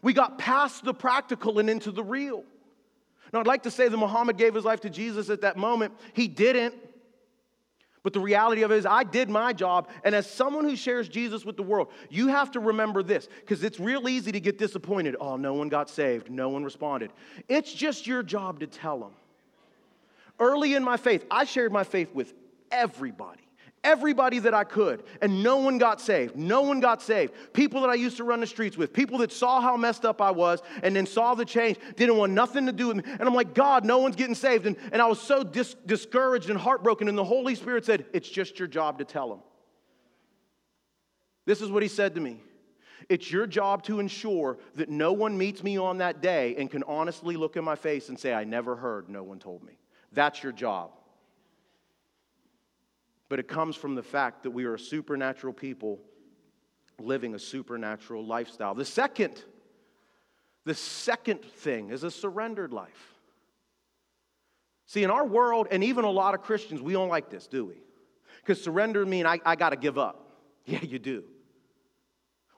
We 0.02 0.13
got 0.13 0.38
past 0.38 0.86
the 0.86 0.93
practical 0.93 1.60
and 1.60 1.69
into 1.69 1.91
the 1.91 2.04
real. 2.04 2.45
Now, 3.34 3.41
I'd 3.41 3.48
like 3.48 3.63
to 3.63 3.72
say 3.72 3.88
that 3.88 3.98
Muhammad 3.98 4.38
gave 4.38 4.56
his 4.56 4.65
life 4.65 4.81
to 4.81 4.90
Jesus 4.90 5.29
at 5.29 5.42
that 5.42 5.58
moment. 5.58 5.94
He 6.13 6.27
didn't. 6.27 6.73
But 8.02 8.13
the 8.13 8.19
reality 8.19 8.62
of 8.62 8.71
it 8.71 8.77
is, 8.77 8.85
I 8.85 9.04
did 9.04 9.29
my 9.29 9.52
job. 9.52 9.89
And 10.04 10.15
as 10.15 10.29
someone 10.29 10.63
who 10.63 10.75
shares 10.75 11.10
Jesus 11.10 11.43
with 11.43 11.58
the 11.58 11.63
world, 11.63 11.89
you 12.10 12.27
have 12.27 12.52
to 12.52 12.60
remember 12.60 13.04
this 13.04 13.27
because 13.41 13.63
it's 13.63 13.79
real 13.79 14.08
easy 14.08 14.31
to 14.31 14.39
get 14.39 14.58
disappointed. 14.58 15.15
Oh, 15.19 15.35
no 15.35 15.54
one 15.54 15.67
got 15.69 15.89
saved, 15.89 16.29
no 16.29 16.50
one 16.50 16.63
responded. 16.63 17.12
It's 17.50 17.73
just 17.73 18.08
your 18.08 18.23
job 18.23 18.62
to 18.62 18.67
tell 18.67 19.00
them. 19.00 19.12
Early 20.39 20.75
in 20.75 20.83
my 20.83 20.95
faith, 20.95 21.25
I 21.29 21.43
shared 21.43 21.73
my 21.73 21.83
faith 21.83 22.13
with 22.13 22.33
everybody. 22.71 23.48
Everybody 23.84 24.40
that 24.40 24.54
I 24.54 24.63
could, 24.63 25.04
and 25.21 25.44
no 25.44 25.58
one 25.58 25.77
got 25.77 26.02
saved. 26.02 26.36
No 26.36 26.62
one 26.62 26.80
got 26.80 27.02
saved. 27.02 27.34
People 27.54 27.82
that 27.82 27.90
I 27.90 27.96
used 27.96 28.17
to 28.17 28.23
run 28.23 28.40
the 28.40 28.48
streets 28.48 28.77
with, 28.77 28.94
people 28.94 29.19
that 29.19 29.32
saw 29.32 29.62
how 29.62 29.77
messed 29.77 30.06
up 30.06 30.21
I 30.21 30.32
was 30.32 30.62
and 30.84 30.96
then 30.96 31.06
saw 31.06 31.36
the 31.36 31.46
change, 31.46 31.77
didn't 31.96 32.17
want 32.17 32.34
nothing 32.34 32.65
to 32.65 32.71
do 32.71 32.88
with 32.88 32.98
me. 32.98 33.04
And 33.06 33.21
I'm 33.21 33.34
like, 33.34 33.54
God, 33.54 33.86
no 33.86 34.00
one's 34.00 34.15
getting 34.15 34.36
saved. 34.36 34.65
And, 34.65 34.75
and 34.92 35.02
I 35.02 35.08
was 35.08 35.19
so 35.19 35.44
dis- 35.44 35.75
discouraged 35.86 36.50
and 36.50 36.60
heartbroken. 36.60 37.08
And 37.08 37.17
the 37.17 37.23
Holy 37.23 37.56
Spirit 37.56 37.86
said, 37.86 38.06
It's 38.13 38.30
just 38.30 38.60
your 38.60 38.67
job 38.67 39.00
to 39.00 39.06
tell 39.06 39.30
them. 39.30 39.40
This 41.46 41.62
is 41.62 41.71
what 41.71 41.84
He 41.84 41.90
said 41.90 42.15
to 42.15 42.21
me. 42.21 42.42
It's 43.08 43.32
your 43.32 43.48
job 43.48 43.84
to 43.86 44.00
ensure 44.00 44.58
that 44.75 44.90
no 44.90 45.13
one 45.13 45.38
meets 45.38 45.63
me 45.63 45.77
on 45.77 45.98
that 45.98 46.21
day 46.21 46.56
and 46.58 46.69
can 46.69 46.84
honestly 46.84 47.36
look 47.36 47.56
in 47.56 47.63
my 47.63 47.75
face 47.75 48.10
and 48.10 48.19
say, 48.19 48.34
I 48.34 48.44
never 48.44 48.75
heard, 48.75 49.10
no 49.10 49.23
one 49.23 49.40
told 49.40 49.63
me. 49.63 49.80
That's 50.12 50.44
your 50.44 50.52
job 50.52 50.92
but 53.30 53.40
it 53.40 53.48
comes 53.48 53.75
from 53.75 53.96
the 53.96 54.04
fact 54.04 54.44
that 54.44 54.52
we 54.52 54.65
are 54.65 54.73
a 54.73 54.80
supernatural 54.80 55.54
people 55.54 56.00
living 57.00 57.36
a 57.36 57.40
supernatural 57.40 58.25
lifestyle. 58.25 58.73
The 58.73 58.84
second, 58.84 59.44
the 60.65 60.73
second 60.73 61.44
thing 61.44 61.92
is 61.92 62.04
a 62.04 62.12
surrendered 62.12 62.73
life. 62.73 63.13
See, 64.88 65.04
in 65.04 65.12
our 65.12 65.25
world, 65.25 65.67
and 65.69 65.84
even 65.84 66.04
a 66.04 66.10
lot 66.10 66.34
of 66.34 66.42
Christians, 66.42 66.82
we 66.82 66.94
don't 66.94 67.10
like 67.10 67.30
this, 67.30 67.46
do 67.46 67.63
we? 67.63 67.75
Because 68.42 68.62
surrender 68.62 69.06
means 69.06 69.27
I, 69.27 69.40
I 69.46 69.56
got 69.56 69.69
to 69.69 69.77
give 69.77 69.98
up. 69.98 70.25
Yeah, 70.65 70.84
you 70.84 71.00
do. 71.00 71.23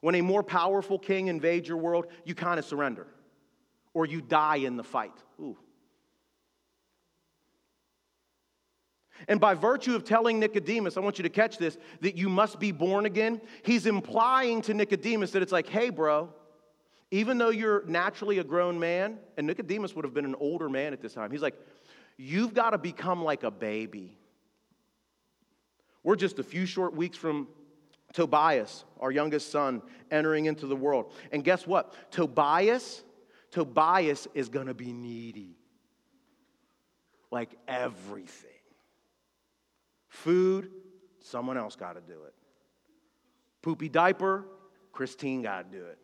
When 0.02 0.16
a 0.16 0.22
more 0.22 0.44
powerful 0.44 1.00
king 1.00 1.28
invades 1.28 1.70
your 1.70 1.78
world, 1.78 2.08
you 2.26 2.36
kind 2.36 2.60
of 2.60 2.66
surrender, 2.66 3.08
or 3.94 4.06
you 4.06 4.20
die 4.20 4.58
in 4.58 4.76
the 4.76 4.84
fight. 4.84 5.14
Ooh, 5.40 5.58
And 9.28 9.40
by 9.40 9.54
virtue 9.54 9.96
of 9.96 10.04
telling 10.04 10.40
Nicodemus, 10.40 10.98
I 10.98 11.00
want 11.00 11.18
you 11.20 11.24
to 11.24 11.30
catch 11.30 11.58
this, 11.58 11.78
that 12.02 12.18
you 12.18 12.30
must 12.30 12.60
be 12.60 12.72
born 12.72 13.06
again, 13.06 13.42
he's 13.64 13.86
implying 13.86 14.62
to 14.64 14.74
Nicodemus 14.74 15.32
that 15.32 15.42
it's 15.42 15.52
like, 15.52 15.68
hey, 15.68 15.90
bro, 15.90 16.30
even 17.12 17.38
though 17.38 17.50
you're 17.50 17.84
naturally 17.86 18.40
a 18.40 18.44
grown 18.44 18.80
man, 18.80 19.18
and 19.38 19.46
Nicodemus 19.46 19.96
would 19.96 20.06
have 20.06 20.14
been 20.14 20.26
an 20.26 20.36
older 20.40 20.70
man 20.70 20.94
at 20.94 21.02
this 21.02 21.14
time, 21.14 21.32
he's 21.32 21.42
like, 21.42 21.56
you've 22.18 22.54
got 22.54 22.72
to 22.72 22.78
become 22.78 23.24
like 23.24 23.44
a 23.44 23.52
baby. 23.52 24.18
We're 26.04 26.16
just 26.16 26.40
a 26.40 26.44
few 26.44 26.66
short 26.66 26.96
weeks 26.96 27.18
from 27.18 27.48
Tobias, 28.14 28.86
our 29.00 29.12
youngest 29.12 29.52
son, 29.52 29.82
entering 30.10 30.46
into 30.46 30.68
the 30.68 30.76
world. 30.76 31.14
And 31.32 31.44
guess 31.44 31.68
what? 31.68 31.94
Tobias, 32.12 33.04
Tobias 33.52 34.28
is 34.34 34.50
going 34.50 34.68
to 34.68 34.74
be 34.74 34.92
needy. 34.92 35.58
Like 37.30 37.52
everything. 37.68 38.51
Food, 40.12 40.70
someone 41.22 41.58
else 41.58 41.78
got 41.78 41.94
to 41.94 42.02
do 42.02 42.26
it. 42.26 42.34
Poopy 43.62 43.88
diaper, 43.88 44.46
Christine 44.92 45.42
got 45.42 45.72
to 45.72 45.78
do 45.78 45.86
it. 45.86 45.98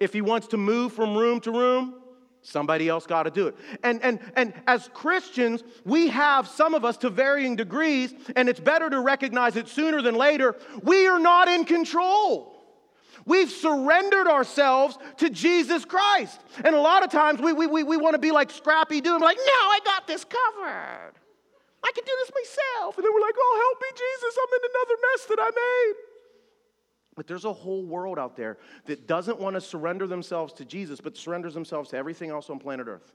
if 0.00 0.12
he 0.12 0.20
wants 0.20 0.48
to 0.48 0.56
move 0.56 0.92
from 0.92 1.16
room 1.16 1.40
to 1.40 1.52
room, 1.52 1.94
somebody 2.42 2.88
else 2.88 3.06
got 3.06 3.22
to 3.22 3.30
do 3.30 3.46
it. 3.46 3.56
And, 3.84 4.02
and, 4.02 4.18
and 4.34 4.52
as 4.66 4.90
Christians, 4.92 5.62
we 5.84 6.08
have 6.08 6.48
some 6.48 6.74
of 6.74 6.84
us 6.84 6.96
to 6.98 7.08
varying 7.08 7.54
degrees, 7.54 8.12
and 8.34 8.48
it's 8.48 8.60
better 8.60 8.90
to 8.90 9.00
recognize 9.00 9.54
it 9.54 9.68
sooner 9.68 10.02
than 10.02 10.16
later. 10.16 10.56
We 10.82 11.06
are 11.06 11.20
not 11.20 11.46
in 11.46 11.64
control. 11.64 12.57
We've 13.28 13.50
surrendered 13.50 14.26
ourselves 14.26 14.98
to 15.18 15.28
Jesus 15.28 15.84
Christ. 15.84 16.40
And 16.64 16.74
a 16.74 16.80
lot 16.80 17.04
of 17.04 17.10
times 17.10 17.40
we, 17.40 17.52
we, 17.52 17.66
we, 17.66 17.82
we 17.82 17.98
want 17.98 18.14
to 18.14 18.18
be 18.18 18.30
like 18.30 18.50
Scrappy 18.50 19.02
Doo 19.02 19.18
like, 19.18 19.36
no, 19.36 19.52
I 19.52 19.80
got 19.84 20.06
this 20.06 20.24
covered. 20.24 21.12
I 21.84 21.92
can 21.94 22.04
do 22.04 22.12
this 22.20 22.32
myself. 22.34 22.96
And 22.96 23.04
then 23.04 23.12
we're 23.14 23.20
like, 23.20 23.34
oh, 23.38 23.74
help 23.76 23.82
me, 23.82 23.98
Jesus. 23.98 24.38
I'm 24.42 24.54
in 24.54 24.70
another 24.70 24.94
mess 25.02 25.26
that 25.26 25.38
I 25.40 25.50
made. 25.50 25.94
But 27.16 27.26
there's 27.26 27.44
a 27.44 27.52
whole 27.52 27.84
world 27.84 28.18
out 28.18 28.34
there 28.34 28.56
that 28.86 29.06
doesn't 29.06 29.38
want 29.38 29.54
to 29.54 29.60
surrender 29.60 30.06
themselves 30.06 30.54
to 30.54 30.64
Jesus, 30.64 30.98
but 30.98 31.14
surrenders 31.14 31.52
themselves 31.52 31.90
to 31.90 31.98
everything 31.98 32.30
else 32.30 32.48
on 32.48 32.58
planet 32.58 32.88
Earth. 32.88 33.12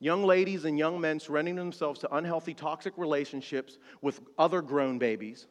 Young 0.00 0.24
ladies 0.24 0.64
and 0.64 0.76
young 0.76 1.00
men 1.00 1.20
surrendering 1.20 1.56
themselves 1.56 2.00
to 2.00 2.12
unhealthy, 2.16 2.54
toxic 2.54 2.94
relationships 2.96 3.78
with 4.02 4.20
other 4.38 4.60
grown 4.60 4.98
babies 4.98 5.46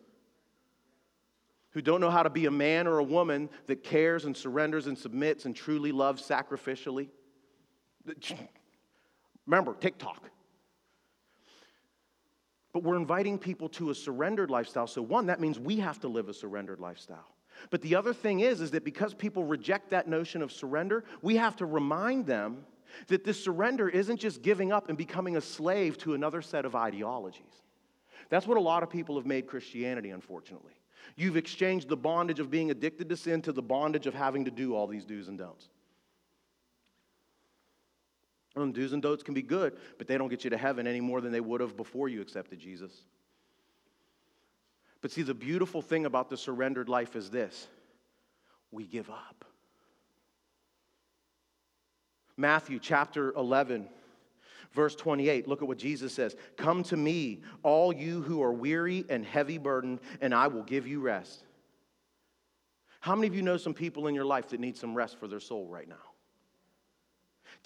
who 1.77 1.81
don't 1.83 2.01
know 2.01 2.09
how 2.09 2.23
to 2.23 2.29
be 2.31 2.47
a 2.47 2.51
man 2.51 2.87
or 2.87 2.97
a 2.97 3.03
woman 3.03 3.47
that 3.67 3.83
cares 3.83 4.25
and 4.25 4.35
surrenders 4.35 4.87
and 4.87 4.97
submits 4.97 5.45
and 5.45 5.55
truly 5.55 5.91
loves 5.91 6.27
sacrificially. 6.27 7.07
Remember, 9.45 9.75
TikTok. 9.75 10.27
But 12.73 12.81
we're 12.81 12.95
inviting 12.95 13.37
people 13.37 13.69
to 13.69 13.91
a 13.91 13.93
surrendered 13.93 14.49
lifestyle. 14.49 14.87
So, 14.87 15.03
one, 15.03 15.27
that 15.27 15.39
means 15.39 15.59
we 15.59 15.77
have 15.77 15.99
to 15.99 16.07
live 16.07 16.29
a 16.29 16.33
surrendered 16.33 16.79
lifestyle. 16.79 17.35
But 17.69 17.83
the 17.83 17.93
other 17.93 18.11
thing 18.11 18.39
is, 18.39 18.59
is 18.59 18.71
that 18.71 18.83
because 18.83 19.13
people 19.13 19.43
reject 19.43 19.91
that 19.91 20.07
notion 20.07 20.41
of 20.41 20.51
surrender, 20.51 21.03
we 21.21 21.35
have 21.35 21.57
to 21.57 21.67
remind 21.67 22.25
them 22.25 22.65
that 23.05 23.23
this 23.23 23.43
surrender 23.43 23.87
isn't 23.87 24.17
just 24.17 24.41
giving 24.41 24.71
up 24.71 24.89
and 24.89 24.97
becoming 24.97 25.37
a 25.37 25.41
slave 25.41 25.99
to 25.99 26.15
another 26.15 26.41
set 26.41 26.65
of 26.65 26.75
ideologies. 26.75 27.43
That's 28.29 28.47
what 28.47 28.57
a 28.57 28.61
lot 28.61 28.81
of 28.81 28.89
people 28.89 29.15
have 29.17 29.27
made 29.27 29.45
Christianity, 29.45 30.09
unfortunately. 30.09 30.73
You've 31.15 31.37
exchanged 31.37 31.89
the 31.89 31.97
bondage 31.97 32.39
of 32.39 32.51
being 32.51 32.71
addicted 32.71 33.09
to 33.09 33.17
sin 33.17 33.41
to 33.43 33.51
the 33.51 33.61
bondage 33.61 34.07
of 34.07 34.13
having 34.13 34.45
to 34.45 34.51
do 34.51 34.75
all 34.75 34.87
these 34.87 35.05
do's 35.05 35.27
and 35.27 35.37
don'ts. 35.37 35.69
And 38.55 38.73
do's 38.73 38.93
and 38.93 39.01
don'ts 39.01 39.23
can 39.23 39.33
be 39.33 39.41
good, 39.41 39.77
but 39.97 40.07
they 40.07 40.17
don't 40.17 40.29
get 40.29 40.43
you 40.43 40.49
to 40.49 40.57
heaven 40.57 40.87
any 40.87 41.01
more 41.01 41.21
than 41.21 41.31
they 41.31 41.41
would 41.41 41.61
have 41.61 41.77
before 41.77 42.09
you 42.09 42.21
accepted 42.21 42.59
Jesus. 42.59 42.91
But 45.01 45.11
see, 45.11 45.21
the 45.21 45.33
beautiful 45.33 45.81
thing 45.81 46.05
about 46.05 46.29
the 46.29 46.37
surrendered 46.37 46.89
life 46.89 47.15
is 47.15 47.29
this 47.29 47.67
we 48.71 48.85
give 48.85 49.09
up. 49.09 49.45
Matthew 52.35 52.79
chapter 52.79 53.31
11 53.33 53.87
Verse 54.77 54.95
28, 54.95 55.47
look 55.47 55.63
at 55.63 55.67
what 55.67 55.79
Jesus 55.79 56.13
says 56.13 56.35
Come 56.55 56.83
to 56.83 56.95
me, 56.95 57.41
all 57.63 57.91
you 57.91 58.21
who 58.21 58.43
are 58.43 58.53
weary 58.53 59.05
and 59.09 59.25
heavy 59.25 59.57
burdened, 59.57 59.99
and 60.21 60.35
I 60.35 60.45
will 60.45 60.61
give 60.61 60.85
you 60.85 60.99
rest. 60.99 61.43
How 62.99 63.15
many 63.15 63.25
of 63.25 63.33
you 63.33 63.41
know 63.41 63.57
some 63.57 63.73
people 63.73 64.05
in 64.05 64.13
your 64.13 64.23
life 64.23 64.49
that 64.49 64.59
need 64.59 64.77
some 64.77 64.93
rest 64.93 65.19
for 65.19 65.27
their 65.27 65.39
soul 65.39 65.67
right 65.67 65.89
now? 65.89 65.95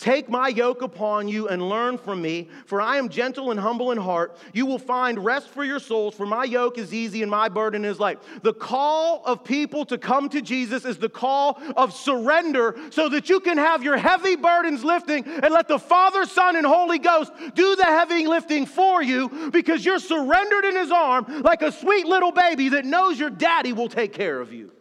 Take 0.01 0.29
my 0.29 0.47
yoke 0.47 0.81
upon 0.81 1.27
you 1.27 1.47
and 1.47 1.69
learn 1.69 1.95
from 1.95 2.23
me, 2.23 2.49
for 2.65 2.81
I 2.81 2.97
am 2.97 3.07
gentle 3.07 3.51
and 3.51 3.59
humble 3.59 3.91
in 3.91 3.99
heart. 3.99 4.35
You 4.51 4.65
will 4.65 4.79
find 4.79 5.23
rest 5.23 5.49
for 5.49 5.63
your 5.63 5.77
souls, 5.77 6.15
for 6.15 6.25
my 6.25 6.43
yoke 6.43 6.79
is 6.79 6.91
easy 6.91 7.21
and 7.21 7.29
my 7.29 7.49
burden 7.49 7.85
is 7.85 7.99
light. 7.99 8.19
The 8.41 8.51
call 8.51 9.21
of 9.27 9.43
people 9.43 9.85
to 9.85 9.99
come 9.99 10.27
to 10.29 10.41
Jesus 10.41 10.85
is 10.85 10.97
the 10.97 11.07
call 11.07 11.61
of 11.77 11.93
surrender 11.93 12.75
so 12.89 13.09
that 13.09 13.29
you 13.29 13.41
can 13.41 13.59
have 13.59 13.83
your 13.83 13.95
heavy 13.95 14.35
burdens 14.35 14.83
lifting 14.83 15.23
and 15.23 15.53
let 15.53 15.67
the 15.67 15.77
Father, 15.77 16.25
Son, 16.25 16.55
and 16.55 16.65
Holy 16.65 16.97
Ghost 16.97 17.31
do 17.53 17.75
the 17.75 17.85
heavy 17.85 18.25
lifting 18.25 18.65
for 18.65 19.03
you 19.03 19.51
because 19.51 19.85
you're 19.85 19.99
surrendered 19.99 20.65
in 20.65 20.77
His 20.77 20.89
arm 20.89 21.43
like 21.43 21.61
a 21.61 21.71
sweet 21.71 22.07
little 22.07 22.31
baby 22.31 22.69
that 22.69 22.85
knows 22.85 23.19
your 23.19 23.29
daddy 23.29 23.71
will 23.71 23.87
take 23.87 24.13
care 24.13 24.41
of 24.41 24.51
you. 24.51 24.71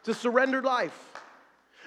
It's 0.00 0.08
a 0.08 0.14
surrendered 0.14 0.66
life. 0.66 1.09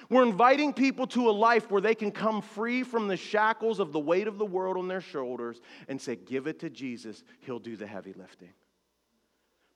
We're 0.08 0.24
inviting 0.24 0.72
people 0.72 1.06
to 1.08 1.28
a 1.28 1.32
life 1.32 1.70
where 1.70 1.80
they 1.80 1.94
can 1.94 2.10
come 2.10 2.42
free 2.42 2.82
from 2.82 3.08
the 3.08 3.16
shackles 3.16 3.80
of 3.80 3.92
the 3.92 4.00
weight 4.00 4.28
of 4.28 4.38
the 4.38 4.44
world 4.44 4.76
on 4.76 4.88
their 4.88 5.00
shoulders 5.00 5.60
and 5.88 6.00
say, 6.00 6.16
Give 6.16 6.46
it 6.46 6.60
to 6.60 6.70
Jesus, 6.70 7.24
He'll 7.40 7.58
do 7.58 7.76
the 7.76 7.86
heavy 7.86 8.12
lifting. 8.12 8.52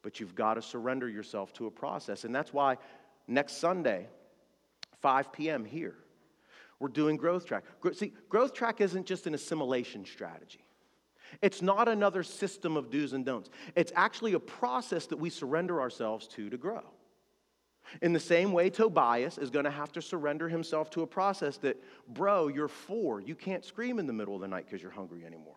But 0.03 0.21
you've 0.21 0.35
got 0.35 0.55
to 0.55 0.63
surrender 0.63 1.09
yourself 1.09 1.53
to 1.55 1.67
a 1.67 1.71
process. 1.71 2.25
And 2.25 2.35
that's 2.35 2.53
why 2.53 2.77
next 3.27 3.55
Sunday, 3.59 4.09
5 5.01 5.33
p.m. 5.33 5.65
here, 5.65 5.97
we're 6.79 6.89
doing 6.89 7.17
Growth 7.17 7.45
Track. 7.45 7.65
See, 7.93 8.13
Growth 8.29 8.55
Track 8.55 8.81
isn't 8.81 9.07
just 9.07 9.27
an 9.27 9.35
assimilation 9.35 10.05
strategy. 10.05 10.65
It's 11.43 11.61
not 11.61 11.89
another 11.89 12.23
system 12.23 12.77
of 12.77 12.91
do's 12.91 13.13
and 13.13 13.25
don'ts. 13.25 13.51
It's 13.75 13.93
actually 13.95 14.33
a 14.33 14.41
process 14.41 15.07
that 15.07 15.19
we 15.19 15.31
surrender 15.31 15.81
ourselves 15.81 16.27
to 16.29 16.49
to 16.51 16.57
grow. 16.57 16.83
In 18.03 18.13
the 18.13 18.21
same 18.21 18.53
way, 18.53 18.71
Tobias 18.71 19.39
is 19.39 19.51
going 19.51 19.65
to 19.65 19.71
have 19.71 19.93
to 19.93 20.03
surrender 20.03 20.49
himself 20.49 20.91
to 20.91 21.03
a 21.03 21.07
process 21.07 21.57
that, 21.59 21.83
bro, 22.09 22.49
you're 22.49 22.69
four. 22.69 23.21
You 23.21 23.35
can't 23.35 23.65
scream 23.65 23.99
in 23.99 24.07
the 24.07 24.13
middle 24.13 24.35
of 24.35 24.41
the 24.41 24.49
night 24.49 24.67
because 24.67 24.83
you're 24.83 24.91
hungry 24.91 25.25
anymore. 25.25 25.57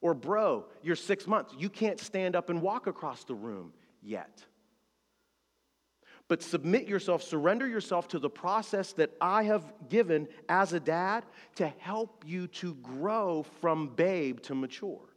Or, 0.00 0.14
bro, 0.14 0.66
you're 0.82 0.96
six 0.96 1.26
months. 1.26 1.54
You 1.58 1.68
can't 1.68 1.98
stand 1.98 2.36
up 2.36 2.50
and 2.50 2.62
walk 2.62 2.86
across 2.86 3.24
the 3.24 3.34
room 3.34 3.72
yet. 4.02 4.44
But 6.28 6.42
submit 6.42 6.86
yourself, 6.86 7.22
surrender 7.22 7.66
yourself 7.66 8.06
to 8.08 8.18
the 8.18 8.28
process 8.28 8.92
that 8.92 9.10
I 9.20 9.44
have 9.44 9.64
given 9.88 10.28
as 10.48 10.74
a 10.74 10.80
dad 10.80 11.24
to 11.56 11.66
help 11.78 12.22
you 12.26 12.46
to 12.48 12.74
grow 12.74 13.44
from 13.60 13.88
babe 13.88 14.40
to 14.42 14.54
mature. 14.54 15.07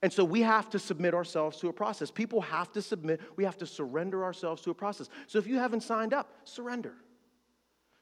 And 0.00 0.12
so 0.12 0.24
we 0.24 0.40
have 0.40 0.70
to 0.70 0.78
submit 0.78 1.12
ourselves 1.12 1.58
to 1.58 1.68
a 1.68 1.72
process. 1.72 2.10
People 2.10 2.40
have 2.40 2.72
to 2.72 2.80
submit, 2.80 3.20
we 3.36 3.44
have 3.44 3.58
to 3.58 3.66
surrender 3.66 4.24
ourselves 4.24 4.62
to 4.62 4.70
a 4.70 4.74
process. 4.74 5.10
So 5.26 5.38
if 5.38 5.46
you 5.46 5.58
haven't 5.58 5.82
signed 5.82 6.14
up, 6.14 6.32
surrender. 6.44 6.94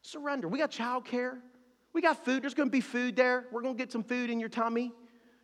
Surrender. 0.03 0.47
We 0.47 0.59
got 0.59 0.70
childcare. 0.70 1.38
We 1.93 2.01
got 2.01 2.24
food. 2.24 2.43
There's 2.43 2.55
gonna 2.55 2.70
be 2.70 2.80
food 2.80 3.16
there. 3.16 3.47
We're 3.51 3.62
gonna 3.62 3.74
get 3.74 3.91
some 3.91 4.05
food 4.05 4.30
in 4.30 4.38
your 4.38 4.49
tummy. 4.49 4.93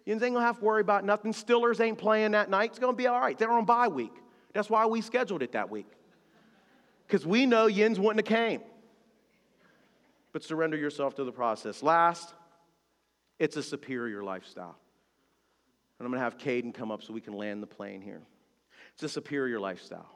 You 0.05 0.13
ain't 0.13 0.21
gonna 0.21 0.41
have 0.41 0.61
to 0.61 0.65
worry 0.65 0.81
about 0.81 1.05
nothing. 1.05 1.33
Stillers 1.33 1.81
ain't 1.81 1.99
playing 1.99 2.31
that 2.31 2.49
night. 2.49 2.71
It's 2.71 2.79
gonna 2.79 2.93
be 2.93 3.09
all 3.09 3.21
right. 3.21 3.37
They're 3.37 3.51
on 3.51 3.65
bye 3.65 3.89
week. 3.89 4.13
That's 4.53 4.71
why 4.71 4.87
we 4.87 5.01
scheduled 5.01 5.43
it 5.43 5.53
that 5.53 5.69
week. 5.69 5.89
Because 7.07 7.27
we 7.27 7.45
know 7.45 7.67
Yins 7.67 7.99
wouldn't 7.99 8.27
have 8.27 8.39
came. 8.39 8.61
But 10.33 10.45
surrender 10.45 10.77
yourself 10.77 11.17
to 11.17 11.25
the 11.25 11.33
process. 11.33 11.83
Last, 11.83 12.33
it's 13.39 13.57
a 13.57 13.63
superior 13.63 14.23
lifestyle. 14.23 14.77
And 15.99 16.07
I'm 16.07 16.13
going 16.13 16.21
to 16.21 16.25
have 16.25 16.39
Caden 16.39 16.75
come 16.75 16.91
up 16.91 17.03
so 17.03 17.13
we 17.13 17.21
can 17.21 17.33
land 17.35 17.63
the 17.63 17.67
plane 17.67 18.03
here. 18.03 18.23
It's 18.95 19.03
a 19.03 19.09
superior 19.09 19.59
lifestyle. 19.59 20.11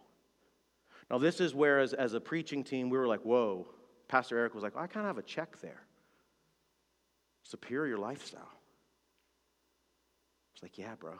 Now, 1.10 1.18
this 1.18 1.40
is 1.40 1.54
where, 1.54 1.80
as, 1.80 1.92
as 1.92 2.14
a 2.14 2.20
preaching 2.20 2.62
team, 2.62 2.90
we 2.90 2.98
were 2.98 3.06
like, 3.06 3.22
whoa. 3.22 3.66
Pastor 4.08 4.38
Eric 4.38 4.54
was 4.54 4.62
like, 4.62 4.74
oh, 4.76 4.80
I 4.80 4.86
kind 4.86 5.06
of 5.06 5.16
have 5.16 5.18
a 5.18 5.26
check 5.26 5.60
there. 5.60 5.82
Superior 7.42 7.96
lifestyle. 7.96 8.50
It's 10.54 10.62
like, 10.62 10.78
yeah, 10.78 10.94
bro. 10.98 11.14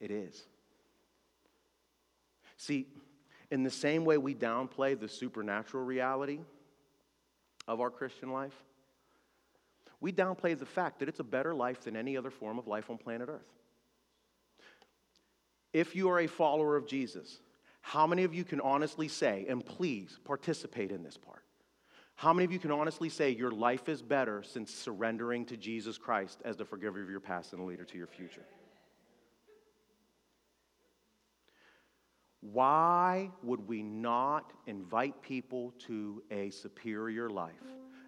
It 0.00 0.10
is. 0.10 0.44
See, 2.56 2.86
in 3.50 3.62
the 3.62 3.70
same 3.70 4.04
way 4.04 4.18
we 4.18 4.34
downplay 4.34 4.98
the 4.98 5.08
supernatural 5.08 5.84
reality 5.84 6.40
of 7.66 7.80
our 7.80 7.90
Christian 7.90 8.30
life, 8.32 8.54
we 10.00 10.12
downplay 10.12 10.58
the 10.58 10.66
fact 10.66 10.98
that 11.00 11.08
it's 11.08 11.20
a 11.20 11.24
better 11.24 11.54
life 11.54 11.82
than 11.82 11.96
any 11.96 12.16
other 12.16 12.30
form 12.30 12.58
of 12.58 12.66
life 12.66 12.88
on 12.90 12.98
planet 12.98 13.28
Earth. 13.28 13.46
If 15.72 15.94
you 15.94 16.08
are 16.10 16.20
a 16.20 16.26
follower 16.26 16.76
of 16.76 16.86
Jesus, 16.86 17.40
how 17.82 18.06
many 18.06 18.24
of 18.24 18.34
you 18.34 18.44
can 18.44 18.60
honestly 18.60 19.08
say, 19.08 19.46
and 19.48 19.64
please 19.64 20.18
participate 20.24 20.90
in 20.90 21.02
this 21.02 21.16
part, 21.16 21.44
how 22.16 22.32
many 22.32 22.44
of 22.44 22.52
you 22.52 22.58
can 22.58 22.70
honestly 22.70 23.08
say 23.08 23.30
your 23.30 23.50
life 23.50 23.88
is 23.88 24.02
better 24.02 24.42
since 24.42 24.74
surrendering 24.74 25.46
to 25.46 25.56
Jesus 25.56 25.96
Christ 25.96 26.40
as 26.44 26.56
the 26.56 26.64
forgiver 26.64 27.02
of 27.02 27.08
your 27.08 27.20
past 27.20 27.52
and 27.52 27.62
the 27.62 27.66
leader 27.66 27.84
to 27.84 27.96
your 27.96 28.06
future? 28.06 28.44
Why 32.42 33.30
would 33.42 33.66
we 33.68 33.82
not 33.82 34.52
invite 34.66 35.22
people 35.22 35.72
to 35.86 36.22
a 36.30 36.50
superior 36.50 37.30
life? 37.30 37.54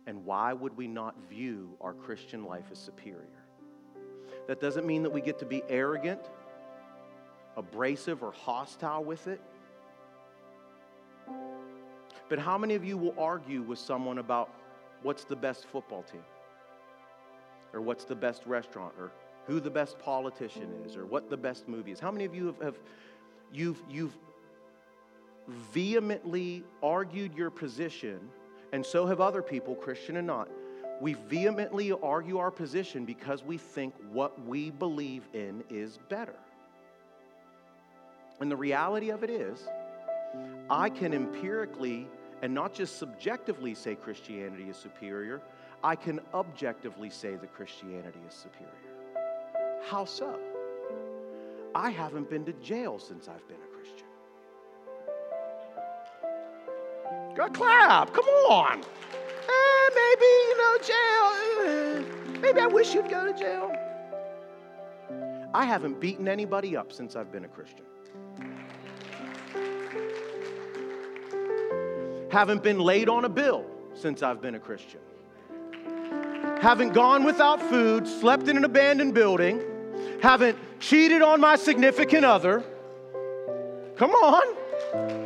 And 0.07 0.25
why 0.25 0.53
would 0.53 0.77
we 0.77 0.89
not 0.89 1.15
view 1.29 1.77
our 1.81 1.95
Christian 1.95 2.45
life 2.45 2.65
as 2.71 2.79
superior? 2.79 3.29
That 4.49 4.61
doesn't 4.61 4.87
mean 4.87 5.03
that 5.05 5.11
we 5.11 5.21
get 5.21 5.39
to 5.39 5.45
be 5.45 5.63
arrogant, 5.69 6.21
abrasive, 7.57 8.23
or 8.23 8.33
hostile 8.33 9.05
with 9.05 9.29
it. 9.29 9.41
But 12.29 12.39
how 12.39 12.59
many 12.59 12.75
of 12.75 12.85
you 12.85 12.97
will 12.97 13.15
argue 13.19 13.63
with 13.63 13.79
someone 13.79 14.19
about 14.19 14.51
what's 15.03 15.25
the 15.25 15.37
best 15.37 15.67
football 15.67 16.03
team? 16.03 16.25
Or 17.73 17.81
what's 17.81 18.05
the 18.05 18.17
best 18.17 18.45
restaurant? 18.47 18.95
Or 18.99 19.13
who 19.47 19.61
the 19.61 19.71
best 19.71 19.99
politician 19.99 20.73
is? 20.85 20.97
Or 20.97 21.07
what 21.07 21.31
the 21.31 21.37
best 21.37 21.69
movie 21.69 21.93
is? 21.93 22.01
How 22.01 22.11
many 22.11 22.25
of 22.25 22.35
you 22.35 22.47
have, 22.47 22.61
have 22.61 22.79
you've, 23.53 23.83
you've 23.89 24.17
vehemently 25.47 26.65
argued 26.83 27.35
your 27.35 27.51
position 27.51 28.21
and 28.73 28.85
so 28.85 29.07
have 29.07 29.21
other 29.21 29.43
people, 29.43 29.75
Christian 29.75 30.17
and 30.17 30.27
not. 30.27 30.49
We 31.01 31.15
vehemently 31.15 31.93
argue 31.93 32.39
our 32.39 32.51
position 32.51 33.05
because 33.05 33.43
we 33.43 33.59
think 33.59 33.95
what 34.13 34.45
we 34.47 34.71
believe 34.71 35.29
in 35.35 35.65
is 35.69 35.99
better. 36.09 36.37
And 38.41 38.51
the 38.51 38.57
reality 38.57 39.11
of 39.11 39.23
it 39.23 39.31
is, 39.31 39.69
I 40.71 40.89
can 40.89 41.13
empirically 41.13 42.09
and 42.43 42.53
not 42.53 42.75
just 42.75 42.99
subjectively 42.99 43.75
say 43.75 43.95
Christianity 43.95 44.65
is 44.65 44.77
superior, 44.77 45.41
I 45.85 45.95
can 45.95 46.21
objectively 46.35 47.09
say 47.09 47.37
that 47.37 47.55
Christianity 47.55 48.19
is 48.29 48.35
superior. 48.35 48.73
How 49.89 50.05
so? 50.05 50.39
I 51.75 51.91
haven't 51.91 52.29
been 52.29 52.45
to 52.45 52.53
jail 52.55 52.99
since 52.99 53.29
I've 53.29 53.47
been 53.49 53.57
a 53.57 53.72
Clap. 57.35 58.13
Come 58.13 58.25
on. 58.49 58.81
Eh, 58.81 59.91
maybe, 59.95 60.27
you 60.49 60.59
know, 60.59 60.79
jail. 60.83 61.25
Eh, 61.67 62.39
maybe 62.41 62.61
I 62.61 62.67
wish 62.67 62.95
you'd 62.95 63.09
go 63.09 63.27
to 63.31 63.39
jail. 63.39 63.73
I 65.55 65.65
haven't 65.65 66.01
beaten 66.01 66.29
anybody 66.29 66.77
up 66.77 66.93
since 66.93 67.17
I've 67.17 67.31
been 67.31 67.45
a 67.45 67.49
Christian. 67.49 67.85
Haven't 72.31 72.63
been 72.63 72.79
laid 72.79 73.09
on 73.09 73.27
a 73.27 73.29
bill 73.29 73.67
since 73.95 74.23
I've 74.23 74.41
been 74.41 74.55
a 74.55 74.61
Christian. 74.61 75.01
Haven't 76.61 76.95
gone 76.95 77.25
without 77.25 77.61
food, 77.61 78.07
slept 78.07 78.49
in 78.49 78.57
an 78.57 78.65
abandoned 78.65 79.15
building, 79.15 79.61
haven't 80.23 80.57
cheated 80.81 81.21
on 81.21 81.41
my 81.41 81.57
significant 81.57 82.25
other. 82.25 82.63
Come 83.97 84.13
on. 84.13 85.22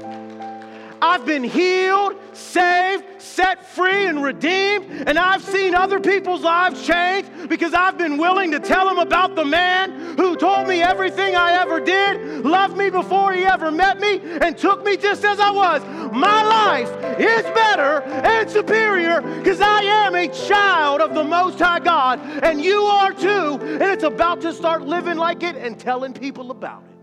I've 1.01 1.26
been 1.26 1.44
healed, 1.44 2.14
saved, 2.32 3.05
set 3.20 3.66
free, 3.66 4.07
and 4.07 4.22
redeemed. 4.22 4.86
And 5.07 5.18
I've 5.18 5.42
seen 5.42 5.74
other 5.74 6.01
people's 6.01 6.42
lives 6.42 6.86
change 6.86 7.28
because 7.49 7.74
I've 7.74 7.99
been 7.99 8.16
willing 8.16 8.51
to 8.53 8.61
tell 8.61 8.86
them 8.86 8.99
about 8.99 9.34
the 9.34 9.44
man 9.44 10.16
who 10.16 10.36
told 10.36 10.66
me 10.68 10.82
everything 10.82 11.36
I 11.36 11.53
ever 11.61 11.80
did, 11.80 12.44
loved 12.44 12.76
me 12.76 12.90
before 12.90 13.32
he 13.32 13.44
ever 13.44 13.70
met 13.70 14.01
me, 14.01 14.20
and 14.40 14.57
took 14.57 14.84
me 14.84 14.97
just 14.97 15.24
as 15.24 15.38
I 15.38 15.51
was. 15.51 15.82
My 16.12 16.42
life 16.42 16.88
is 17.20 17.42
better 17.42 18.03
and 18.03 18.49
superior 18.51 19.20
because 19.20 19.61
I 19.61 19.82
am 19.82 20.14
a 20.14 20.28
child 20.28 21.01
of 21.01 21.14
the 21.14 21.24
Most 21.24 21.59
High 21.59 21.80
God, 21.80 22.20
and 22.42 22.62
you 22.62 22.82
are 22.82 23.12
too. 23.12 23.59
And 23.61 23.82
it's 23.82 24.05
about 24.05 24.40
to 24.42 24.53
start 24.53 24.82
living 24.82 25.16
like 25.16 25.42
it 25.42 25.57
and 25.57 25.78
telling 25.78 26.14
people 26.14 26.51
about 26.51 26.82
it. 26.84 26.97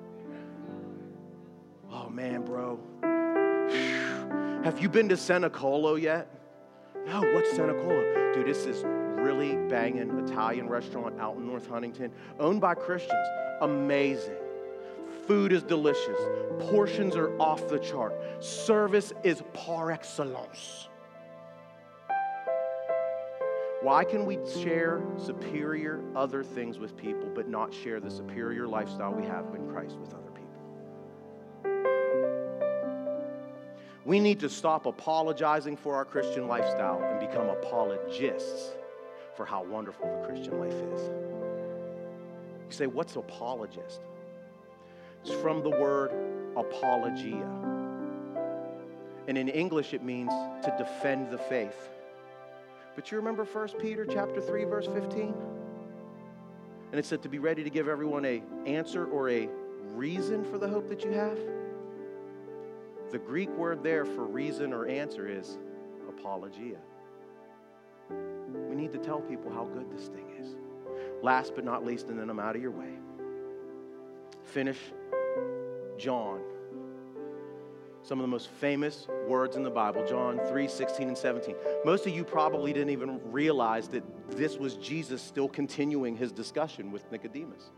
Oh, 1.92 2.10
man, 2.10 2.44
bro. 2.44 2.80
Have 4.64 4.80
you 4.80 4.88
been 4.88 5.10
to 5.10 5.16
Cenacolo 5.16 6.02
yet? 6.02 6.26
No, 7.06 7.20
what's 7.34 7.50
Cenacolo? 7.52 8.34
Dude, 8.34 8.48
this 8.48 8.66
is 8.66 8.82
really 8.86 9.58
banging 9.68 10.18
Italian 10.20 10.70
restaurant 10.70 11.20
out 11.20 11.36
in 11.36 11.46
North 11.46 11.68
Huntington, 11.68 12.14
owned 12.40 12.62
by 12.62 12.74
Christians. 12.74 13.28
Amazing. 13.60 14.38
Food 15.28 15.52
is 15.52 15.64
delicious. 15.64 16.18
Portions 16.60 17.18
are 17.18 17.38
off 17.42 17.68
the 17.68 17.78
chart. 17.78 18.14
Service 18.42 19.12
is 19.26 19.44
par 19.54 19.92
excellence. 19.92 20.88
Why 23.82 24.06
can 24.06 24.26
we 24.26 24.40
share 24.62 25.04
superior 25.18 26.02
other 26.16 26.42
things 26.42 26.80
with 26.80 26.96
people, 26.96 27.30
but 27.36 27.50
not 27.50 27.74
share 27.74 28.00
the 28.00 28.10
superior 28.10 28.66
lifestyle 28.66 29.12
we 29.14 29.26
have 29.26 29.54
in 29.54 29.70
Christ 29.70 29.98
with 29.98 30.14
others? 30.14 30.33
We 34.06 34.20
need 34.20 34.42
to 34.42 34.50
stop 34.50 34.86
apologizing 34.86 35.78
for 35.78 35.96
our 35.96 36.04
Christian 36.04 36.48
lifestyle 36.48 37.02
and 37.02 37.20
become 37.20 37.48
apologists 37.48 38.72
for 39.36 39.46
how 39.46 39.64
wonderful 39.64 40.20
the 40.20 40.28
Christian 40.28 40.60
life 40.60 40.74
is. 40.74 41.10
You 42.68 42.72
say, 42.72 42.88
what's 42.88 43.16
apologist? 43.16 44.02
It's 45.24 45.34
from 45.36 45.64
the 45.64 45.70
word 45.70 46.12
apologia. 46.58 47.48
And 49.28 49.38
in 49.38 49.48
English 49.48 49.94
it 49.94 50.04
means 50.04 50.32
to 50.64 50.76
defend 50.78 51.32
the 51.32 51.38
faith. 51.38 51.90
But 52.96 53.10
you 53.10 53.18
remember 53.18 53.46
1 53.46 53.70
Peter 53.80 54.06
chapter 54.06 54.42
3 54.42 54.66
verse 54.66 54.88
15? 54.88 55.34
And 56.92 57.00
it 57.00 57.06
said 57.06 57.24
to 57.24 57.30
be 57.30 57.40
ready 57.40 57.64
to 57.64 57.70
give 57.70 57.88
everyone 57.88 58.26
a 58.26 58.44
answer 58.66 59.06
or 59.06 59.30
a 59.30 59.48
reason 59.96 60.44
for 60.44 60.58
the 60.58 60.68
hope 60.68 60.90
that 60.90 61.06
you 61.06 61.12
have. 61.12 61.40
The 63.14 63.20
Greek 63.20 63.52
word 63.52 63.84
there 63.84 64.06
for 64.06 64.26
reason 64.26 64.74
or 64.74 64.88
answer 64.88 65.28
is 65.28 65.60
apologia. 66.10 66.80
We 68.10 68.76
need 68.76 68.92
to 68.92 68.98
tell 68.98 69.22
people 69.22 69.54
how 69.54 69.66
good 69.66 69.96
this 69.96 70.08
thing 70.08 70.26
is. 70.42 70.56
Last 71.22 71.54
but 71.54 71.64
not 71.64 71.86
least, 71.86 72.08
and 72.08 72.18
then 72.18 72.32
I'm 72.32 72.40
out 72.40 72.56
of 72.56 72.62
your 72.64 72.72
way. 72.72 72.90
Finish 74.46 74.80
John. 75.96 76.42
Some 78.02 78.18
of 78.18 78.24
the 78.24 78.30
most 78.30 78.50
famous 78.50 79.08
words 79.28 79.58
in 79.58 79.62
the 79.62 79.70
Bible, 79.70 80.04
John 80.08 80.40
3 80.48 80.68
16 80.68 81.10
and 81.10 81.18
17. 81.18 81.56
Most 81.86 82.08
of 82.08 82.16
you 82.16 82.24
probably 82.24 82.74
didn't 82.74 82.90
even 82.90 83.22
realize 83.32 83.90
that 83.90 84.04
this 84.32 84.58
was 84.58 84.74
Jesus 84.78 85.22
still 85.22 85.48
continuing 85.48 86.18
his 86.18 86.32
discussion 86.32 86.92
with 86.92 87.12
Nicodemus. 87.12 87.70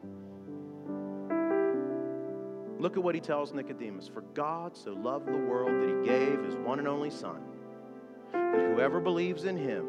Look 2.79 2.97
at 2.97 3.03
what 3.03 3.15
he 3.15 3.21
tells 3.21 3.53
Nicodemus 3.53 4.07
For 4.07 4.21
God 4.33 4.75
so 4.75 4.91
loved 4.91 5.27
the 5.27 5.37
world 5.37 5.81
that 5.81 5.89
he 5.89 6.05
gave 6.05 6.43
his 6.43 6.55
one 6.55 6.79
and 6.79 6.87
only 6.87 7.09
Son, 7.09 7.41
that 8.31 8.73
whoever 8.73 8.99
believes 8.99 9.45
in 9.45 9.57
him 9.57 9.87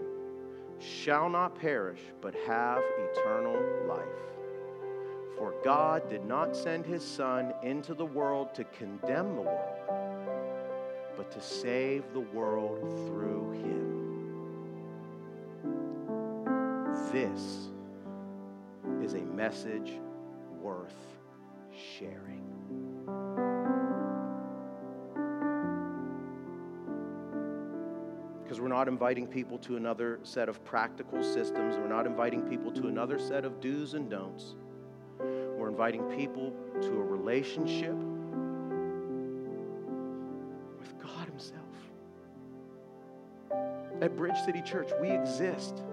shall 0.79 1.29
not 1.29 1.59
perish, 1.59 2.01
but 2.21 2.35
have 2.47 2.83
eternal 3.13 3.59
life. 3.89 4.07
For 5.37 5.55
God 5.65 6.09
did 6.09 6.25
not 6.25 6.57
send 6.57 6.87
his 6.87 7.03
Son 7.03 7.53
into 7.63 7.93
the 7.93 8.07
world 8.07 8.55
to 8.55 8.65
condemn 8.65 9.35
the 9.35 9.43
world, 9.43 9.91
but 11.17 11.31
to 11.33 11.41
save 11.41 12.05
the 12.13 12.21
world 12.21 12.81
through 13.07 13.53
him. 13.53 13.97
This 17.13 17.69
is 19.03 19.15
a 19.15 19.23
message 19.23 19.93
worth 20.61 20.95
sharing. 21.99 22.46
We're 28.67 28.75
not 28.75 28.89
inviting 28.89 29.29
people 29.29 29.59
to 29.59 29.77
another 29.77 30.19
set 30.25 30.49
of 30.49 30.65
practical 30.65 31.23
systems. 31.23 31.77
We're 31.77 31.87
not 31.87 32.05
inviting 32.05 32.43
people 32.43 32.73
to 32.73 32.89
another 32.89 33.17
set 33.17 33.45
of 33.45 33.61
do's 33.61 33.95
and 33.95 34.11
don'ts. 34.11 34.57
We're 35.21 35.69
inviting 35.69 36.03
people 36.11 36.53
to 36.81 36.89
a 36.89 37.05
relationship 37.05 37.95
with 40.81 40.99
God 41.01 41.29
Himself. 41.29 41.63
At 44.01 44.17
Bridge 44.17 44.39
City 44.45 44.63
Church, 44.63 44.91
we 45.01 45.11
exist 45.13 45.85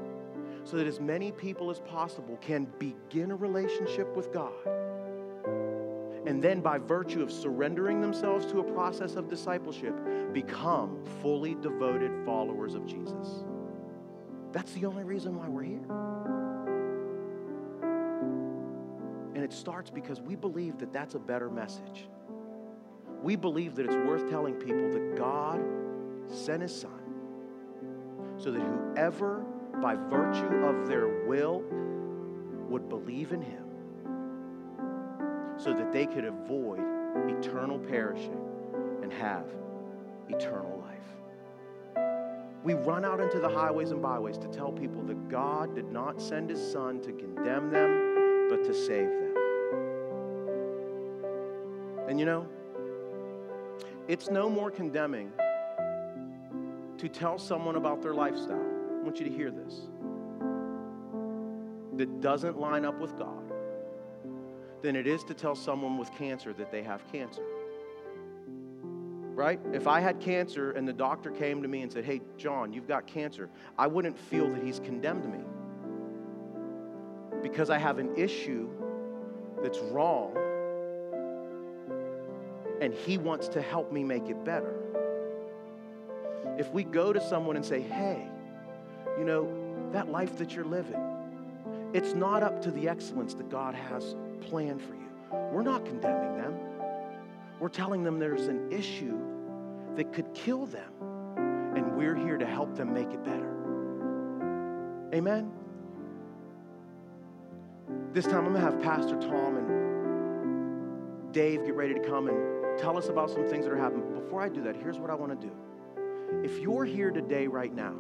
so 0.64 0.76
that 0.78 0.88
as 0.88 1.00
many 1.00 1.32
people 1.32 1.70
as 1.70 1.80
possible 1.80 2.38
can 2.38 2.66
begin 2.80 3.30
a 3.30 3.36
relationship 3.36 4.16
with 4.16 4.34
God. 4.34 4.52
And 6.26 6.42
then, 6.42 6.62
by 6.62 6.78
virtue 6.78 7.22
of 7.22 7.32
surrendering 7.32 8.00
themselves 8.02 8.46
to 8.48 8.60
a 8.60 8.64
process 8.64 9.16
of 9.16 9.30
discipleship, 9.30 9.94
become 10.34 11.04
fully 11.22 11.56
devoted 11.56 12.12
followers 12.26 12.76
of 12.76 12.86
Jesus. 12.86 13.44
That's 14.52 14.72
the 14.74 14.86
only 14.86 15.04
reason 15.04 15.38
why 15.38 15.48
we're 15.50 15.64
here. 15.64 15.86
And 19.36 19.44
it 19.44 19.52
starts 19.52 19.90
because 19.90 20.22
we 20.22 20.36
believe 20.36 20.78
that 20.78 20.94
that's 20.94 21.16
a 21.16 21.20
better 21.20 21.50
message. 21.50 22.08
We 23.22 23.36
believe 23.36 23.76
that 23.76 23.86
it's 23.86 23.96
worth 23.96 24.30
telling 24.30 24.54
people 24.56 24.92
that 24.92 25.16
God 25.18 25.62
sent 26.28 26.62
His 26.62 26.80
Son 26.80 26.92
so 28.38 28.52
that 28.52 28.62
whoever 28.62 29.46
by 29.82 29.96
virtue 29.96 30.66
of 30.66 30.88
their 30.88 31.08
will, 31.26 31.64
would 32.70 32.88
believe 32.90 33.34
in 33.34 33.42
him 33.42 33.63
so 35.64 35.74
that 35.74 35.94
they 35.94 36.06
could 36.06 36.26
avoid 36.26 36.82
eternal 37.30 37.80
perishing 37.80 38.38
and 39.02 39.14
have 39.14 39.46
eternal 40.28 40.78
life. 40.80 41.00
We 42.64 42.74
run 42.74 43.06
out 43.06 43.22
into 43.22 43.40
the 43.40 43.48
highways 43.48 43.92
and 43.92 44.02
byways 44.02 44.38
to 44.40 44.48
tell 44.48 44.72
people 44.72 45.02
that 45.04 45.30
God 45.30 45.74
did 45.74 45.90
not 45.90 46.22
send 46.22 46.50
his 46.50 46.60
son 46.72 47.02
to 47.02 47.14
condemn 47.14 47.70
them, 47.70 48.48
but 48.50 48.64
to 48.66 48.74
save 48.74 49.10
them. 49.10 49.34
And 52.10 52.20
you 52.20 52.26
know, 52.26 52.46
it's 54.08 54.30
no 54.30 54.50
more 54.50 54.70
condemning 54.70 55.32
to 56.98 57.08
tell 57.08 57.38
someone 57.38 57.78
about 57.78 58.02
their 58.02 58.14
lifestyle 58.14 58.70
I 59.00 59.04
want 59.04 59.20
you 59.20 59.26
to 59.26 59.32
hear 59.32 59.52
this, 59.52 59.82
that 61.98 62.22
doesn't 62.22 62.58
line 62.58 62.86
up 62.86 63.00
with 63.00 63.18
God 63.18 63.43
than 64.84 64.96
it 64.98 65.08
is 65.08 65.24
to 65.24 65.34
tell 65.34 65.56
someone 65.56 65.98
with 65.98 66.14
cancer 66.14 66.54
that 66.54 66.70
they 66.70 66.84
have 66.84 67.10
cancer. 67.12 67.42
Right? 69.34 69.60
If 69.72 69.88
I 69.88 70.00
had 70.00 70.20
cancer 70.20 70.72
and 70.72 70.88
the 70.88 70.94
doctor 70.94 71.32
came 71.32 71.64
to 71.64 71.68
me 71.68 71.82
and 71.82 71.92
said, 71.92 72.06
Hey, 72.06 72.22
John, 72.38 72.72
you've 72.72 72.88
got 72.88 73.08
cancer, 73.08 73.50
I 73.80 73.88
wouldn't 73.88 74.20
feel 74.20 74.52
that 74.52 74.62
he's 74.62 74.80
condemned 74.80 75.26
me. 75.32 75.40
Because 77.42 77.72
I 77.72 77.80
have 77.80 77.98
an 77.98 78.16
issue 78.16 78.70
that's 79.64 79.80
wrong 79.80 80.38
and 82.82 82.94
he 82.94 83.18
wants 83.18 83.48
to 83.48 83.62
help 83.62 83.92
me 83.92 84.04
make 84.04 84.28
it 84.28 84.44
better. 84.44 84.76
If 86.60 86.70
we 86.72 86.84
go 86.84 87.14
to 87.14 87.22
someone 87.22 87.56
and 87.56 87.66
say, 87.66 87.82
Hey, 87.82 88.28
you 89.18 89.24
know, 89.24 89.90
that 89.94 90.12
life 90.12 90.38
that 90.38 90.54
you're 90.54 90.66
living, 90.66 91.02
it's 91.94 92.14
not 92.14 92.44
up 92.44 92.62
to 92.64 92.72
the 92.72 92.90
excellence 92.90 93.34
that 93.36 93.50
God 93.50 93.74
has 93.74 94.16
planned 94.50 94.82
for 94.82 94.94
you. 94.94 95.10
We're 95.52 95.64
not 95.64 95.86
condemning 95.86 96.38
them. 96.38 96.56
We're 97.60 97.70
telling 97.70 98.04
them 98.04 98.20
there's 98.20 98.48
an 98.48 98.72
issue 98.72 99.18
that 99.96 100.12
could 100.14 100.34
kill 100.34 100.66
them, 100.66 100.92
and 101.76 101.96
we're 101.96 102.16
here 102.16 102.38
to 102.38 102.46
help 102.46 102.76
them 102.76 102.94
make 102.94 103.12
it 103.12 103.24
better. 103.24 103.50
Amen? 105.14 105.52
This 108.14 108.26
time 108.26 108.46
I'm 108.46 108.54
going 108.54 108.56
to 108.56 108.62
have 108.62 108.82
Pastor 108.82 109.16
Tom 109.20 109.58
and 109.58 111.34
Dave 111.34 111.66
get 111.66 111.76
ready 111.76 111.94
to 111.94 112.00
come 112.00 112.28
and 112.28 112.80
tell 112.80 112.98
us 112.98 113.10
about 113.10 113.30
some 113.30 113.46
things 113.46 113.66
that 113.66 113.72
are 113.72 113.78
happening. 113.78 114.12
Before 114.14 114.42
I 114.42 114.50
do 114.50 114.62
that, 114.64 114.76
here's 114.76 115.00
what 115.00 115.10
I 115.10 115.16
want 115.16 115.40
to 115.40 115.48
do. 115.48 115.54
If 116.44 116.60
you're 116.60 116.86
here 116.86 117.12
today, 117.12 117.48
right 117.48 117.74
now, 117.74 117.96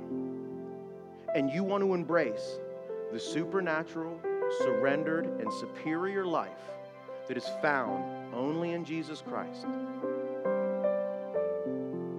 and 1.35 1.49
you 1.49 1.63
want 1.63 1.83
to 1.83 1.93
embrace 1.93 2.59
the 3.11 3.19
supernatural, 3.19 4.19
surrendered, 4.59 5.25
and 5.39 5.51
superior 5.53 6.25
life 6.25 6.51
that 7.27 7.37
is 7.37 7.47
found 7.61 8.33
only 8.33 8.71
in 8.73 8.83
Jesus 8.85 9.21
Christ, 9.21 9.65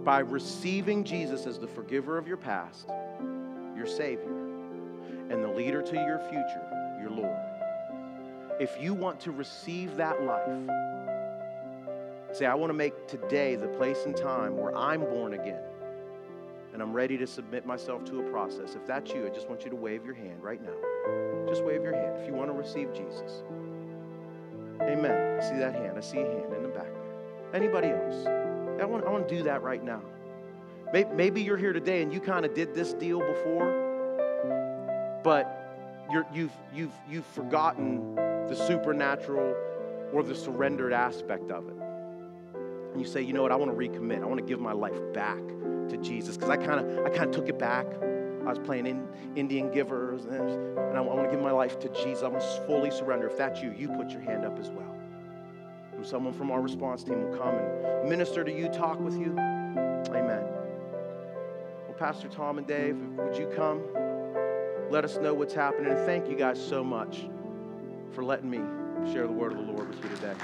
by 0.05 0.19
receiving 0.21 1.05
Jesus 1.05 1.47
as 1.47 1.59
the 1.59 1.67
forgiver 1.67 2.19
of 2.19 2.27
your 2.27 2.37
past, 2.37 2.89
your 3.77 3.87
Savior, 3.87 4.37
and 5.31 5.43
the 5.43 5.49
leader 5.49 5.83
to 5.83 5.95
your 5.95 6.19
future, 6.31 6.99
your 7.01 7.11
Lord. 7.11 7.37
If 8.61 8.81
you 8.81 8.95
want 8.95 9.21
to 9.21 9.33
receive 9.33 9.97
that 9.97 10.23
life, 10.23 10.47
say, 12.33 12.47
I 12.47 12.55
want 12.55 12.71
to 12.71 12.75
make 12.75 13.09
today 13.09 13.57
the 13.57 13.69
place 13.69 14.05
and 14.05 14.17
time 14.17 14.57
where 14.57 14.77
I'm 14.77 15.01
born 15.01 15.35
again 15.35 15.63
and 16.75 16.83
I'm 16.83 16.93
ready 16.93 17.17
to 17.19 17.27
submit 17.27 17.65
myself 17.65 18.05
to 18.07 18.19
a 18.19 18.31
process. 18.31 18.75
If 18.75 18.85
that's 18.85 19.13
you, 19.13 19.27
I 19.27 19.31
just 19.31 19.49
want 19.49 19.63
you 19.63 19.71
to 19.71 19.77
wave 19.77 20.05
your 20.05 20.15
hand 20.15 20.43
right 20.43 20.61
now. 20.61 21.47
Just 21.49 21.63
wave 21.63 21.85
your 21.85 21.95
hand 21.95 22.21
if 22.21 22.27
you 22.27 22.35
want 22.35 22.51
to 22.51 22.53
receive 22.53 22.93
Jesus. 22.93 23.45
Amen. 24.83 25.39
I 25.41 25.49
see 25.49 25.57
that 25.57 25.73
hand. 25.73 25.97
I 25.97 26.01
see 26.01 26.19
a 26.19 26.25
hand 26.25 26.53
in 26.53 26.65
the 26.65 26.69
back 26.69 26.93
there. 26.93 27.55
Anybody 27.55 27.89
else? 27.89 28.27
I 28.81 28.85
want, 28.87 29.07
I 29.07 29.11
want 29.11 29.29
to 29.29 29.37
do 29.37 29.45
that 29.45 29.63
right 29.63 29.85
now. 29.85 30.03
Maybe 30.93 31.43
you're 31.43 31.57
here 31.57 31.73
today 31.73 32.03
and 32.03 32.13
you 32.13 32.21
kind 32.21 32.45
of 32.45 32.55
did 32.55 32.75
this 32.75 32.93
deal 32.93 33.21
before, 33.21 35.21
but 35.23 36.03
you're, 36.11 36.27
you've, 36.35 36.53
you've, 36.75 36.93
you've 37.09 37.27
forgotten 37.27 38.17
the 38.17 38.65
supernatural 38.67 39.55
or 40.13 40.25
the 40.25 40.35
surrendered 40.35 40.93
aspect 40.93 41.53
of 41.53 41.69
it. 41.69 41.77
And 42.93 43.01
you 43.01 43.07
say, 43.07 43.23
you 43.23 43.33
know 43.33 43.43
what, 43.43 43.53
I 43.53 43.57
want 43.57 43.71
to 43.71 43.77
recommit. 43.77 44.23
I 44.23 44.27
want 44.27 44.41
to 44.41 44.47
give 44.47 44.61
my 44.61 44.73
life 44.73 45.01
back 45.13 45.39
to 45.89 45.97
Jesus 45.99 46.37
because 46.37 46.51
I 46.51 46.57
kind 46.57 46.81
of 46.81 47.07
I 47.07 47.11
kind 47.11 47.25
of 47.25 47.33
took 47.33 47.49
it 47.49 47.59
back. 47.59 47.87
I 48.47 48.51
was 48.51 48.59
playing 48.59 48.87
in 48.87 49.09
Indian 49.37 49.71
givers, 49.71 50.27
and, 50.27 50.51
and 50.51 50.99
I, 50.99 51.01
I 51.01 51.01
want 51.01 51.25
to 51.25 51.31
give 51.31 51.43
my 51.43 51.51
life 51.51 51.79
to 51.81 51.89
Jesus. 51.89 52.23
I 52.23 52.29
want 52.29 52.43
to 52.43 52.67
fully 52.67 52.91
surrender. 52.91 53.27
If 53.27 53.39
that's 53.39 53.63
you, 53.63 53.73
you 53.77 53.89
put 53.89 54.11
your 54.11 54.21
hand 54.21 54.45
up 54.45 54.59
as 54.59 54.71
well. 54.71 54.95
And 55.97 56.05
someone 56.05 56.35
from 56.35 56.51
our 56.51 56.61
response 56.61 57.05
team 57.05 57.23
will 57.23 57.39
come 57.39 57.55
and 57.55 58.09
minister 58.09 58.45
to 58.45 58.53
you, 58.53 58.69
talk 58.69 59.01
with 59.01 59.17
you. 59.17 59.33
Amen. 59.39 60.45
Well, 61.87 61.97
Pastor 61.99 62.29
Tom 62.29 62.59
and 62.59 62.67
Dave, 62.67 62.97
would 63.17 63.37
you 63.37 63.47
come? 63.57 63.83
Let 64.91 65.05
us 65.05 65.17
know 65.17 65.33
what's 65.33 65.55
happening. 65.55 65.93
And 65.93 66.05
thank 66.05 66.29
you 66.29 66.37
guys 66.37 66.63
so 66.63 66.85
much 66.85 67.27
for 68.13 68.23
letting 68.25 68.51
me 68.51 68.61
share 69.11 69.27
the 69.27 69.33
word 69.33 69.53
of 69.53 69.59
the 69.59 69.73
Lord 69.73 69.89
with 69.89 70.03
you 70.03 70.17
today. 70.17 70.35